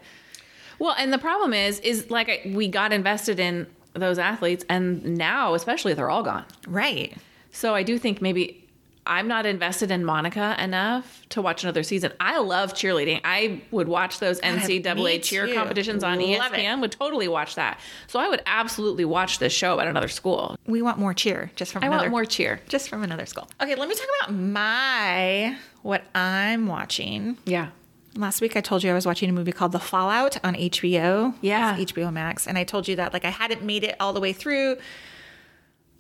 Well, 0.79 0.95
and 0.97 1.13
the 1.13 1.19
problem 1.19 1.53
is 1.53 1.81
is 1.81 2.09
like 2.11 2.29
I- 2.31 2.41
we 2.55 2.69
got 2.69 2.93
invested 2.93 3.39
in 3.39 3.67
those 3.93 4.19
athletes 4.19 4.65
and 4.69 5.19
now 5.19 5.53
especially 5.55 5.93
they're 5.95 6.09
all 6.11 6.23
gone. 6.23 6.45
right. 6.67 7.13
So 7.53 7.75
I 7.75 7.83
do 7.83 7.99
think 7.99 8.23
maybe 8.23 8.65
I'm 9.07 9.27
not 9.29 9.47
invested 9.47 9.91
in 9.91 10.05
Monica 10.05 10.55
enough 10.63 11.23
to 11.31 11.43
watch 11.43 11.63
another 11.65 11.83
season. 11.83 12.13
I 12.21 12.39
love 12.39 12.75
cheerleading. 12.75 13.21
I 13.25 13.63
would 13.71 13.89
watch 13.89 14.19
those 14.21 14.41
NCAA 14.41 15.23
cheer 15.23 15.47
too. 15.47 15.55
competitions 15.55 16.05
on 16.05 16.19
Love 16.21 16.53
it. 16.55 16.59
ESPN. 16.61 16.81
Would 16.81 16.93
totally 16.93 17.27
watch 17.29 17.55
that. 17.55 17.81
So 18.07 18.21
I 18.21 18.29
would 18.29 18.43
absolutely 18.47 19.05
watch 19.05 19.39
this 19.39 19.53
show 19.53 19.81
at 19.81 19.89
another 19.89 20.09
school. 20.09 20.57
We 20.67 20.83
want 20.83 20.99
more 20.99 21.15
cheer 21.15 21.51
just 21.57 21.73
from 21.73 21.83
I 21.83 21.87
another 21.87 22.03
want 22.05 22.11
more 22.13 22.25
cheer. 22.25 22.61
just 22.69 22.89
from 22.89 23.03
another 23.03 23.27
school. 23.27 23.49
Okay, 23.61 23.75
let 23.75 23.89
me 23.89 23.95
talk 23.95 24.07
about 24.21 24.35
my 24.35 25.57
what 25.83 26.05
I'm 26.15 26.67
watching. 26.67 27.39
Yeah. 27.47 27.69
Last 28.17 28.41
week 28.41 28.57
I 28.57 28.61
told 28.61 28.83
you 28.83 28.91
I 28.91 28.95
was 28.95 29.07
watching 29.07 29.31
a 29.31 29.33
movie 29.33 29.53
called 29.53 29.73
The 29.73 29.79
Fallout 29.81 30.37
on 30.45 30.55
HBO. 30.55 31.35
Yeah. 31.41 31.77
It's 31.79 31.93
HBO 31.93 32.13
Max. 32.13 32.47
And 32.47 32.59
I 32.59 32.65
told 32.65 32.87
you 32.89 32.97
that 32.97 33.13
like 33.13 33.25
I 33.25 33.31
hadn't 33.31 33.63
made 33.63 33.85
it 33.85 33.95
all 34.01 34.13
the 34.13 34.21
way 34.21 34.33
through 34.33 34.77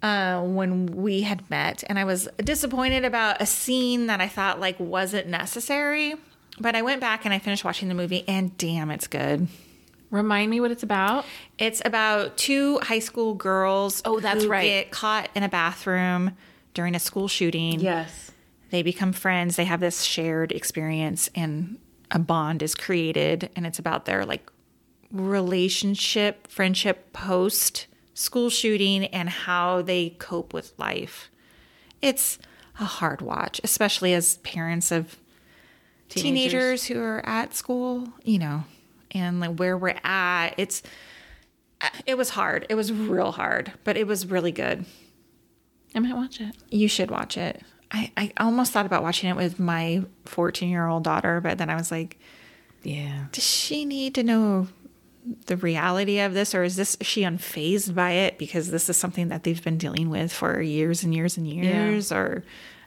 uh, 0.03 0.41
when 0.43 0.87
we 0.87 1.23
had 1.23 1.49
met. 1.51 1.85
And 1.87 1.99
I 1.99 2.05
was 2.05 2.29
disappointed 2.39 3.05
about 3.05 3.41
a 3.41 3.47
scene 3.47 4.07
that 4.07 4.21
I 4.21 4.29
thought 4.29 4.61
like 4.61 4.79
wasn't 4.79 5.29
necessary. 5.29 6.15
But 6.59 6.77
I 6.77 6.83
went 6.83 7.01
back 7.01 7.25
and 7.25 7.33
I 7.33 7.39
finished 7.39 7.65
watching 7.65 7.89
the 7.89 7.95
movie 7.95 8.25
and 8.29 8.57
damn, 8.59 8.91
it's 8.91 9.07
good. 9.07 9.49
Remind 10.11 10.51
me 10.51 10.61
what 10.61 10.71
it's 10.71 10.83
about. 10.83 11.25
It's 11.59 11.81
about 11.85 12.37
two 12.37 12.79
high 12.81 12.99
school 12.99 13.35
girls. 13.35 14.03
Oh, 14.05 14.21
that's 14.21 14.45
who 14.45 14.51
right. 14.51 14.65
Get 14.65 14.91
caught 14.91 15.31
in 15.35 15.43
a 15.43 15.49
bathroom 15.49 16.33
during 16.75 16.95
a 16.95 16.99
school 16.99 17.29
shooting. 17.29 17.81
Yes. 17.81 18.33
They 18.71 18.83
become 18.83 19.13
friends. 19.13 19.57
They 19.57 19.65
have 19.65 19.81
this 19.81 20.03
shared 20.03 20.53
experience, 20.53 21.29
and 21.35 21.79
a 22.11 22.19
bond 22.19 22.63
is 22.63 22.75
created. 22.75 23.51
And 23.57 23.67
it's 23.67 23.79
about 23.79 24.05
their 24.05 24.25
like 24.27 24.51
relationship, 25.13 26.49
friendship 26.49 27.13
post 27.13 27.87
school 28.15 28.51
shooting, 28.51 29.05
and 29.07 29.29
how 29.29 29.83
they 29.83 30.11
cope 30.19 30.53
with 30.53 30.73
life. 30.79 31.31
It's 32.03 32.39
a 32.79 32.85
hard 32.85 33.21
watch, 33.21 33.61
especially 33.65 34.15
as 34.15 34.39
parents 34.39 34.91
of 34.91 35.17
teenagers, 36.09 36.87
who 36.87 36.99
are 37.01 37.25
at 37.27 37.55
school, 37.55 38.09
you 38.25 38.39
know, 38.39 38.65
and 39.13 39.41
like 39.41 39.57
where 39.57 39.77
we're 39.77 39.99
at. 40.05 40.55
It's 40.57 40.83
it 42.07 42.17
was 42.19 42.31
hard. 42.31 42.67
It 42.69 42.75
was 42.75 42.93
real 42.93 43.33
hard, 43.33 43.73
but 43.85 43.97
it 43.97 44.07
was 44.07 44.27
really 44.27 44.53
good. 44.53 44.85
I 45.95 45.99
might 45.99 46.15
watch 46.15 46.41
it. 46.41 46.55
You 46.71 46.89
should 46.89 47.11
watch 47.11 47.37
it. 47.37 47.63
I, 47.91 48.13
I 48.17 48.33
almost 48.37 48.73
thought 48.73 48.87
about 48.87 49.03
watching 49.03 49.31
it 49.31 49.37
with 49.37 49.59
my 49.59 50.05
14 50.27 50.69
year 50.69 50.87
old 50.87 51.03
daughter, 51.05 51.41
but 51.41 51.59
then 51.59 51.69
I 51.71 51.75
was 51.75 51.91
like, 51.91 52.19
Yeah. 52.83 53.27
does 53.33 53.43
she 53.45 53.85
need 53.85 54.15
to 54.15 54.23
know 54.23 54.69
the 55.47 55.57
reality 55.57 56.19
of 56.21 56.35
this, 56.35 56.55
or 56.55 56.63
is 56.63 56.77
this 56.77 56.97
is 57.01 57.07
she 57.07 57.23
unfazed 57.23 57.95
by 57.95 58.13
it 58.13 58.39
because 58.39 58.71
this 58.71 58.89
is 58.89 58.97
something 58.97 59.29
that 59.29 59.45
they've 59.45 59.63
been 59.63 59.79
dealing 59.79 60.11
with 60.11 60.33
for 60.33 60.61
years 60.61 61.03
and 61.03 61.15
years 61.15 61.37
and 61.37 61.47
years, 61.47 62.11
or 62.11 62.45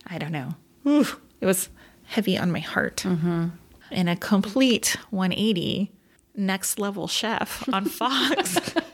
I 0.07 0.17
don't 0.17 0.31
know. 0.31 0.55
Oof, 0.85 1.19
it 1.41 1.45
was 1.45 1.69
heavy 2.05 2.37
on 2.37 2.51
my 2.51 2.59
heart. 2.59 3.03
Mm-hmm. 3.05 3.49
In 3.91 4.07
a 4.07 4.15
complete 4.15 4.97
180, 5.11 5.91
next 6.35 6.79
level 6.79 7.07
chef 7.07 7.67
on 7.71 7.85
Fox. 7.85 8.73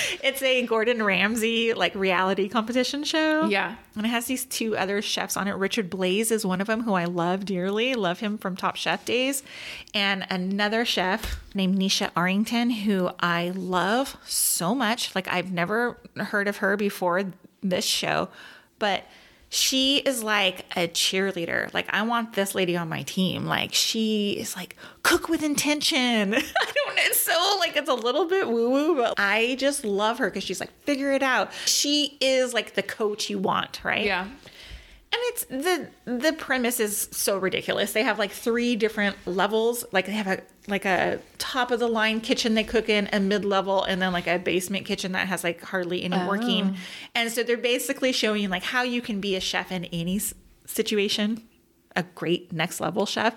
it's 0.22 0.42
a 0.42 0.66
Gordon 0.66 1.02
Ramsay 1.02 1.74
like 1.74 1.94
reality 1.94 2.48
competition 2.48 3.04
show. 3.04 3.44
Yeah. 3.44 3.76
And 3.96 4.06
it 4.06 4.08
has 4.08 4.26
these 4.26 4.44
two 4.44 4.76
other 4.76 5.02
chefs 5.02 5.36
on 5.36 5.48
it. 5.48 5.52
Richard 5.52 5.90
Blais 5.90 6.30
is 6.30 6.46
one 6.46 6.60
of 6.60 6.66
them 6.66 6.82
who 6.82 6.94
I 6.94 7.04
love 7.04 7.44
dearly. 7.44 7.94
Love 7.94 8.20
him 8.20 8.38
from 8.38 8.56
Top 8.56 8.76
Chef 8.76 9.04
days. 9.04 9.42
And 9.94 10.26
another 10.30 10.84
chef 10.84 11.40
named 11.54 11.78
Nyesha 11.78 12.10
Arrington, 12.16 12.70
who 12.70 13.10
I 13.20 13.50
love 13.54 14.16
so 14.24 14.74
much. 14.74 15.14
Like 15.14 15.28
I've 15.28 15.52
never 15.52 15.98
heard 16.16 16.48
of 16.48 16.58
her 16.58 16.76
before 16.76 17.24
this 17.62 17.84
show, 17.84 18.28
but 18.78 19.04
she 19.54 19.98
is 19.98 20.22
like 20.22 20.64
a 20.74 20.88
cheerleader. 20.88 21.72
Like 21.74 21.84
I 21.90 22.00
want 22.02 22.32
this 22.32 22.54
lady 22.54 22.74
on 22.74 22.88
my 22.88 23.02
team. 23.02 23.44
Like 23.44 23.74
she 23.74 24.32
is 24.32 24.56
like 24.56 24.76
cook 25.02 25.28
with 25.28 25.42
intention. 25.42 26.32
I 26.34 26.40
don't 26.40 26.96
know. 26.96 27.02
It's 27.02 27.20
so 27.20 27.56
like 27.60 27.76
it's 27.76 27.90
a 27.90 27.94
little 27.94 28.24
bit 28.24 28.48
woo 28.48 28.70
woo, 28.70 28.96
but 28.96 29.12
I 29.18 29.56
just 29.58 29.84
love 29.84 30.16
her 30.20 30.30
because 30.30 30.42
she's 30.42 30.58
like 30.58 30.72
figure 30.84 31.12
it 31.12 31.22
out. 31.22 31.52
She 31.66 32.16
is 32.18 32.54
like 32.54 32.76
the 32.76 32.82
coach 32.82 33.28
you 33.28 33.38
want, 33.38 33.84
right? 33.84 34.06
Yeah. 34.06 34.28
And 35.12 35.20
it's 35.24 35.44
the 35.44 35.88
the 36.06 36.32
premise 36.32 36.80
is 36.80 37.08
so 37.12 37.36
ridiculous. 37.36 37.92
They 37.92 38.02
have 38.02 38.18
like 38.18 38.30
three 38.30 38.76
different 38.76 39.16
levels. 39.26 39.84
Like 39.92 40.06
they 40.06 40.12
have 40.12 40.26
a 40.26 40.40
like 40.68 40.86
a 40.86 41.20
top 41.36 41.70
of 41.70 41.80
the 41.80 41.86
line 41.88 42.22
kitchen 42.22 42.54
they 42.54 42.64
cook 42.64 42.88
in, 42.88 43.10
a 43.12 43.20
mid 43.20 43.44
level, 43.44 43.84
and 43.84 44.00
then 44.00 44.12
like 44.14 44.26
a 44.26 44.38
basement 44.38 44.86
kitchen 44.86 45.12
that 45.12 45.28
has 45.28 45.44
like 45.44 45.60
hardly 45.60 46.02
any 46.02 46.16
oh. 46.16 46.26
working. 46.26 46.76
And 47.14 47.30
so 47.30 47.42
they're 47.42 47.58
basically 47.58 48.12
showing 48.12 48.48
like 48.48 48.62
how 48.62 48.82
you 48.82 49.02
can 49.02 49.20
be 49.20 49.36
a 49.36 49.40
chef 49.40 49.70
in 49.70 49.84
any 49.86 50.18
situation, 50.64 51.46
a 51.94 52.04
great 52.04 52.50
next 52.50 52.80
level 52.80 53.04
chef. 53.04 53.36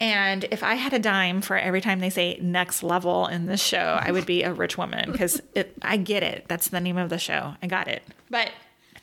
And 0.00 0.44
if 0.50 0.62
I 0.62 0.74
had 0.74 0.92
a 0.92 0.98
dime 0.98 1.40
for 1.40 1.56
every 1.56 1.80
time 1.80 2.00
they 2.00 2.10
say 2.10 2.38
next 2.40 2.82
level 2.82 3.26
in 3.26 3.46
this 3.46 3.62
show, 3.62 3.98
I 4.00 4.12
would 4.12 4.26
be 4.26 4.42
a 4.42 4.52
rich 4.52 4.76
woman 4.76 5.10
because 5.10 5.40
I 5.82 5.96
get 5.96 6.22
it. 6.22 6.46
That's 6.48 6.68
the 6.68 6.80
name 6.80 6.98
of 6.98 7.10
the 7.10 7.18
show. 7.18 7.54
I 7.62 7.66
got 7.66 7.88
it. 7.88 8.02
But 8.28 8.50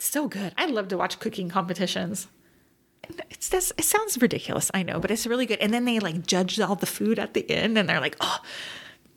it's 0.01 0.09
so 0.09 0.27
good. 0.27 0.51
I 0.57 0.65
love 0.65 0.87
to 0.87 0.97
watch 0.97 1.19
cooking 1.19 1.47
competitions. 1.47 2.27
It's 3.29 3.49
this. 3.49 3.71
It 3.77 3.83
sounds 3.85 4.19
ridiculous, 4.19 4.71
I 4.73 4.81
know, 4.81 4.99
but 4.99 5.11
it's 5.11 5.27
really 5.27 5.45
good. 5.45 5.59
And 5.59 5.71
then 5.71 5.85
they 5.85 5.99
like 5.99 6.25
judge 6.25 6.59
all 6.59 6.75
the 6.75 6.87
food 6.87 7.19
at 7.19 7.35
the 7.35 7.47
end, 7.51 7.77
and 7.77 7.87
they're 7.87 7.99
like, 8.01 8.15
"Oh, 8.19 8.39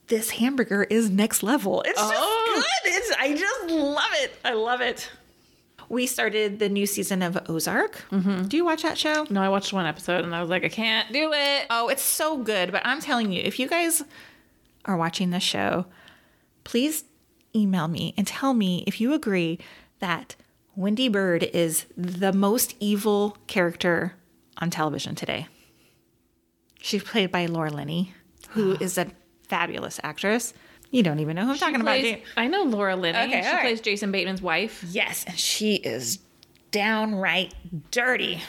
this 0.09 0.31
hamburger 0.31 0.85
is 0.85 1.09
next 1.09 1.43
level." 1.43 1.83
It's 1.87 1.99
Oh. 2.03 2.11
just 2.11 2.85
good. 2.85 2.93
It's. 2.93 3.13
I 3.19 3.35
just 3.35 3.71
love 3.71 4.11
it. 4.17 4.33
I 4.45 4.53
love 4.53 4.81
it. 4.83 5.11
We 5.89 6.07
started 6.07 6.59
the 6.59 6.69
new 6.69 6.87
season 6.87 7.23
of 7.23 7.39
Ozark. 7.49 8.05
Mm-hmm. 8.11 8.45
Do 8.45 8.57
you 8.57 8.65
watch 8.65 8.83
that 8.83 8.99
show? 8.99 9.27
No, 9.31 9.43
I 9.43 9.49
watched 9.49 9.73
one 9.73 9.87
episode 9.87 10.25
and 10.25 10.35
I 10.35 10.41
was 10.41 10.49
like, 10.51 10.65
I 10.65 10.69
can't 10.71 11.13
do 11.13 11.31
it. 11.33 11.67
Oh, 11.71 11.89
it's 11.89 12.03
so 12.03 12.39
good. 12.39 12.73
But 12.73 12.83
I'm 12.87 13.01
telling 13.01 13.33
you, 13.33 13.43
if 13.43 13.59
you 13.59 13.69
guys 13.69 14.03
are 14.87 14.97
watching 14.97 15.31
this 15.31 15.43
show, 15.43 15.85
please 16.65 17.05
email 17.55 17.87
me 17.87 18.15
and 18.17 18.27
tell 18.27 18.55
me 18.55 18.83
if 18.87 18.99
you 19.01 19.13
agree 19.13 19.59
that 20.01 20.37
Wendy 20.77 21.09
Byrde 21.09 21.49
is 21.53 21.87
the 21.97 22.33
most 22.33 22.75
evil 22.81 23.37
character 23.47 24.15
on 24.59 24.71
television 24.71 25.15
today. 25.15 25.47
She's 26.81 27.03
played 27.03 27.31
by 27.31 27.47
Laura 27.47 27.71
Linney, 27.71 28.13
who 28.51 28.73
is 28.81 28.99
a 28.99 29.07
fabulous 29.49 30.01
actress. 30.03 30.53
You 30.91 31.03
don't 31.03 31.19
even 31.21 31.37
know 31.37 31.45
who 31.45 31.53
I'm 31.53 31.59
talking 31.59 31.75
She 31.77 31.81
about. 31.81 31.99
plays- 32.01 32.17
you? 32.17 32.23
I 32.37 32.47
know 32.49 32.63
Laura 32.65 32.97
Linney. 32.97 33.19
Okay, 33.19 33.43
she 33.43 33.49
right. 33.49 33.61
plays 33.63 33.81
Jason 33.81 34.13
Bateman's 34.13 34.43
wife. 34.43 34.85
Yes, 34.89 35.25
and 35.27 35.39
she 35.39 35.77
is 35.77 36.19
downright 36.71 37.55
dirty. 37.91 38.43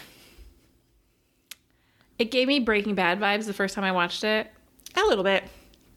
It 2.18 2.32
gave 2.32 2.48
me 2.48 2.60
Breaking 2.60 2.96
Bad 2.96 3.20
vibes 3.20 3.46
the 3.46 3.54
first 3.54 3.76
time 3.76 3.84
I 3.84 3.92
watched 3.92 4.24
it, 4.24 4.50
A 4.96 5.02
little 5.02 5.24
bit. 5.24 5.44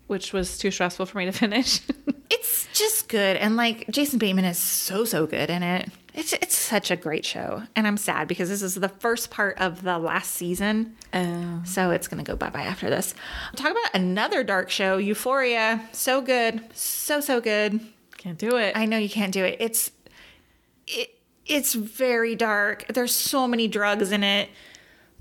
Which 0.09 0.33
was 0.33 0.59
too 0.59 0.71
stressful 0.73 1.07
for 1.07 1.19
me 1.19 1.25
to 1.27 1.33
finish. 1.45 1.81
It's 2.31 2.67
just 2.75 3.09
good, 3.09 3.37
and 3.37 3.57
like 3.57 3.89
Jason 3.91 4.19
Bateman 4.19 4.45
is 4.45 4.59
so 4.59 5.05
so 5.05 5.27
good 5.27 5.49
in 5.49 5.63
it. 5.63 5.89
It's 6.15 6.33
it's 6.33 6.57
such 6.57 6.91
a 6.91 6.97
great 6.97 7.25
show, 7.25 7.63
and 7.77 7.87
I'm 7.87 7.97
sad 7.97 8.27
because 8.29 8.49
this 8.49 8.61
is 8.63 8.75
the 8.75 8.89
first 8.89 9.31
part 9.31 9.57
of 9.59 9.83
the 9.83 9.99
last 9.99 10.33
season, 10.33 10.97
Oh. 11.15 11.63
so 11.65 11.91
it's 11.93 12.09
gonna 12.09 12.25
go 12.25 12.35
bye 12.37 12.51
bye 12.51 12.63
after 12.63 12.91
this. 12.91 13.15
Talk 13.57 13.71
about 13.71 13.95
another 13.95 14.43
dark 14.43 14.69
show, 14.71 14.99
Euphoria. 14.99 15.89
So 15.93 16.21
good, 16.21 16.61
so 16.75 17.21
so 17.21 17.41
good. 17.41 17.81
Can't 18.19 18.37
do 18.39 18.57
it. 18.57 18.77
I 18.77 18.85
know 18.85 18.99
you 18.99 19.09
can't 19.09 19.33
do 19.33 19.45
it. 19.45 19.57
It's 19.61 19.91
it 20.89 21.15
it's 21.47 21.73
very 21.75 22.35
dark. 22.35 22.85
There's 22.89 23.15
so 23.15 23.47
many 23.49 23.69
drugs 23.69 24.11
in 24.13 24.23
it, 24.25 24.51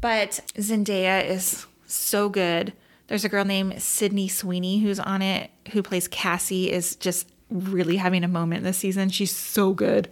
but 0.01 0.41
Zendaya 0.55 1.25
is 1.29 1.65
so 1.85 2.27
good. 2.27 2.73
There's 3.07 3.23
a 3.25 3.29
girl 3.29 3.45
named 3.45 3.81
Sydney 3.81 4.27
Sweeney 4.27 4.79
who's 4.79 4.99
on 4.99 5.21
it 5.21 5.49
who 5.71 5.81
plays 5.81 6.07
Cassie 6.07 6.71
is 6.71 6.95
just 6.95 7.27
really 7.49 7.97
having 7.97 8.23
a 8.23 8.27
moment 8.27 8.63
this 8.63 8.77
season. 8.77 9.09
She's 9.09 9.33
so 9.35 9.73
good. 9.73 10.09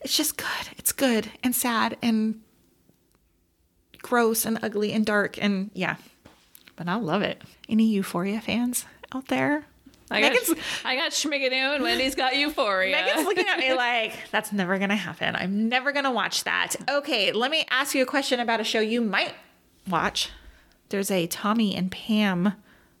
It's 0.00 0.16
just 0.16 0.36
good. 0.36 0.68
It's 0.78 0.92
good 0.92 1.30
and 1.42 1.54
sad 1.54 1.96
and 2.02 2.40
gross 4.02 4.44
and 4.44 4.58
ugly 4.62 4.92
and 4.92 5.04
dark 5.04 5.42
and 5.42 5.70
yeah. 5.74 5.96
But 6.76 6.88
I 6.88 6.96
love 6.96 7.22
it. 7.22 7.42
Any 7.68 7.84
Euphoria 7.86 8.40
fans 8.40 8.84
out 9.14 9.28
there? 9.28 9.64
I 10.10 10.20
got, 10.20 10.32
Megan's- 10.32 10.60
I 10.84 10.96
got 10.96 11.12
Schmigadoon. 11.12 11.80
Wendy's 11.80 12.14
got 12.14 12.36
Euphoria. 12.36 12.92
Megan's 12.92 13.26
looking 13.26 13.46
at 13.48 13.58
me 13.58 13.72
like, 13.74 14.12
that's 14.30 14.52
never 14.52 14.76
going 14.78 14.90
to 14.90 14.96
happen. 14.96 15.34
I'm 15.34 15.68
never 15.68 15.92
going 15.92 16.04
to 16.04 16.10
watch 16.10 16.44
that. 16.44 16.74
Okay, 16.88 17.32
let 17.32 17.50
me 17.50 17.64
ask 17.70 17.94
you 17.94 18.02
a 18.02 18.06
question 18.06 18.38
about 18.40 18.60
a 18.60 18.64
show 18.64 18.80
you 18.80 19.00
might 19.00 19.34
watch. 19.88 20.30
There's 20.94 21.10
a 21.10 21.26
Tommy 21.26 21.74
and 21.74 21.90
Pam 21.90 22.52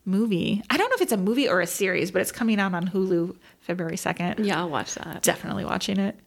movie. 0.04 0.60
I 0.68 0.76
don't 0.76 0.90
know 0.90 0.96
if 0.96 1.00
it's 1.00 1.12
a 1.12 1.16
movie 1.16 1.48
or 1.48 1.60
a 1.60 1.66
series, 1.68 2.10
but 2.10 2.22
it's 2.22 2.32
coming 2.32 2.58
out 2.58 2.74
on 2.74 2.88
Hulu 2.88 3.36
February 3.60 3.94
2nd. 3.94 4.44
yeah, 4.44 4.58
I'll 4.58 4.68
watch 4.68 4.96
that. 4.96 5.22
Definitely 5.22 5.64
watching 5.64 6.00
it. 6.00 6.18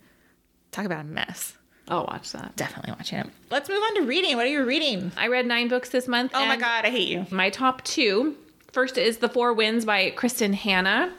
Talk 0.71 0.85
about 0.85 1.01
a 1.01 1.03
mess. 1.03 1.57
I'll 1.89 2.05
watch 2.05 2.31
that. 2.31 2.55
Definitely 2.55 2.93
watching 2.93 3.19
it. 3.19 3.27
Let's 3.51 3.67
move 3.67 3.83
on 3.83 3.95
to 3.95 4.01
reading. 4.03 4.37
What 4.37 4.45
are 4.45 4.49
you 4.49 4.63
reading? 4.63 5.11
I 5.17 5.27
read 5.27 5.45
nine 5.45 5.67
books 5.67 5.89
this 5.89 6.07
month. 6.07 6.31
Oh 6.33 6.45
my 6.45 6.55
God, 6.55 6.85
I 6.85 6.89
hate 6.89 7.09
you. 7.09 7.25
My 7.31 7.49
top 7.49 7.83
two. 7.83 8.37
First 8.71 8.97
is 8.97 9.17
The 9.17 9.27
Four 9.27 9.51
Winds 9.51 9.83
by 9.83 10.11
Kristin 10.11 10.53
Hannah, 10.53 11.11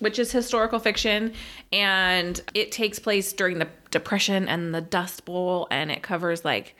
which 0.00 0.18
is 0.18 0.32
historical 0.32 0.80
fiction, 0.80 1.32
and 1.72 2.42
it 2.52 2.72
takes 2.72 2.98
place 2.98 3.32
during 3.32 3.58
the 3.58 3.68
Depression 3.90 4.48
and 4.48 4.74
the 4.74 4.82
Dust 4.82 5.24
Bowl, 5.24 5.66
and 5.70 5.90
it 5.90 6.02
covers 6.02 6.44
like 6.44 6.76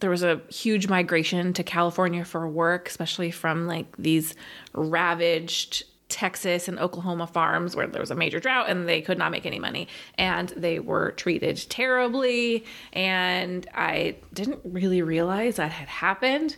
there 0.00 0.10
was 0.10 0.22
a 0.22 0.40
huge 0.48 0.88
migration 0.88 1.52
to 1.54 1.62
California 1.62 2.24
for 2.24 2.48
work, 2.48 2.88
especially 2.88 3.30
from 3.30 3.66
like 3.66 3.96
these 3.96 4.34
ravaged 4.72 5.84
Texas 6.08 6.68
and 6.68 6.78
Oklahoma 6.78 7.26
farms 7.26 7.76
where 7.76 7.86
there 7.86 8.00
was 8.00 8.10
a 8.10 8.14
major 8.14 8.40
drought 8.40 8.70
and 8.70 8.88
they 8.88 9.02
could 9.02 9.18
not 9.18 9.30
make 9.30 9.44
any 9.44 9.58
money. 9.58 9.88
And 10.16 10.48
they 10.50 10.78
were 10.78 11.12
treated 11.12 11.56
terribly. 11.68 12.64
And 12.92 13.66
I 13.74 14.16
didn't 14.32 14.60
really 14.64 15.02
realize 15.02 15.56
that 15.56 15.70
had 15.70 15.88
happened 15.88 16.56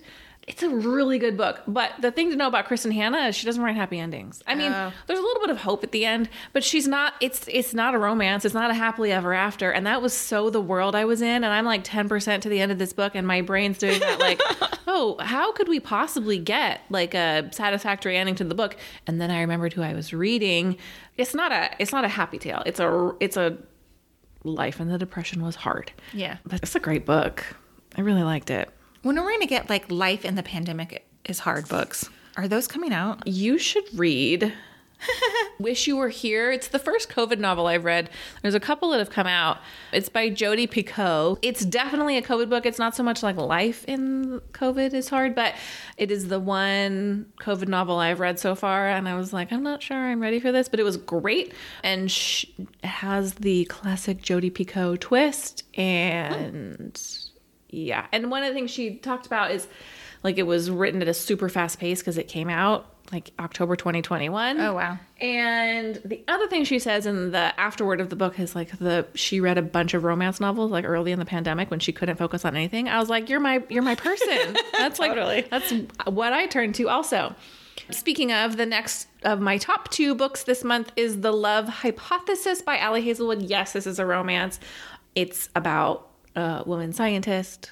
It's 0.51 0.65
a 0.65 0.69
really 0.69 1.21
good 1.21 1.37
book. 1.37 1.63
But 1.69 1.93
the 2.01 2.11
thing 2.11 2.29
to 2.31 2.37
know 2.37 2.49
about 2.49 2.67
Kristin 2.67 2.93
Hannah 2.93 3.29
is 3.29 3.37
she 3.37 3.47
doesn't 3.47 3.63
write 3.63 3.77
happy 3.77 4.01
endings. 4.01 4.43
I 4.49 4.57
mean, 4.57 4.73
Oh. 4.73 4.93
there's 5.07 5.19
a 5.19 5.23
little 5.23 5.41
bit 5.41 5.51
of 5.51 5.59
hope 5.59 5.85
at 5.85 5.93
the 5.93 6.05
end, 6.05 6.29
but 6.53 6.65
she's 6.65 6.89
not 6.89 7.15
it's 7.21 7.47
it's 7.47 7.73
not 7.73 7.95
a 7.95 7.99
romance. 7.99 8.45
It's 8.45 8.53
not 8.55 8.69
a 8.69 8.75
happily 8.75 9.13
ever 9.13 9.33
after. 9.33 9.71
And 9.71 9.87
that 9.87 10.03
was 10.03 10.13
so 10.13 10.51
the 10.51 10.61
world 10.61 10.97
I 10.97 11.05
was 11.05 11.23
in. 11.23 11.45
And 11.45 11.47
I'm 11.47 11.65
like 11.65 11.85
10% 11.85 12.41
to 12.41 12.49
the 12.49 12.61
end 12.61 12.73
of 12.73 12.79
this 12.79 12.93
book 12.93 13.15
and 13.15 13.27
my 13.29 13.43
brain's 13.43 13.79
doing 13.79 14.01
that 14.01 14.19
like, 14.19 14.41
oh, 14.89 15.17
how 15.21 15.53
could 15.53 15.69
we 15.69 15.79
possibly 15.79 16.37
get 16.39 16.81
like 16.91 17.15
a 17.15 17.49
satisfactory 17.53 18.17
ending 18.17 18.35
to 18.35 18.45
the 18.45 18.57
book? 18.57 18.77
And 19.07 19.21
then 19.21 19.31
I 19.31 19.43
remembered 19.43 19.73
who 19.73 19.83
I 19.83 19.95
was 19.95 20.13
reading. 20.13 20.77
It's 21.17 21.33
not 21.33 21.53
a 21.53 21.71
it's 21.79 21.93
not 21.93 22.05
a 22.05 22.09
happy 22.09 22.39
tale. 22.39 22.65
It's 22.67 22.81
a 22.81 23.15
it's 23.21 23.37
a 23.37 23.57
life 24.43 24.81
in 24.81 24.89
the 24.89 24.99
depression 24.99 25.45
was 25.45 25.55
hard. 25.55 25.93
Yeah. 26.13 26.39
But 26.45 26.61
it's 26.63 26.75
a 26.75 26.81
great 26.81 27.07
book. 27.07 27.45
I 27.97 28.01
really 28.01 28.25
liked 28.25 28.51
it. 28.51 28.69
When 29.03 29.19
are 29.19 29.25
we 29.25 29.33
going 29.33 29.41
to 29.41 29.47
get 29.47 29.71
like 29.71 29.91
Life 29.91 30.27
in 30.27 30.35
the 30.35 30.43
Pandemic 30.43 31.07
is 31.25 31.41
Hard 31.41 31.69
books? 31.69 32.11
Are 32.37 32.47
those 32.47 32.69
coming 32.69 32.93
out? 32.93 33.27
You 33.27 33.57
should 33.57 33.85
read 33.95 34.53
Wish 35.59 35.87
You 35.87 35.97
Were 35.97 36.11
Here. 36.11 36.53
It's 36.53 36.69
the 36.69 36.79
first 36.79 37.09
COVID 37.09 37.39
novel 37.39 37.67
I've 37.67 37.85
read. 37.85 38.11
There's 38.43 38.55
a 38.55 38.61
couple 38.61 38.91
that 38.91 38.99
have 38.99 39.09
come 39.09 39.27
out. 39.27 39.59
It's 39.93 40.11
by 40.11 40.29
Jodi 40.29 40.67
Picoult. 40.67 41.39
It's 41.41 41.65
definitely 41.65 42.19
a 42.19 42.23
COVID 42.23 42.51
book. 42.51 42.67
It's 42.67 42.79
not 42.79 42.95
so 42.95 43.03
much 43.03 43.23
like 43.23 43.37
life 43.37 43.87
in 43.87 44.43
COVID 44.53 44.93
is 44.93 45.09
hard, 45.09 45.35
but 45.35 45.55
it 45.97 46.11
is 46.11 46.29
the 46.29 46.39
one 46.39 47.27
COVID 47.41 47.69
novel 47.69 47.99
I've 47.99 48.21
read 48.21 48.39
so 48.39 48.55
far. 48.55 48.89
And 48.89 49.09
I 49.09 49.17
was 49.17 49.33
like, 49.33 49.51
I'm 49.51 49.63
not 49.63 49.83
sure 49.83 49.97
I'm 49.97 50.21
ready 50.21 50.41
for 50.41 50.53
this, 50.53 50.69
but 50.69 50.79
it 50.79 50.85
was 50.85 50.99
great. 50.99 51.55
And 51.83 52.11
sh- 52.11 52.45
it 52.59 52.85
has 52.85 53.35
the 53.35 53.65
classic 53.65 54.21
Jodi 54.21 54.51
Picoult 54.51 55.01
twist. 55.01 55.65
And 55.75 56.99
hmm. 56.99 57.30
Yeah. 57.71 58.07
And 58.13 58.31
one 58.31 58.43
of 58.43 58.49
the 58.49 58.55
things 58.55 58.71
she 58.71 58.97
talked 58.97 59.27
about 59.27 59.51
is 59.51 59.67
like 60.23 60.39
it 60.39 60.43
was 60.45 60.71
written 60.71 61.01
at 61.03 61.09
a 61.09 61.15
super 61.15 61.49
fast 61.49 61.79
pace 61.79 62.01
because 62.01 62.19
it 62.19 62.29
came 62.29 62.51
out 62.51 62.87
like 63.13 63.33
October 63.41 63.75
2021. 63.75 64.61
Oh, 64.61 64.75
wow. 64.75 64.99
And 65.21 66.01
the 66.05 66.23
other 66.29 66.47
thing 66.47 66.65
she 66.65 66.79
says 66.79 67.07
in 67.07 67.33
the 67.33 67.59
afterword 67.59 68.01
of 68.01 68.09
the 68.09 68.17
book 68.17 68.39
is 68.39 68.55
like 68.55 68.79
the 68.79 69.07
she 69.15 69.41
read 69.41 69.59
a 69.59 69.63
bunch 69.63 69.95
of 69.95 70.05
romance 70.05 70.39
novels 70.41 70.71
like 70.71 70.85
early 70.85 71.11
in 71.11 71.19
the 71.19 71.25
pandemic 71.25 71.71
when 71.71 71.81
she 71.81 71.93
couldn't 71.93 72.17
focus 72.17 72.45
on 72.45 72.55
anything. 72.55 72.89
I 72.89 72.99
was 72.99 73.09
like, 73.09 73.29
you're 73.29 73.41
my 73.41 73.63
you're 73.69 73.83
my 73.83 73.95
person. 73.97 74.57
That's 74.79 74.99
like 74.99 75.13
Totally. 75.13 75.47
that's 75.51 75.73
what 76.07 76.33
I 76.33 76.47
turned 76.47 76.75
to 76.77 76.89
also. 76.89 77.35
Speaking 77.91 78.31
of, 78.33 78.57
the 78.57 78.67
next 78.67 79.09
of 79.25 79.41
my 79.41 79.59
top 79.59 79.91
two 79.91 80.15
books 80.15 80.45
this 80.45 80.63
month 80.63 80.93
is 80.97 81.23
The 81.23 81.33
Love 81.33 81.67
Hypothesis 81.67 82.63
by 82.63 82.79
Ali 82.79 83.03
Hazelwood. 83.03 83.43
Yes, 83.43 83.73
this 83.73 83.87
is 83.87 83.99
a 83.99 84.07
romance. 84.07 84.61
It's 85.15 85.49
about 85.57 86.10
a 86.37 86.63
woman 86.67 86.93
scientist, 86.93 87.71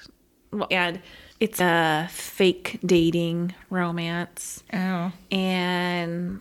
and 0.71 1.01
it's 1.39 1.59
a 1.61 2.07
fake 2.11 2.79
dating 2.85 3.53
romance 3.69 4.63
Oh. 4.73 5.11
and 5.31 6.37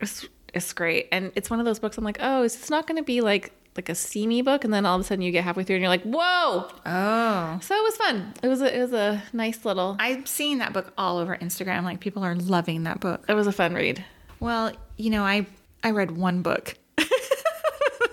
it's, 0.00 0.26
it's 0.54 0.72
great. 0.72 1.08
And 1.10 1.32
it's 1.34 1.50
one 1.50 1.58
of 1.58 1.66
those 1.66 1.78
books 1.78 1.98
I'm 1.98 2.04
like, 2.04 2.18
oh, 2.20 2.42
is 2.42 2.56
this 2.56 2.70
not 2.70 2.86
going 2.86 2.96
to 2.98 3.02
be 3.04 3.20
like 3.20 3.52
like 3.76 3.88
a 3.90 3.94
seamy 3.94 4.40
book? 4.42 4.64
And 4.64 4.72
then 4.72 4.86
all 4.86 4.94
of 4.94 5.00
a 5.02 5.04
sudden 5.04 5.20
you 5.22 5.32
get 5.32 5.44
halfway 5.44 5.62
through 5.64 5.76
and 5.76 5.82
you're 5.82 5.90
like, 5.90 6.02
whoa! 6.04 6.68
Oh. 6.86 7.58
So 7.60 7.74
it 7.74 7.82
was 7.82 7.96
fun. 7.96 8.32
It 8.42 8.48
was 8.48 8.62
a, 8.62 8.74
it 8.74 8.80
was 8.80 8.92
a 8.94 9.22
nice 9.34 9.64
little. 9.66 9.96
i've 9.98 10.26
seen 10.26 10.58
that 10.58 10.72
book 10.72 10.92
all 10.96 11.18
over 11.18 11.36
Instagram. 11.36 11.82
Like 11.84 12.00
people 12.00 12.22
are 12.24 12.34
loving 12.34 12.84
that 12.84 13.00
book. 13.00 13.24
It 13.28 13.34
was 13.34 13.46
a 13.46 13.52
fun 13.52 13.74
read. 13.74 14.04
Well, 14.40 14.72
you 14.96 15.10
know, 15.10 15.24
I 15.24 15.46
I 15.82 15.90
read 15.90 16.10
one 16.12 16.42
book 16.42 16.74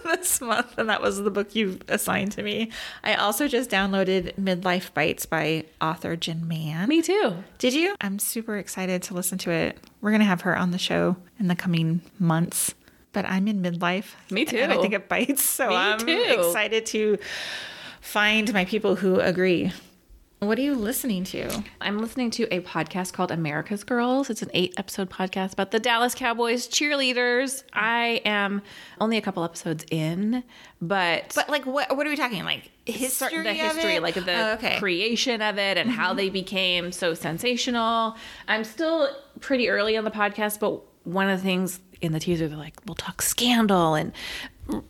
this 0.15 0.41
month, 0.41 0.77
and 0.77 0.89
that 0.89 1.01
was 1.01 1.21
the 1.21 1.31
book 1.31 1.55
you 1.55 1.79
assigned 1.87 2.31
to 2.33 2.43
me. 2.43 2.71
I 3.03 3.15
also 3.15 3.47
just 3.47 3.69
downloaded 3.69 4.35
Midlife 4.35 4.93
Bites 4.93 5.25
by 5.25 5.65
author 5.81 6.15
Jen 6.15 6.47
Mann. 6.47 6.87
Me 6.89 7.01
too. 7.01 7.35
Did 7.57 7.73
you? 7.73 7.95
I'm 8.01 8.19
super 8.19 8.57
excited 8.57 9.01
to 9.03 9.13
listen 9.13 9.37
to 9.39 9.51
it. 9.51 9.77
We're 10.01 10.11
gonna 10.11 10.23
have 10.25 10.41
her 10.41 10.57
on 10.57 10.71
the 10.71 10.77
show 10.77 11.15
in 11.39 11.47
the 11.47 11.55
coming 11.55 12.01
months. 12.19 12.73
But 13.13 13.25
I'm 13.25 13.47
in 13.47 13.61
midlife. 13.61 14.13
Me 14.31 14.43
too. 14.43 14.57
And 14.57 14.73
I 14.73 14.81
think 14.81 14.93
it 14.93 15.07
bites. 15.07 15.43
So 15.43 15.69
Me 15.69 15.75
I'm 15.75 15.99
too. 15.99 16.25
excited 16.47 16.85
to 16.87 17.19
find 18.01 18.51
my 18.53 18.65
people 18.65 18.95
who 18.95 19.19
agree. 19.19 19.71
What 20.43 20.59
are 20.59 20.61
you 20.61 20.75
listening 20.75 21.23
to? 21.25 21.63
I'm 21.79 21.99
listening 21.99 22.29
to 22.31 22.43
a 22.53 22.59
podcast 22.59 23.13
called 23.13 23.31
America's 23.31 23.83
Girls. 23.83 24.29
It's 24.29 24.41
an 24.41 24.51
eight 24.53 24.73
episode 24.77 25.09
podcast 25.09 25.53
about 25.53 25.71
the 25.71 25.79
Dallas 25.79 26.13
Cowboys 26.13 26.67
cheerleaders. 26.67 27.63
I 27.71 28.21
am 28.25 28.61
only 28.99 29.17
a 29.17 29.21
couple 29.21 29.43
episodes 29.45 29.85
in, 29.89 30.43
but 30.81 31.31
But 31.33 31.49
like, 31.49 31.65
what? 31.65 31.95
What 31.95 32.05
are 32.05 32.09
we 32.09 32.17
talking? 32.17 32.43
Like 32.43 32.69
history? 32.85 33.41
the 33.43 33.53
history, 33.53 33.99
like 33.99 34.15
the 34.15 34.21
Oh, 34.33 34.53
okay. 34.53 34.71
Mm-hmm. 34.71 34.79
creation 34.79 35.41
of 35.41 35.57
it 35.57 35.77
and 35.77 35.89
how 35.89 36.13
they 36.13 36.29
became 36.29 36.91
so 36.91 37.13
sensational. 37.13 38.15
I'm 38.47 38.63
still 38.65 39.09
pretty 39.39 39.69
early 39.69 39.95
on 39.97 40.03
the 40.03 40.11
podcast, 40.11 40.59
but 40.59 40.81
one 41.05 41.29
of 41.29 41.39
the 41.39 41.43
things 41.43 41.79
in 42.01 42.11
the 42.11 42.19
teaser, 42.19 42.47
they're 42.49 42.57
like, 42.57 42.75
we'll 42.85 42.95
talk 42.95 43.21
scandal. 43.21 43.95
And 43.95 44.11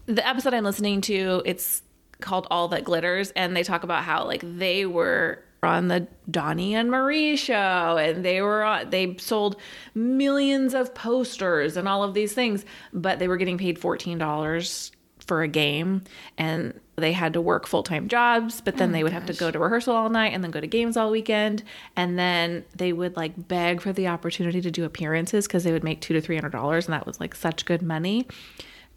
the 0.08 0.28
episode 0.28 0.54
I'm 0.56 0.64
listening 0.64 1.01
to, 1.01 1.41
it's 1.45 1.84
called 2.24 2.47
All 2.49 2.67
That 2.69 2.84
Glitters. 2.84 3.32
And 3.36 3.55
they 3.55 3.63
talk 3.63 3.84
about 3.84 4.03
how, 4.03 4.26
like, 4.26 4.41
they 4.43 4.86
were 4.86 5.43
on 5.61 5.88
the 5.88 6.07
Donnie 6.30 6.76
and 6.76 6.91
Marie 6.91 7.36
show 7.36 7.97
and 7.97 8.24
they 8.26 8.41
were 8.41 8.63
on, 8.63 8.89
they 8.89 9.15
sold 9.17 9.55
millions 9.95 10.74
of 10.74 10.93
posters 10.93 11.78
and 11.78 11.88
all 11.88 12.03
of 12.03 12.13
these 12.13 12.34
things, 12.34 12.65
but 12.91 13.19
they 13.19 13.28
were 13.28 13.38
getting 13.38 13.57
paid 13.57 13.80
$14 13.80 14.91
for 15.26 15.41
a 15.41 15.47
game 15.47 16.03
and 16.38 16.80
they 16.97 17.13
had 17.13 17.34
to 17.34 17.41
work 17.41 17.65
full-time 17.65 18.07
jobs 18.07 18.61
but 18.61 18.78
then 18.78 18.89
oh 18.89 18.91
they 18.91 19.03
would 19.03 19.13
have 19.13 19.26
to 19.26 19.34
go 19.34 19.49
to 19.49 19.57
rehearsal 19.57 19.95
all 19.95 20.09
night 20.09 20.34
and 20.34 20.43
then 20.43 20.51
go 20.51 20.59
to 20.59 20.67
games 20.67 20.97
all 20.97 21.09
weekend 21.09 21.63
and 21.95 22.19
then 22.19 22.63
they 22.76 22.91
would 22.91 23.15
like 23.15 23.47
beg 23.47 23.80
for 23.80 23.93
the 23.93 24.07
opportunity 24.07 24.59
to 24.59 24.69
do 24.69 24.84
appearances 24.84 25.47
because 25.47 25.63
they 25.63 25.71
would 25.71 25.84
make 25.84 26.01
two 26.01 26.13
to 26.13 26.19
three 26.19 26.36
hundred 26.36 26.51
dollars 26.51 26.86
and 26.86 26.93
that 26.93 27.07
was 27.07 27.21
like 27.21 27.34
such 27.34 27.65
good 27.65 27.82
money 27.82 28.28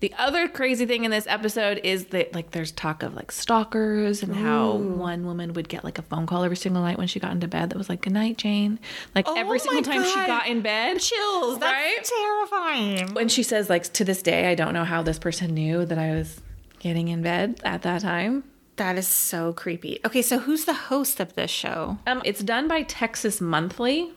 the 0.01 0.13
other 0.19 0.47
crazy 0.47 0.85
thing 0.85 1.05
in 1.05 1.11
this 1.11 1.27
episode 1.27 1.81
is 1.83 2.07
that 2.07 2.35
like 2.35 2.51
there's 2.51 2.71
talk 2.71 3.03
of 3.03 3.15
like 3.15 3.33
stalkers 3.33 4.23
and 4.23 4.35
how 4.37 4.73
one 4.73 5.25
woman 5.25 5.55
would 5.55 5.69
get 5.71 5.85
like 5.85 5.99
a 5.99 6.03
phone 6.03 6.27
call 6.27 6.45
every 6.45 6.57
single 6.57 6.83
night 6.83 6.99
when 6.99 7.07
she 7.07 7.19
got 7.19 7.33
into 7.33 7.49
bed 7.49 7.71
that 7.71 7.79
was 7.79 7.89
like 7.89 8.03
good 8.03 8.13
night 8.13 8.37
jane 8.37 8.79
like 9.15 9.27
every 9.37 9.59
Oh 9.59 9.63
single 9.63 9.81
my 9.91 9.99
time 9.99 10.05
she 10.05 10.27
got 10.27 10.47
in 10.49 10.61
bed 10.61 10.99
Chills. 11.01 11.59
That's 11.59 11.73
Right? 11.73 12.05
terrifying. 12.05 13.15
when 13.15 13.29
she 13.29 13.43
says 13.43 13.71
like 13.71 13.85
to 13.95 14.05
this 14.05 14.23
day 14.23 14.51
i 14.51 14.55
don't 14.55 14.75
know 14.75 14.85
how 14.85 15.03
this 15.03 15.19
person 15.19 15.55
knew 15.55 15.85
that 15.87 15.99
i 15.99 16.11
was 16.15 16.41
getting 16.79 17.09
in 17.09 17.23
bed 17.23 17.59
at 17.65 17.83
that 17.83 18.03
time 18.03 18.45
That 18.77 18.99
is 18.99 19.09
so 19.09 19.55
creepy. 19.55 20.01
Okay, 20.05 20.21
so 20.21 20.39
who's 20.39 20.67
the 20.67 20.75
host 20.75 21.19
of 21.21 21.35
this 21.35 21.51
show? 21.51 21.97
um, 22.07 22.21
it's 22.25 22.43
done 22.43 22.69
by 22.69 22.83
texas 22.83 23.41
monthly 23.41 24.13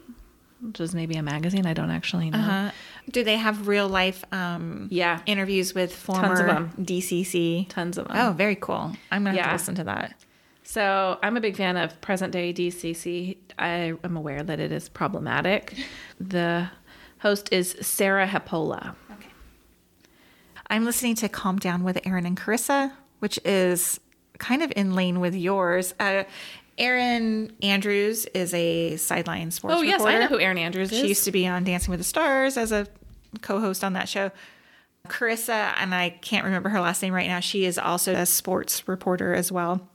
which 0.62 0.82
is 0.82 0.94
maybe 0.94 1.16
a 1.16 1.24
magazine 1.24 1.66
i 1.66 1.74
don't 1.74 1.90
actually 1.92 2.30
know 2.30 2.38
Uh, 2.38 2.72
do 3.10 3.24
they 3.24 3.38
have 3.38 3.68
real 3.68 3.88
life 3.90 4.24
um, 4.32 4.88
Yeah. 4.92 5.20
interviews 5.26 5.74
with 5.74 5.96
former 5.96 6.36
Tons. 6.46 6.74
DCC? 6.90 7.68
tons 7.70 7.98
of 7.98 8.08
them 8.08 8.18
Oh, 8.18 8.32
very 8.34 8.56
cool. 8.56 8.94
I'm 9.12 9.24
gonna 9.24 9.38
have 9.38 9.48
to 9.48 9.52
listen 9.54 9.76
to 9.76 9.84
that. 9.86 10.16
So 10.64 11.18
I'm 11.24 11.36
a 11.36 11.42
big 11.42 11.56
fan 11.58 11.78
of 11.78 12.00
present 12.02 12.32
day 12.32 12.54
DCC. 12.54 13.38
I 13.58 13.94
am 14.04 14.16
aware 14.16 14.44
that 14.44 14.60
it 14.60 14.72
is 14.72 14.88
problematic. 14.90 15.76
The 16.20 16.70
host 17.20 17.50
is 17.52 17.76
Sarah 17.82 18.28
Hepola. 18.28 18.96
I'm 20.68 20.86
listening 20.86 21.16
to 21.16 21.30
Calm 21.30 21.58
Down 21.58 21.84
with 21.84 21.98
Erin 22.06 22.26
and 22.26 22.38
Carissa, 22.38 22.92
which 23.20 23.40
is 23.44 24.00
kind 24.38 24.62
of 24.62 24.72
in 24.76 24.94
lane 24.94 25.20
with 25.20 25.34
yours. 25.36 25.94
Uh, 26.00 26.24
Erin 26.80 27.52
Andrews 27.62 28.26
is 28.26 28.54
a 28.54 28.96
sideline 28.96 29.52
sports 29.52 29.76
Oh 29.78 29.82
yes, 29.82 30.02
I 30.02 30.18
know 30.18 30.28
who 30.28 30.40
Erin 30.40 30.58
Andrews 30.58 30.92
is. 30.92 31.00
She 31.00 31.08
used 31.08 31.26
to 31.26 31.32
be 31.32 31.46
on 31.46 31.64
Dancing 31.64 31.92
with 31.92 32.00
the 32.00 32.06
Stars 32.06 32.58
as 32.58 32.72
a 32.72 32.88
co-host 33.42 33.84
on 33.84 33.94
that 33.94 34.10
show. 34.10 34.32
Carissa, 35.08 35.74
and 35.78 35.94
I 35.94 36.10
can't 36.10 36.46
remember 36.46 36.70
her 36.70 36.82
last 36.82 37.02
name 37.02 37.14
right 37.14 37.28
now. 37.28 37.40
She 37.40 37.66
is 37.66 37.78
also 37.78 38.14
a 38.14 38.26
sports 38.26 38.88
reporter 38.88 39.34
as 39.34 39.52
well. 39.52 39.88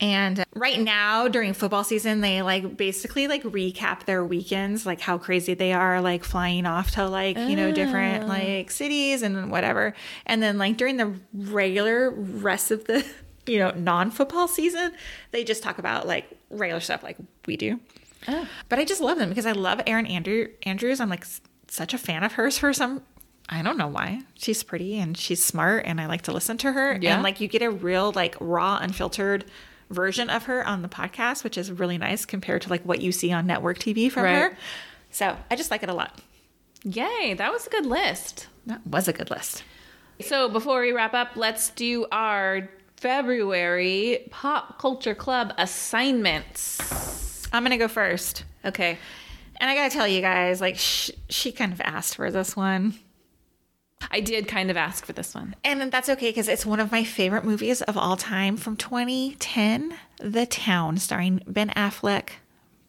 And 0.00 0.44
right 0.54 0.78
now 0.78 1.26
during 1.26 1.52
football 1.54 1.82
season, 1.82 2.20
they 2.20 2.42
like 2.42 2.76
basically 2.76 3.26
like 3.26 3.42
recap 3.42 4.04
their 4.04 4.24
weekends, 4.24 4.86
like 4.86 5.00
how 5.00 5.18
crazy 5.18 5.54
they 5.54 5.72
are, 5.72 6.00
like 6.00 6.22
flying 6.22 6.66
off 6.66 6.92
to 6.92 7.08
like, 7.08 7.36
you 7.36 7.56
know, 7.56 7.72
different 7.72 8.24
oh. 8.24 8.28
like 8.28 8.70
cities 8.70 9.22
and 9.22 9.50
whatever. 9.50 9.94
And 10.24 10.40
then 10.40 10.56
like 10.56 10.76
during 10.76 10.98
the 10.98 11.14
regular 11.34 12.10
rest 12.10 12.70
of 12.70 12.84
the, 12.84 13.04
you 13.48 13.58
know, 13.58 13.70
non 13.72 14.10
football 14.10 14.46
season, 14.48 14.92
they 15.30 15.44
just 15.44 15.62
talk 15.62 15.78
about 15.78 16.06
like 16.06 16.26
regular 16.50 16.80
stuff 16.80 17.02
like 17.02 17.16
we 17.46 17.56
do. 17.56 17.80
Oh. 18.26 18.46
But 18.68 18.78
I 18.78 18.84
just 18.84 19.00
love 19.00 19.18
them 19.18 19.28
because 19.28 19.46
I 19.46 19.52
love 19.52 19.80
Erin 19.86 20.06
Andrew 20.06 20.48
Andrews. 20.64 21.00
I'm 21.00 21.08
like 21.08 21.22
s- 21.22 21.40
such 21.68 21.94
a 21.94 21.98
fan 21.98 22.24
of 22.24 22.32
hers 22.32 22.58
for 22.58 22.72
some 22.72 23.02
I 23.50 23.62
don't 23.62 23.78
know 23.78 23.86
why. 23.88 24.20
She's 24.34 24.62
pretty 24.62 24.98
and 24.98 25.16
she's 25.16 25.42
smart 25.42 25.84
and 25.86 26.00
I 26.00 26.06
like 26.06 26.22
to 26.22 26.32
listen 26.32 26.58
to 26.58 26.72
her. 26.72 26.98
Yeah. 27.00 27.14
And 27.14 27.22
like 27.22 27.40
you 27.40 27.48
get 27.48 27.62
a 27.62 27.70
real 27.70 28.12
like 28.12 28.36
raw, 28.40 28.78
unfiltered 28.82 29.46
version 29.90 30.28
of 30.28 30.44
her 30.44 30.66
on 30.66 30.82
the 30.82 30.88
podcast, 30.88 31.44
which 31.44 31.56
is 31.56 31.72
really 31.72 31.96
nice 31.96 32.26
compared 32.26 32.60
to 32.62 32.68
like 32.68 32.82
what 32.82 33.00
you 33.00 33.10
see 33.10 33.32
on 33.32 33.46
network 33.46 33.78
TV 33.78 34.12
from 34.12 34.24
Right. 34.24 34.34
her. 34.36 34.56
So 35.10 35.34
I 35.50 35.56
just 35.56 35.70
like 35.70 35.82
it 35.82 35.88
a 35.88 35.94
lot. 35.94 36.20
Yay, 36.84 37.34
that 37.34 37.50
was 37.50 37.66
a 37.66 37.70
good 37.70 37.86
list. 37.86 38.48
That 38.66 38.86
was 38.86 39.08
a 39.08 39.12
good 39.14 39.30
list. 39.30 39.62
So 40.20 40.48
before 40.50 40.80
we 40.82 40.92
wrap 40.92 41.14
up, 41.14 41.30
let's 41.36 41.70
do 41.70 42.06
our 42.12 42.68
February 42.98 44.26
Pop 44.30 44.78
Culture 44.80 45.14
Club 45.14 45.52
assignments. 45.56 47.46
I'm 47.52 47.62
gonna 47.62 47.78
go 47.78 47.86
first. 47.86 48.44
Okay. 48.64 48.98
And 49.60 49.70
I 49.70 49.74
gotta 49.76 49.92
tell 49.92 50.08
you 50.08 50.20
guys, 50.20 50.60
like, 50.60 50.76
sh- 50.76 51.12
she 51.28 51.52
kind 51.52 51.72
of 51.72 51.80
asked 51.80 52.16
for 52.16 52.30
this 52.32 52.56
one. 52.56 52.94
I 54.10 54.20
did 54.20 54.48
kind 54.48 54.68
of 54.68 54.76
ask 54.76 55.04
for 55.04 55.12
this 55.12 55.32
one. 55.32 55.54
And 55.62 55.92
that's 55.92 56.08
okay 56.08 56.30
because 56.30 56.48
it's 56.48 56.66
one 56.66 56.80
of 56.80 56.90
my 56.90 57.04
favorite 57.04 57.44
movies 57.44 57.82
of 57.82 57.96
all 57.96 58.16
time 58.16 58.56
from 58.56 58.76
2010 58.76 59.94
The 60.18 60.46
Town, 60.46 60.98
starring 60.98 61.40
Ben 61.46 61.70
Affleck, 61.70 62.30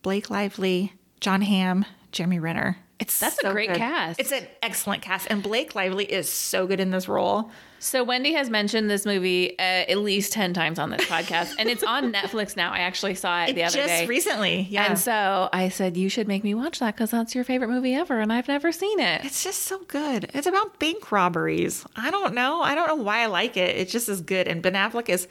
Blake 0.02 0.32
Lively, 0.32 0.94
Jon 1.20 1.44
Hamm, 1.44 1.86
Jeremy 2.12 2.40
Renner. 2.40 2.78
It's 3.00 3.18
That's 3.18 3.42
a 3.44 3.52
great 3.52 3.70
good. 3.70 3.78
cast. 3.78 4.20
It's 4.20 4.34
an 4.34 4.46
excellent 4.62 5.02
cast. 5.02 5.28
And 5.30 5.42
Blake 5.42 5.74
Lively 5.74 6.04
is 6.04 6.30
so 6.30 6.68
good 6.68 6.82
in 6.82 6.92
this 6.92 7.08
role. 7.08 7.50
So 7.80 8.04
Wendy 8.04 8.34
has 8.34 8.50
mentioned 8.50 8.90
this 8.90 9.06
movie 9.06 9.58
uh, 9.58 9.62
at 9.62 10.00
least 10.00 10.34
10 10.34 10.54
times 10.54 10.78
on 10.80 10.90
this 10.90 11.06
podcast 11.06 11.56
and 11.58 11.70
it's 11.70 11.82
on 11.82 12.12
Netflix 12.14 12.58
now. 12.58 12.74
I 12.74 12.80
actually 12.80 13.16
saw 13.16 13.46
it, 13.46 13.52
It 13.52 13.56
the 13.56 13.64
other 13.64 13.74
just 13.78 13.88
day. 13.88 14.06
recently. 14.06 14.68
Yeah. 14.70 14.84
And 14.90 15.00
so 15.00 15.48
I 15.54 15.70
said, 15.70 15.96
You 15.96 16.10
should 16.10 16.28
make 16.28 16.44
me 16.44 16.54
watch 16.54 16.80
that 16.80 16.94
because 16.94 17.10
that's 17.12 17.34
your 17.34 17.46
favorite 17.46 17.70
movie 17.70 17.94
ever. 17.96 18.20
And 18.20 18.34
I've 18.34 18.50
never 18.50 18.74
seen 18.74 19.00
it. 19.00 19.24
it's 19.24 19.46
just 19.46 19.62
so 19.62 19.80
good. 19.88 20.30
It's 20.34 20.46
about 20.48 20.78
bank 20.80 21.10
robberies. 21.10 21.86
I 21.96 22.12
don't 22.12 22.34
know. 22.34 22.62
I 22.62 22.76
don't 22.76 22.88
know 22.90 23.02
why 23.02 23.20
I 23.20 23.28
like 23.28 23.56
it. 23.56 23.78
It 23.78 23.88
just 23.88 24.10
is 24.10 24.20
good. 24.20 24.46
And 24.50 24.62
Ben 24.62 24.74
Affleck 24.74 25.08
is 25.08 25.30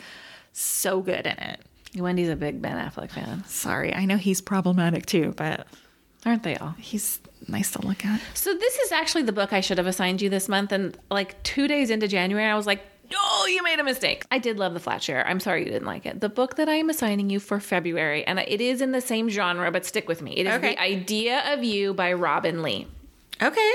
so 0.55 1.03
good 1.03 1.27
in 1.27 1.37
it. 1.39 1.61
Wendy's 1.97 2.31
a 2.31 2.37
big 2.37 2.63
Ben 2.63 2.77
Affleck 2.79 3.11
fan. 3.11 3.45
Sorry. 3.47 3.95
I 3.95 4.07
know 4.07 4.17
he's 4.17 4.41
problematic 4.41 5.05
too, 5.05 5.35
but 5.37 5.67
Aren't 6.25 6.43
they 6.45 6.57
all? 6.57 6.75
he's 6.79 7.21
nice 7.49 7.71
to 7.73 7.83
look 7.87 8.05
at. 8.05 8.21
So 8.35 8.55
this 8.55 8.79
is 8.79 8.93
actually 8.93 9.23
the 9.23 9.33
book 9.33 9.53
I 9.53 9.61
should 9.61 9.79
have 9.79 9.87
assigned 9.87 10.21
you 10.23 10.29
this 10.29 10.49
month. 10.49 10.73
And 10.73 10.97
like 11.11 11.43
two 11.43 11.67
days 11.69 11.91
into 11.91 12.07
January, 12.09 12.47
I 12.47 12.55
was 12.55 12.67
like, 12.67 12.83
Oh, 13.15 13.47
you 13.51 13.63
made 13.63 13.79
a 13.81 13.85
mistake. 13.85 14.27
I 14.31 14.39
did 14.39 14.59
love 14.59 14.75
The 14.75 14.81
Flat 14.81 15.03
Share. 15.03 15.27
I'm 15.27 15.41
sorry 15.41 15.61
you 15.65 15.71
didn't 15.71 15.87
like 15.87 16.05
it. 16.05 16.21
The 16.21 16.29
book 16.29 16.57
that 16.57 16.69
I 16.69 16.75
am 16.75 16.91
assigning 16.91 17.31
you 17.31 17.41
for 17.41 17.59
February, 17.59 18.23
and 18.27 18.39
it 18.39 18.61
is 18.61 18.83
in 18.83 18.93
the 18.93 19.01
same 19.01 19.31
genre, 19.31 19.71
but 19.73 19.87
stick 19.87 20.07
with 20.09 20.21
me. 20.21 20.33
It 20.37 20.47
is 20.47 20.53
Okay. 20.57 20.75
The 20.75 20.81
Idea 20.83 21.55
of 21.55 21.65
You 21.65 21.95
by 21.95 22.13
Robinne 22.13 22.63
Lee. 22.63 22.87
Okay. 23.43 23.75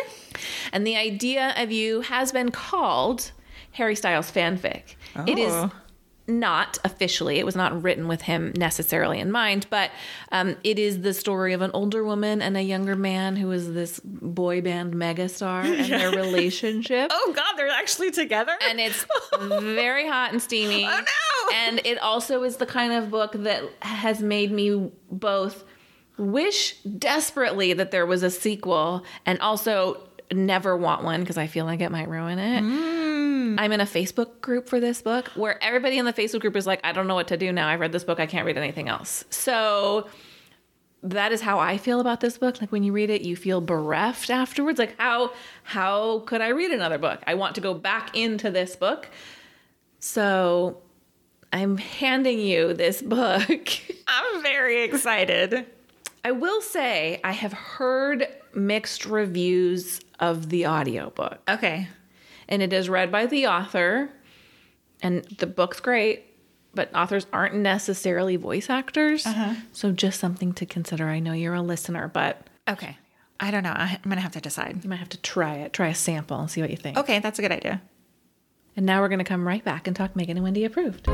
And 0.71 0.85
the 0.85 0.95
idea 0.97 1.55
of 1.57 1.71
you 1.71 2.01
has 2.01 2.31
been 2.31 2.51
called 2.51 3.31
Harry 3.71 3.95
Styles 3.95 4.29
fanfic. 4.31 4.95
It 5.25 5.39
is 5.39 5.51
Oh. 5.51 5.71
Not 6.27 6.77
officially, 6.85 7.37
it 7.37 7.45
was 7.45 7.55
not 7.55 7.83
written 7.83 8.07
with 8.07 8.21
him 8.21 8.53
necessarily 8.55 9.19
in 9.19 9.31
mind, 9.31 9.67
but 9.69 9.91
um, 10.31 10.55
it 10.63 10.79
is 10.79 11.01
the 11.01 11.13
story 11.13 11.53
of 11.53 11.61
an 11.61 11.71
older 11.73 12.03
woman 12.03 12.41
and 12.41 12.55
a 12.55 12.61
younger 12.61 12.95
man 12.95 13.35
who 13.35 13.51
is 13.51 13.73
this 13.73 13.99
boy 14.03 14.61
band 14.61 14.93
megastar 14.93 15.65
and 15.65 15.91
their 15.91 16.11
relationship. 16.23 17.09
Oh 17.11 17.33
God, 17.35 17.55
they're 17.57 17.67
actually 17.67 18.11
together. 18.11 18.57
And 18.69 18.79
it's 18.79 19.05
very 19.41 20.07
hot 20.07 20.31
and 20.31 20.41
steamy. 20.41 20.85
Oh, 20.85 20.99
no! 20.99 21.55
And 21.55 21.81
it 21.83 21.99
also 21.99 22.43
is 22.43 22.57
the 22.57 22.65
kind 22.65 22.93
of 22.93 23.09
book 23.09 23.33
that 23.33 23.63
has 23.81 24.21
made 24.21 24.51
me 24.51 24.91
both 25.11 25.65
wish 26.17 26.77
desperately 26.83 27.73
that 27.73 27.91
there 27.91 28.05
was 28.05 28.23
a 28.23 28.29
sequel 28.29 29.03
and 29.25 29.39
also 29.39 30.01
never 30.35 30.75
want 30.75 31.03
one 31.03 31.21
because 31.21 31.37
I 31.37 31.47
feel 31.47 31.65
like 31.65 31.81
it 31.81 31.91
might 31.91 32.09
ruin 32.09 32.39
it. 32.39 32.63
Mm. 32.63 33.59
I'm 33.59 33.71
in 33.71 33.81
a 33.81 33.85
Facebook 33.85 34.41
group 34.41 34.67
for 34.67 34.79
this 34.79 35.01
book 35.01 35.27
where 35.35 35.61
everybody 35.63 35.97
in 35.97 36.05
the 36.05 36.13
Facebook 36.13 36.41
group 36.41 36.55
is 36.55 36.65
like, 36.65 36.79
I 36.83 36.91
don't 36.91 37.07
know 37.07 37.15
what 37.15 37.27
to 37.27 37.37
do 37.37 37.51
now. 37.51 37.67
I've 37.67 37.79
read 37.79 37.91
this 37.91 38.03
book. 38.03 38.19
I 38.19 38.25
can't 38.25 38.45
read 38.45 38.57
anything 38.57 38.89
else. 38.89 39.25
So 39.29 40.07
that 41.03 41.31
is 41.31 41.41
how 41.41 41.59
I 41.59 41.77
feel 41.77 41.99
about 41.99 42.21
this 42.21 42.37
book. 42.37 42.61
Like 42.61 42.71
when 42.71 42.83
you 42.83 42.93
read 42.93 43.09
it, 43.09 43.21
you 43.21 43.35
feel 43.35 43.61
bereft 43.61 44.29
afterwards. 44.29 44.79
Like 44.79 44.95
how 44.97 45.33
how 45.63 46.19
could 46.19 46.41
I 46.41 46.49
read 46.49 46.71
another 46.71 46.97
book? 46.97 47.21
I 47.27 47.35
want 47.35 47.55
to 47.55 47.61
go 47.61 47.73
back 47.73 48.15
into 48.15 48.49
this 48.49 48.75
book. 48.75 49.09
So 49.99 50.81
I'm 51.51 51.77
handing 51.77 52.39
you 52.39 52.73
this 52.73 53.01
book. 53.01 53.47
I'm 54.07 54.41
very 54.41 54.83
excited. 54.83 55.65
I 56.25 56.31
will 56.31 56.61
say 56.61 57.19
I 57.23 57.33
have 57.33 57.53
heard 57.53 58.27
mixed 58.55 59.05
reviews 59.05 59.99
of 60.29 60.49
the 60.49 60.65
audiobook. 60.67 61.39
Okay. 61.49 61.87
And 62.47 62.61
it 62.61 62.71
is 62.73 62.89
read 62.89 63.11
by 63.11 63.25
the 63.25 63.47
author 63.47 64.09
and 65.01 65.23
the 65.39 65.47
book's 65.47 65.79
great, 65.79 66.23
but 66.73 66.93
authors 66.95 67.25
aren't 67.33 67.55
necessarily 67.55 68.35
voice 68.37 68.69
actors. 68.69 69.25
Uh-huh. 69.25 69.55
So 69.73 69.91
just 69.91 70.19
something 70.19 70.53
to 70.53 70.65
consider. 70.65 71.07
I 71.09 71.19
know 71.19 71.33
you're 71.33 71.53
a 71.55 71.61
listener, 71.61 72.07
but 72.07 72.47
Okay. 72.69 72.97
I 73.39 73.51
don't 73.51 73.63
know. 73.63 73.73
I'm 73.75 73.99
gonna 74.07 74.21
have 74.21 74.31
to 74.33 74.41
decide. 74.41 74.79
you 74.83 74.89
might 74.89 74.99
have 74.99 75.09
to 75.09 75.21
try 75.21 75.55
it. 75.55 75.73
Try 75.73 75.89
a 75.89 75.95
sample 75.95 76.39
and 76.39 76.49
see 76.49 76.61
what 76.61 76.69
you 76.71 76.77
think. 76.77 76.97
Okay, 76.97 77.19
that's 77.19 77.39
a 77.39 77.41
good 77.41 77.51
idea. 77.51 77.81
And 78.77 78.85
now 78.85 79.01
we're 79.01 79.09
going 79.09 79.19
to 79.19 79.25
come 79.25 79.47
right 79.47 79.63
back 79.63 79.85
and 79.85 79.95
talk 79.95 80.15
Megan 80.15 80.35
and 80.37 80.43
Wendy 80.43 80.63
approved. 80.65 81.07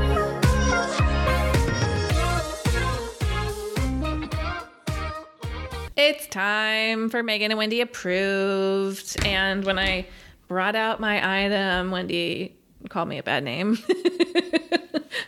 It's 6.02 6.26
time 6.28 7.10
for 7.10 7.22
Megan 7.22 7.50
and 7.50 7.58
Wendy 7.58 7.82
approved. 7.82 9.22
And 9.22 9.62
when 9.66 9.78
I 9.78 10.06
brought 10.48 10.74
out 10.74 10.98
my 10.98 11.44
item, 11.44 11.90
Wendy 11.90 12.56
called 12.88 13.06
me 13.06 13.18
a 13.18 13.22
bad 13.22 13.44
name 13.44 13.76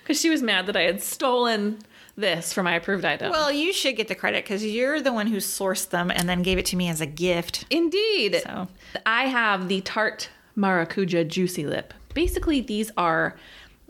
because 0.01 0.19
she 0.19 0.31
was 0.31 0.41
mad 0.41 0.65
that 0.69 0.77
I 0.77 0.81
had 0.81 1.03
stolen 1.03 1.81
this 2.17 2.55
for 2.55 2.63
my 2.63 2.75
approved 2.75 3.05
item. 3.05 3.33
Well, 3.33 3.53
you 3.53 3.75
should 3.75 3.97
get 3.97 4.09
the 4.09 4.15
credit 4.15 4.45
because 4.45 4.65
you're 4.65 5.03
the 5.03 5.13
one 5.13 5.27
who 5.27 5.37
sourced 5.37 5.91
them 5.91 6.11
and 6.11 6.27
then 6.27 6.41
gave 6.41 6.57
it 6.57 6.65
to 6.67 6.77
me 6.77 6.89
as 6.89 7.03
a 7.03 7.07
gift. 7.07 7.67
Indeed. 7.69 8.41
So. 8.43 8.67
I 9.05 9.25
have 9.25 9.69
the 9.69 9.83
Tarte 9.83 10.31
Maracuja 10.57 11.29
Juicy 11.29 11.67
Lip. 11.67 11.93
Basically, 12.15 12.63
these 12.63 12.91
are 12.97 13.37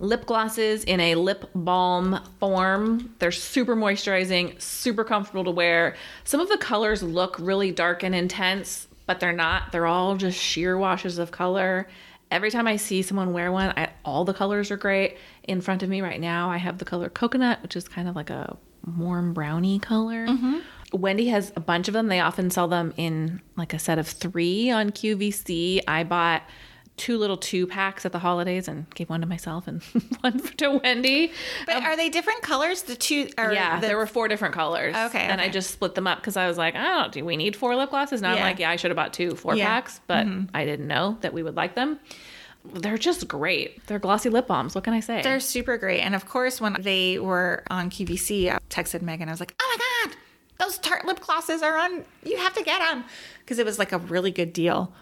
lip 0.02 0.26
glosses 0.26 0.82
in 0.84 1.00
a 1.00 1.14
lip 1.14 1.48
balm 1.54 2.20
form. 2.40 3.14
They're 3.20 3.30
super 3.30 3.76
moisturizing, 3.76 4.60
super 4.60 5.04
comfortable 5.04 5.44
to 5.44 5.50
wear. 5.50 5.94
Some 6.24 6.40
of 6.40 6.48
the 6.48 6.58
colors 6.58 7.02
look 7.02 7.36
really 7.38 7.70
dark 7.70 8.02
and 8.02 8.14
intense, 8.14 8.88
but 9.06 9.20
they're 9.20 9.32
not. 9.32 9.70
They're 9.72 9.86
all 9.86 10.16
just 10.16 10.38
sheer 10.38 10.76
washes 10.76 11.18
of 11.18 11.30
color. 11.30 11.88
Every 12.32 12.50
time 12.50 12.66
I 12.66 12.76
see 12.76 13.02
someone 13.02 13.32
wear 13.32 13.52
one, 13.52 13.72
I, 13.76 13.90
all 14.04 14.24
the 14.24 14.34
colors 14.34 14.70
are 14.70 14.76
great. 14.76 15.18
In 15.44 15.60
front 15.60 15.82
of 15.82 15.88
me 15.88 16.00
right 16.00 16.20
now, 16.20 16.50
I 16.50 16.56
have 16.56 16.78
the 16.78 16.84
color 16.84 17.08
coconut, 17.08 17.62
which 17.62 17.76
is 17.76 17.86
kind 17.86 18.08
of 18.08 18.16
like 18.16 18.30
a 18.30 18.56
warm 18.98 19.32
brownie 19.32 19.78
color. 19.78 20.26
Mm-hmm. 20.26 20.58
Wendy 20.94 21.28
has 21.28 21.52
a 21.54 21.60
bunch 21.60 21.88
of 21.88 21.94
them. 21.94 22.08
They 22.08 22.20
often 22.20 22.50
sell 22.50 22.68
them 22.68 22.92
in 22.96 23.40
like 23.56 23.72
a 23.72 23.78
set 23.78 23.98
of 23.98 24.08
three 24.08 24.70
on 24.70 24.90
QVC. 24.90 25.82
I 25.86 26.04
bought 26.04 26.42
two 26.98 27.16
little 27.18 27.36
two 27.38 27.66
packs 27.66 28.04
at 28.04 28.12
the 28.12 28.18
holidays 28.18 28.68
and 28.68 28.88
gave 28.94 29.08
one 29.08 29.20
to 29.22 29.26
myself 29.26 29.66
and 29.66 29.82
one 30.20 30.38
to 30.58 30.78
Wendy. 30.82 31.32
But 31.66 31.82
are 31.82 31.96
they 31.96 32.08
different 32.10 32.42
colors? 32.42 32.82
The 32.82 32.94
two 32.96 33.28
are 33.38 33.52
Yeah, 33.52 33.80
the, 33.80 33.86
there 33.88 33.96
were 33.96 34.06
four 34.06 34.28
different 34.28 34.54
colors. 34.54 34.94
Okay, 34.94 35.20
And 35.24 35.40
I 35.40 35.48
just 35.48 35.70
split 35.70 35.94
them 35.94 36.06
up 36.06 36.18
because 36.18 36.36
I 36.36 36.46
was 36.46 36.58
like, 36.58 36.74
I 36.76 36.82
don't, 36.82 37.12
do 37.12 37.24
we 37.24 37.36
need 37.36 37.56
four 37.56 37.74
lip 37.76 37.90
glosses? 37.90 38.20
Now 38.20 38.32
I'm 38.32 38.40
like, 38.40 38.58
yeah, 38.58 38.70
I 38.70 38.76
should 38.76 38.90
have 38.90 38.96
bought 38.96 39.12
two 39.12 39.34
four 39.34 39.54
Yeah. 39.54 39.64
Mm-hmm. 39.64 39.72
packs, 39.72 40.00
but 40.06 40.26
I 40.54 40.64
didn't 40.64 40.86
know 40.86 41.16
that 41.22 41.32
we 41.32 41.42
would 41.42 41.56
like 41.56 41.74
them. 41.74 41.98
They're 42.64 42.98
just 42.98 43.26
great. 43.26 43.84
They're 43.86 43.98
glossy 43.98 44.28
lip 44.28 44.46
balms. 44.46 44.74
What 44.76 44.84
can 44.84 44.92
I 44.92 45.00
say? 45.00 45.20
They're 45.22 45.40
super 45.40 45.76
great. 45.78 46.00
And 46.00 46.14
of 46.14 46.26
course, 46.26 46.60
when 46.60 46.76
they 46.78 47.18
were 47.18 47.64
on 47.70 47.90
QVC, 47.90 48.52
I 48.52 48.58
texted 48.70 49.02
Megan. 49.02 49.28
I 49.28 49.32
was 49.32 49.40
like, 49.40 49.54
oh 49.60 49.76
my 50.04 50.10
God, 50.10 50.16
those 50.60 50.78
Tarte 50.78 51.04
lip 51.04 51.18
glosses 51.20 51.60
are 51.62 51.76
on. 51.76 52.04
You 52.24 52.36
have 52.36 52.54
to 52.54 52.62
get 52.62 52.78
them. 52.78 53.02
Because 53.40 53.58
it 53.58 53.66
was 53.66 53.80
like 53.80 53.90
a 53.90 53.98
really 53.98 54.30
good 54.30 54.52
deal. 54.52 54.92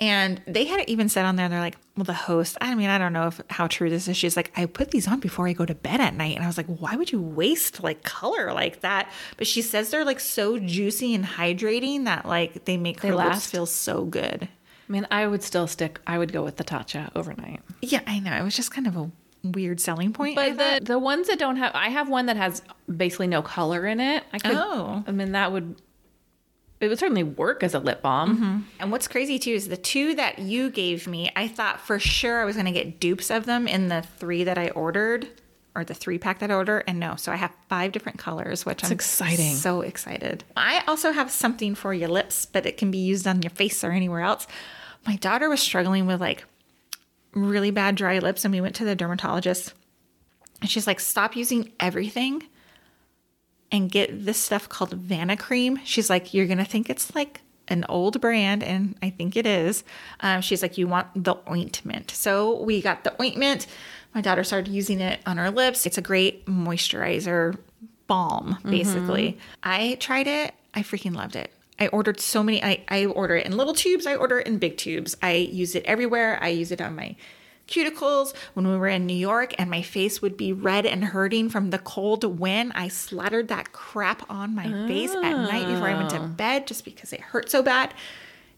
And 0.00 0.40
they 0.46 0.64
had 0.64 0.80
it 0.80 0.88
even 0.88 1.08
said 1.08 1.24
on 1.24 1.34
there, 1.36 1.48
they're 1.48 1.58
like, 1.60 1.76
well, 1.96 2.04
the 2.04 2.12
host, 2.14 2.56
I 2.60 2.74
mean, 2.76 2.88
I 2.88 2.98
don't 2.98 3.12
know 3.12 3.26
if 3.26 3.40
how 3.50 3.66
true 3.66 3.90
this 3.90 4.06
is. 4.06 4.16
She's 4.16 4.36
like, 4.36 4.52
I 4.56 4.66
put 4.66 4.92
these 4.92 5.08
on 5.08 5.18
before 5.18 5.48
I 5.48 5.52
go 5.52 5.66
to 5.66 5.74
bed 5.74 6.00
at 6.00 6.14
night. 6.14 6.36
And 6.36 6.44
I 6.44 6.46
was 6.46 6.56
like, 6.56 6.66
why 6.66 6.94
would 6.94 7.10
you 7.10 7.20
waste 7.20 7.82
like 7.82 8.04
color 8.04 8.52
like 8.52 8.82
that? 8.82 9.10
But 9.36 9.46
she 9.48 9.60
says 9.60 9.90
they're 9.90 10.04
like 10.04 10.20
so 10.20 10.58
juicy 10.58 11.14
and 11.14 11.24
hydrating 11.24 12.04
that 12.04 12.26
like 12.26 12.64
they 12.64 12.76
make 12.76 13.00
her 13.00 13.08
lips 13.14 13.28
last. 13.28 13.50
feel 13.50 13.66
so 13.66 14.04
good. 14.04 14.48
I 14.88 14.92
mean, 14.92 15.06
I 15.10 15.26
would 15.26 15.42
still 15.42 15.66
stick, 15.66 16.00
I 16.06 16.16
would 16.16 16.32
go 16.32 16.42
with 16.44 16.56
the 16.56 16.64
Tatcha 16.64 17.10
overnight. 17.16 17.60
Yeah, 17.82 18.00
I 18.06 18.20
know. 18.20 18.32
It 18.36 18.42
was 18.42 18.54
just 18.56 18.70
kind 18.70 18.86
of 18.86 18.96
a 18.96 19.10
weird 19.44 19.80
selling 19.80 20.12
point. 20.12 20.36
But 20.36 20.56
the 20.56 20.80
the 20.84 20.98
ones 20.98 21.26
that 21.28 21.38
don't 21.38 21.56
have, 21.56 21.72
I 21.74 21.88
have 21.88 22.08
one 22.08 22.26
that 22.26 22.36
has 22.36 22.62
basically 22.96 23.26
no 23.26 23.42
color 23.42 23.84
in 23.86 23.98
it. 24.00 24.22
I 24.32 24.38
could, 24.38 24.52
Oh. 24.54 25.02
I 25.06 25.10
mean, 25.10 25.32
that 25.32 25.52
would, 25.52 25.76
it 26.80 26.88
would 26.88 26.98
certainly 26.98 27.24
work 27.24 27.62
as 27.62 27.74
a 27.74 27.78
lip 27.78 28.02
balm. 28.02 28.36
Mm-hmm. 28.36 28.58
And 28.80 28.92
what's 28.92 29.08
crazy 29.08 29.38
too 29.38 29.50
is 29.50 29.68
the 29.68 29.76
two 29.76 30.14
that 30.14 30.38
you 30.38 30.70
gave 30.70 31.06
me, 31.06 31.30
I 31.34 31.48
thought 31.48 31.80
for 31.80 31.98
sure 31.98 32.40
I 32.40 32.44
was 32.44 32.56
going 32.56 32.66
to 32.66 32.72
get 32.72 33.00
dupes 33.00 33.30
of 33.30 33.46
them 33.46 33.66
in 33.66 33.88
the 33.88 34.02
three 34.02 34.44
that 34.44 34.58
I 34.58 34.70
ordered 34.70 35.28
or 35.74 35.84
the 35.84 35.94
three 35.94 36.18
pack 36.18 36.38
that 36.40 36.50
I 36.50 36.54
ordered. 36.54 36.84
And 36.86 36.98
no, 36.98 37.16
so 37.16 37.32
I 37.32 37.36
have 37.36 37.52
five 37.68 37.92
different 37.92 38.18
colors, 38.18 38.64
which 38.64 38.84
I'm 38.84 38.92
exciting. 38.92 39.54
So 39.54 39.80
excited. 39.80 40.44
I 40.56 40.82
also 40.86 41.12
have 41.12 41.30
something 41.30 41.74
for 41.74 41.92
your 41.94 42.08
lips, 42.08 42.46
but 42.46 42.66
it 42.66 42.76
can 42.76 42.90
be 42.90 42.98
used 42.98 43.26
on 43.26 43.42
your 43.42 43.50
face 43.50 43.82
or 43.82 43.90
anywhere 43.90 44.22
else. 44.22 44.46
My 45.06 45.16
daughter 45.16 45.48
was 45.48 45.60
struggling 45.60 46.06
with 46.06 46.20
like 46.20 46.44
really 47.32 47.70
bad 47.70 47.94
dry 47.94 48.18
lips, 48.18 48.44
and 48.44 48.52
we 48.52 48.60
went 48.60 48.74
to 48.76 48.84
the 48.84 48.96
dermatologist. 48.96 49.72
And 50.60 50.68
she's 50.68 50.86
like, 50.86 50.98
stop 50.98 51.36
using 51.36 51.72
everything 51.78 52.42
and 53.70 53.90
get 53.90 54.24
this 54.24 54.38
stuff 54.38 54.68
called 54.68 55.08
Vanicream. 55.08 55.78
She's 55.84 56.08
like, 56.08 56.32
you're 56.32 56.46
going 56.46 56.58
to 56.58 56.64
think 56.64 56.88
it's 56.88 57.14
like 57.14 57.42
an 57.68 57.84
old 57.88 58.20
brand, 58.20 58.62
and 58.62 58.96
I 59.02 59.10
think 59.10 59.36
it 59.36 59.46
is. 59.46 59.84
Um, 60.20 60.40
she's 60.40 60.62
like, 60.62 60.78
you 60.78 60.88
want 60.88 61.08
the 61.14 61.36
ointment. 61.50 62.10
So 62.10 62.62
we 62.62 62.80
got 62.80 63.04
the 63.04 63.20
ointment. 63.20 63.66
My 64.14 64.22
daughter 64.22 64.42
started 64.42 64.72
using 64.72 65.00
it 65.00 65.20
on 65.26 65.36
her 65.36 65.50
lips. 65.50 65.84
It's 65.84 65.98
a 65.98 66.02
great 66.02 66.46
moisturizer 66.46 67.58
balm, 68.06 68.58
basically. 68.64 69.38
I 69.62 69.98
tried 70.00 70.26
it. 70.26 70.54
I 70.72 70.80
freaking 70.80 71.14
loved 71.14 71.36
it. 71.36 71.52
I 71.78 71.88
ordered 71.88 72.18
so 72.18 72.42
many. 72.42 72.64
I, 72.64 72.84
I 72.88 73.04
order 73.04 73.36
it 73.36 73.46
in 73.46 73.56
little 73.56 73.74
tubes. 73.74 74.06
I 74.06 74.16
order 74.16 74.40
it 74.40 74.46
in 74.46 74.58
big 74.58 74.78
tubes. 74.78 75.16
I 75.22 75.32
use 75.32 75.74
it 75.74 75.84
everywhere. 75.84 76.38
I 76.42 76.48
use 76.48 76.72
it 76.72 76.80
on 76.80 76.96
my 76.96 77.16
cuticles 77.68 78.34
when 78.54 78.66
we 78.66 78.76
were 78.76 78.88
in 78.88 79.06
New 79.06 79.14
York 79.16 79.54
and 79.58 79.70
my 79.70 79.82
face 79.82 80.20
would 80.20 80.36
be 80.36 80.52
red 80.52 80.86
and 80.86 81.04
hurting 81.04 81.50
from 81.50 81.70
the 81.70 81.78
cold 81.78 82.24
wind. 82.24 82.72
I 82.74 82.88
slathered 82.88 83.48
that 83.48 83.72
crap 83.72 84.28
on 84.30 84.54
my 84.54 84.64
face 84.88 85.14
at 85.14 85.22
night 85.22 85.66
before 85.66 85.88
I 85.88 85.94
went 85.94 86.10
to 86.10 86.20
bed 86.20 86.66
just 86.66 86.84
because 86.84 87.12
it 87.12 87.20
hurt 87.20 87.50
so 87.50 87.62
bad. 87.62 87.94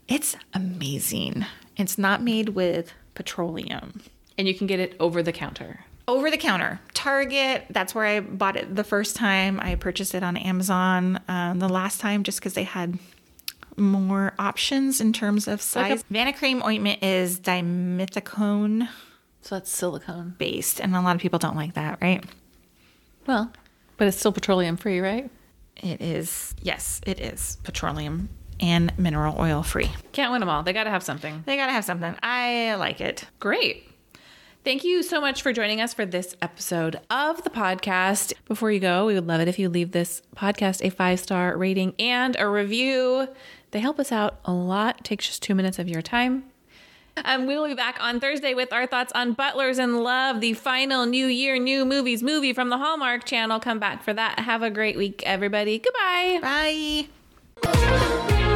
It's 0.09 0.37
amazing. 0.55 1.45
It's 1.77 1.99
not 1.99 2.23
made 2.23 2.51
with 2.51 2.93
petroleum. 3.15 4.03
And 4.39 4.49
you 4.49 4.55
can 4.55 4.67
get 4.67 4.81
it 4.81 4.97
over 4.99 5.23
the 5.23 5.33
counter. 5.33 5.85
Over 6.09 6.31
the 6.31 6.39
counter, 6.39 6.81
Target. 6.95 7.67
That's 7.71 7.95
where 7.95 8.05
I 8.05 8.21
bought 8.21 8.57
it 8.57 8.75
the 8.75 8.83
first 8.83 9.15
time. 9.15 9.61
I 9.61 9.77
purchased 9.77 10.15
it 10.15 10.25
on 10.25 10.37
Amazon 10.37 11.21
um, 11.29 11.61
the 11.61 11.69
last 11.69 12.01
time 12.01 12.25
just 12.25 12.41
because 12.41 12.55
they 12.55 12.65
had 12.65 12.99
more 13.81 14.33
options 14.39 15.01
in 15.01 15.13
terms 15.13 15.49
of 15.49 15.61
size. 15.61 16.05
Vanicream 16.13 16.65
ointment 16.65 17.03
is 17.03 17.41
dimethicone 17.41 18.89
So 19.43 19.55
that's 19.57 19.71
silicone. 19.71 20.35
based, 20.39 20.81
and 20.81 20.95
a 20.95 21.01
lot 21.01 21.17
of 21.17 21.23
people 21.23 21.39
don't 21.39 21.57
like 21.57 21.75
that, 21.75 21.99
right? 22.01 22.25
Well, 23.27 23.53
but 23.97 24.09
it's 24.09 24.17
still 24.17 24.33
petroleum 24.33 24.77
free, 24.77 25.01
right? 25.01 25.31
It 25.77 26.01
is, 26.01 26.55
yes, 26.63 27.01
it 27.07 27.21
is 27.21 27.59
petroleum 27.63 28.29
and 28.61 28.93
mineral 28.99 29.37
oil 29.39 29.63
free. 29.63 29.91
Can't 30.13 30.31
win 30.33 30.41
them 30.41 30.49
all. 30.49 30.63
They 30.63 30.73
got 30.75 30.85
to 30.85 30.91
have 30.91 31.03
something. 31.03 31.43
They 31.47 31.57
gotta 31.57 31.73
have 31.73 31.85
something. 31.85 32.15
I 32.23 32.75
like 32.75 33.01
it. 33.01 33.25
Great. 33.39 33.87
Thank 34.63 34.85
you 34.85 35.03
so 35.03 35.23
much 35.23 35.41
for 35.41 35.55
joining 35.55 35.81
us 35.81 35.95
for 35.95 36.05
this 36.05 36.37
episode 36.43 37.01
of 37.09 37.43
the 37.45 37.49
podcast. 37.51 38.35
Before 38.47 38.71
you 38.71 38.79
go, 38.79 39.07
we 39.07 39.15
would 39.15 39.27
love 39.27 39.41
it 39.41 39.49
if 39.49 39.59
you 39.59 39.71
leave 39.71 39.93
this 39.93 40.21
podcast 40.37 40.85
a 40.85 40.91
five 40.91 41.19
star 41.19 41.57
rating 41.57 41.95
and 41.99 42.37
a 42.39 42.47
review. 42.47 43.27
They 43.71 43.81
help 43.81 43.99
us 43.99 44.13
out 44.13 44.41
a 44.45 44.53
lot. 44.53 45.05
takes 45.05 45.27
just 45.27 45.43
two 45.43 45.55
minutes 45.55 45.79
of 45.79 45.89
your 45.89 46.03
time. 46.03 46.45
Um, 47.25 47.47
we'll 47.47 47.67
be 47.67 47.75
back 47.75 47.99
on 48.01 48.21
Thursday 48.21 48.55
with 48.55 48.73
our 48.73 48.87
thoughts 48.87 49.13
on 49.15 49.35
Butlers 49.35 49.79
in 49.79 50.03
Love, 50.03 50.41
the 50.41 50.55
final 50.55 51.07
New 51.07 51.27
Year, 51.27 51.59
New 51.59 51.85
Movies 51.85 52.23
movie 52.23 52.53
from 52.53 52.69
the 52.71 52.79
Hallmark 52.79 53.25
Channel. 53.25 53.61
Come 53.61 53.79
back 53.79 54.03
for 54.03 54.15
that. 54.15 54.39
Have 54.41 54.63
a 54.63 54.71
great 54.71 54.97
week, 54.97 55.23
everybody. 55.27 55.79
Goodbye. 55.79 57.09
Bye. 57.63 58.50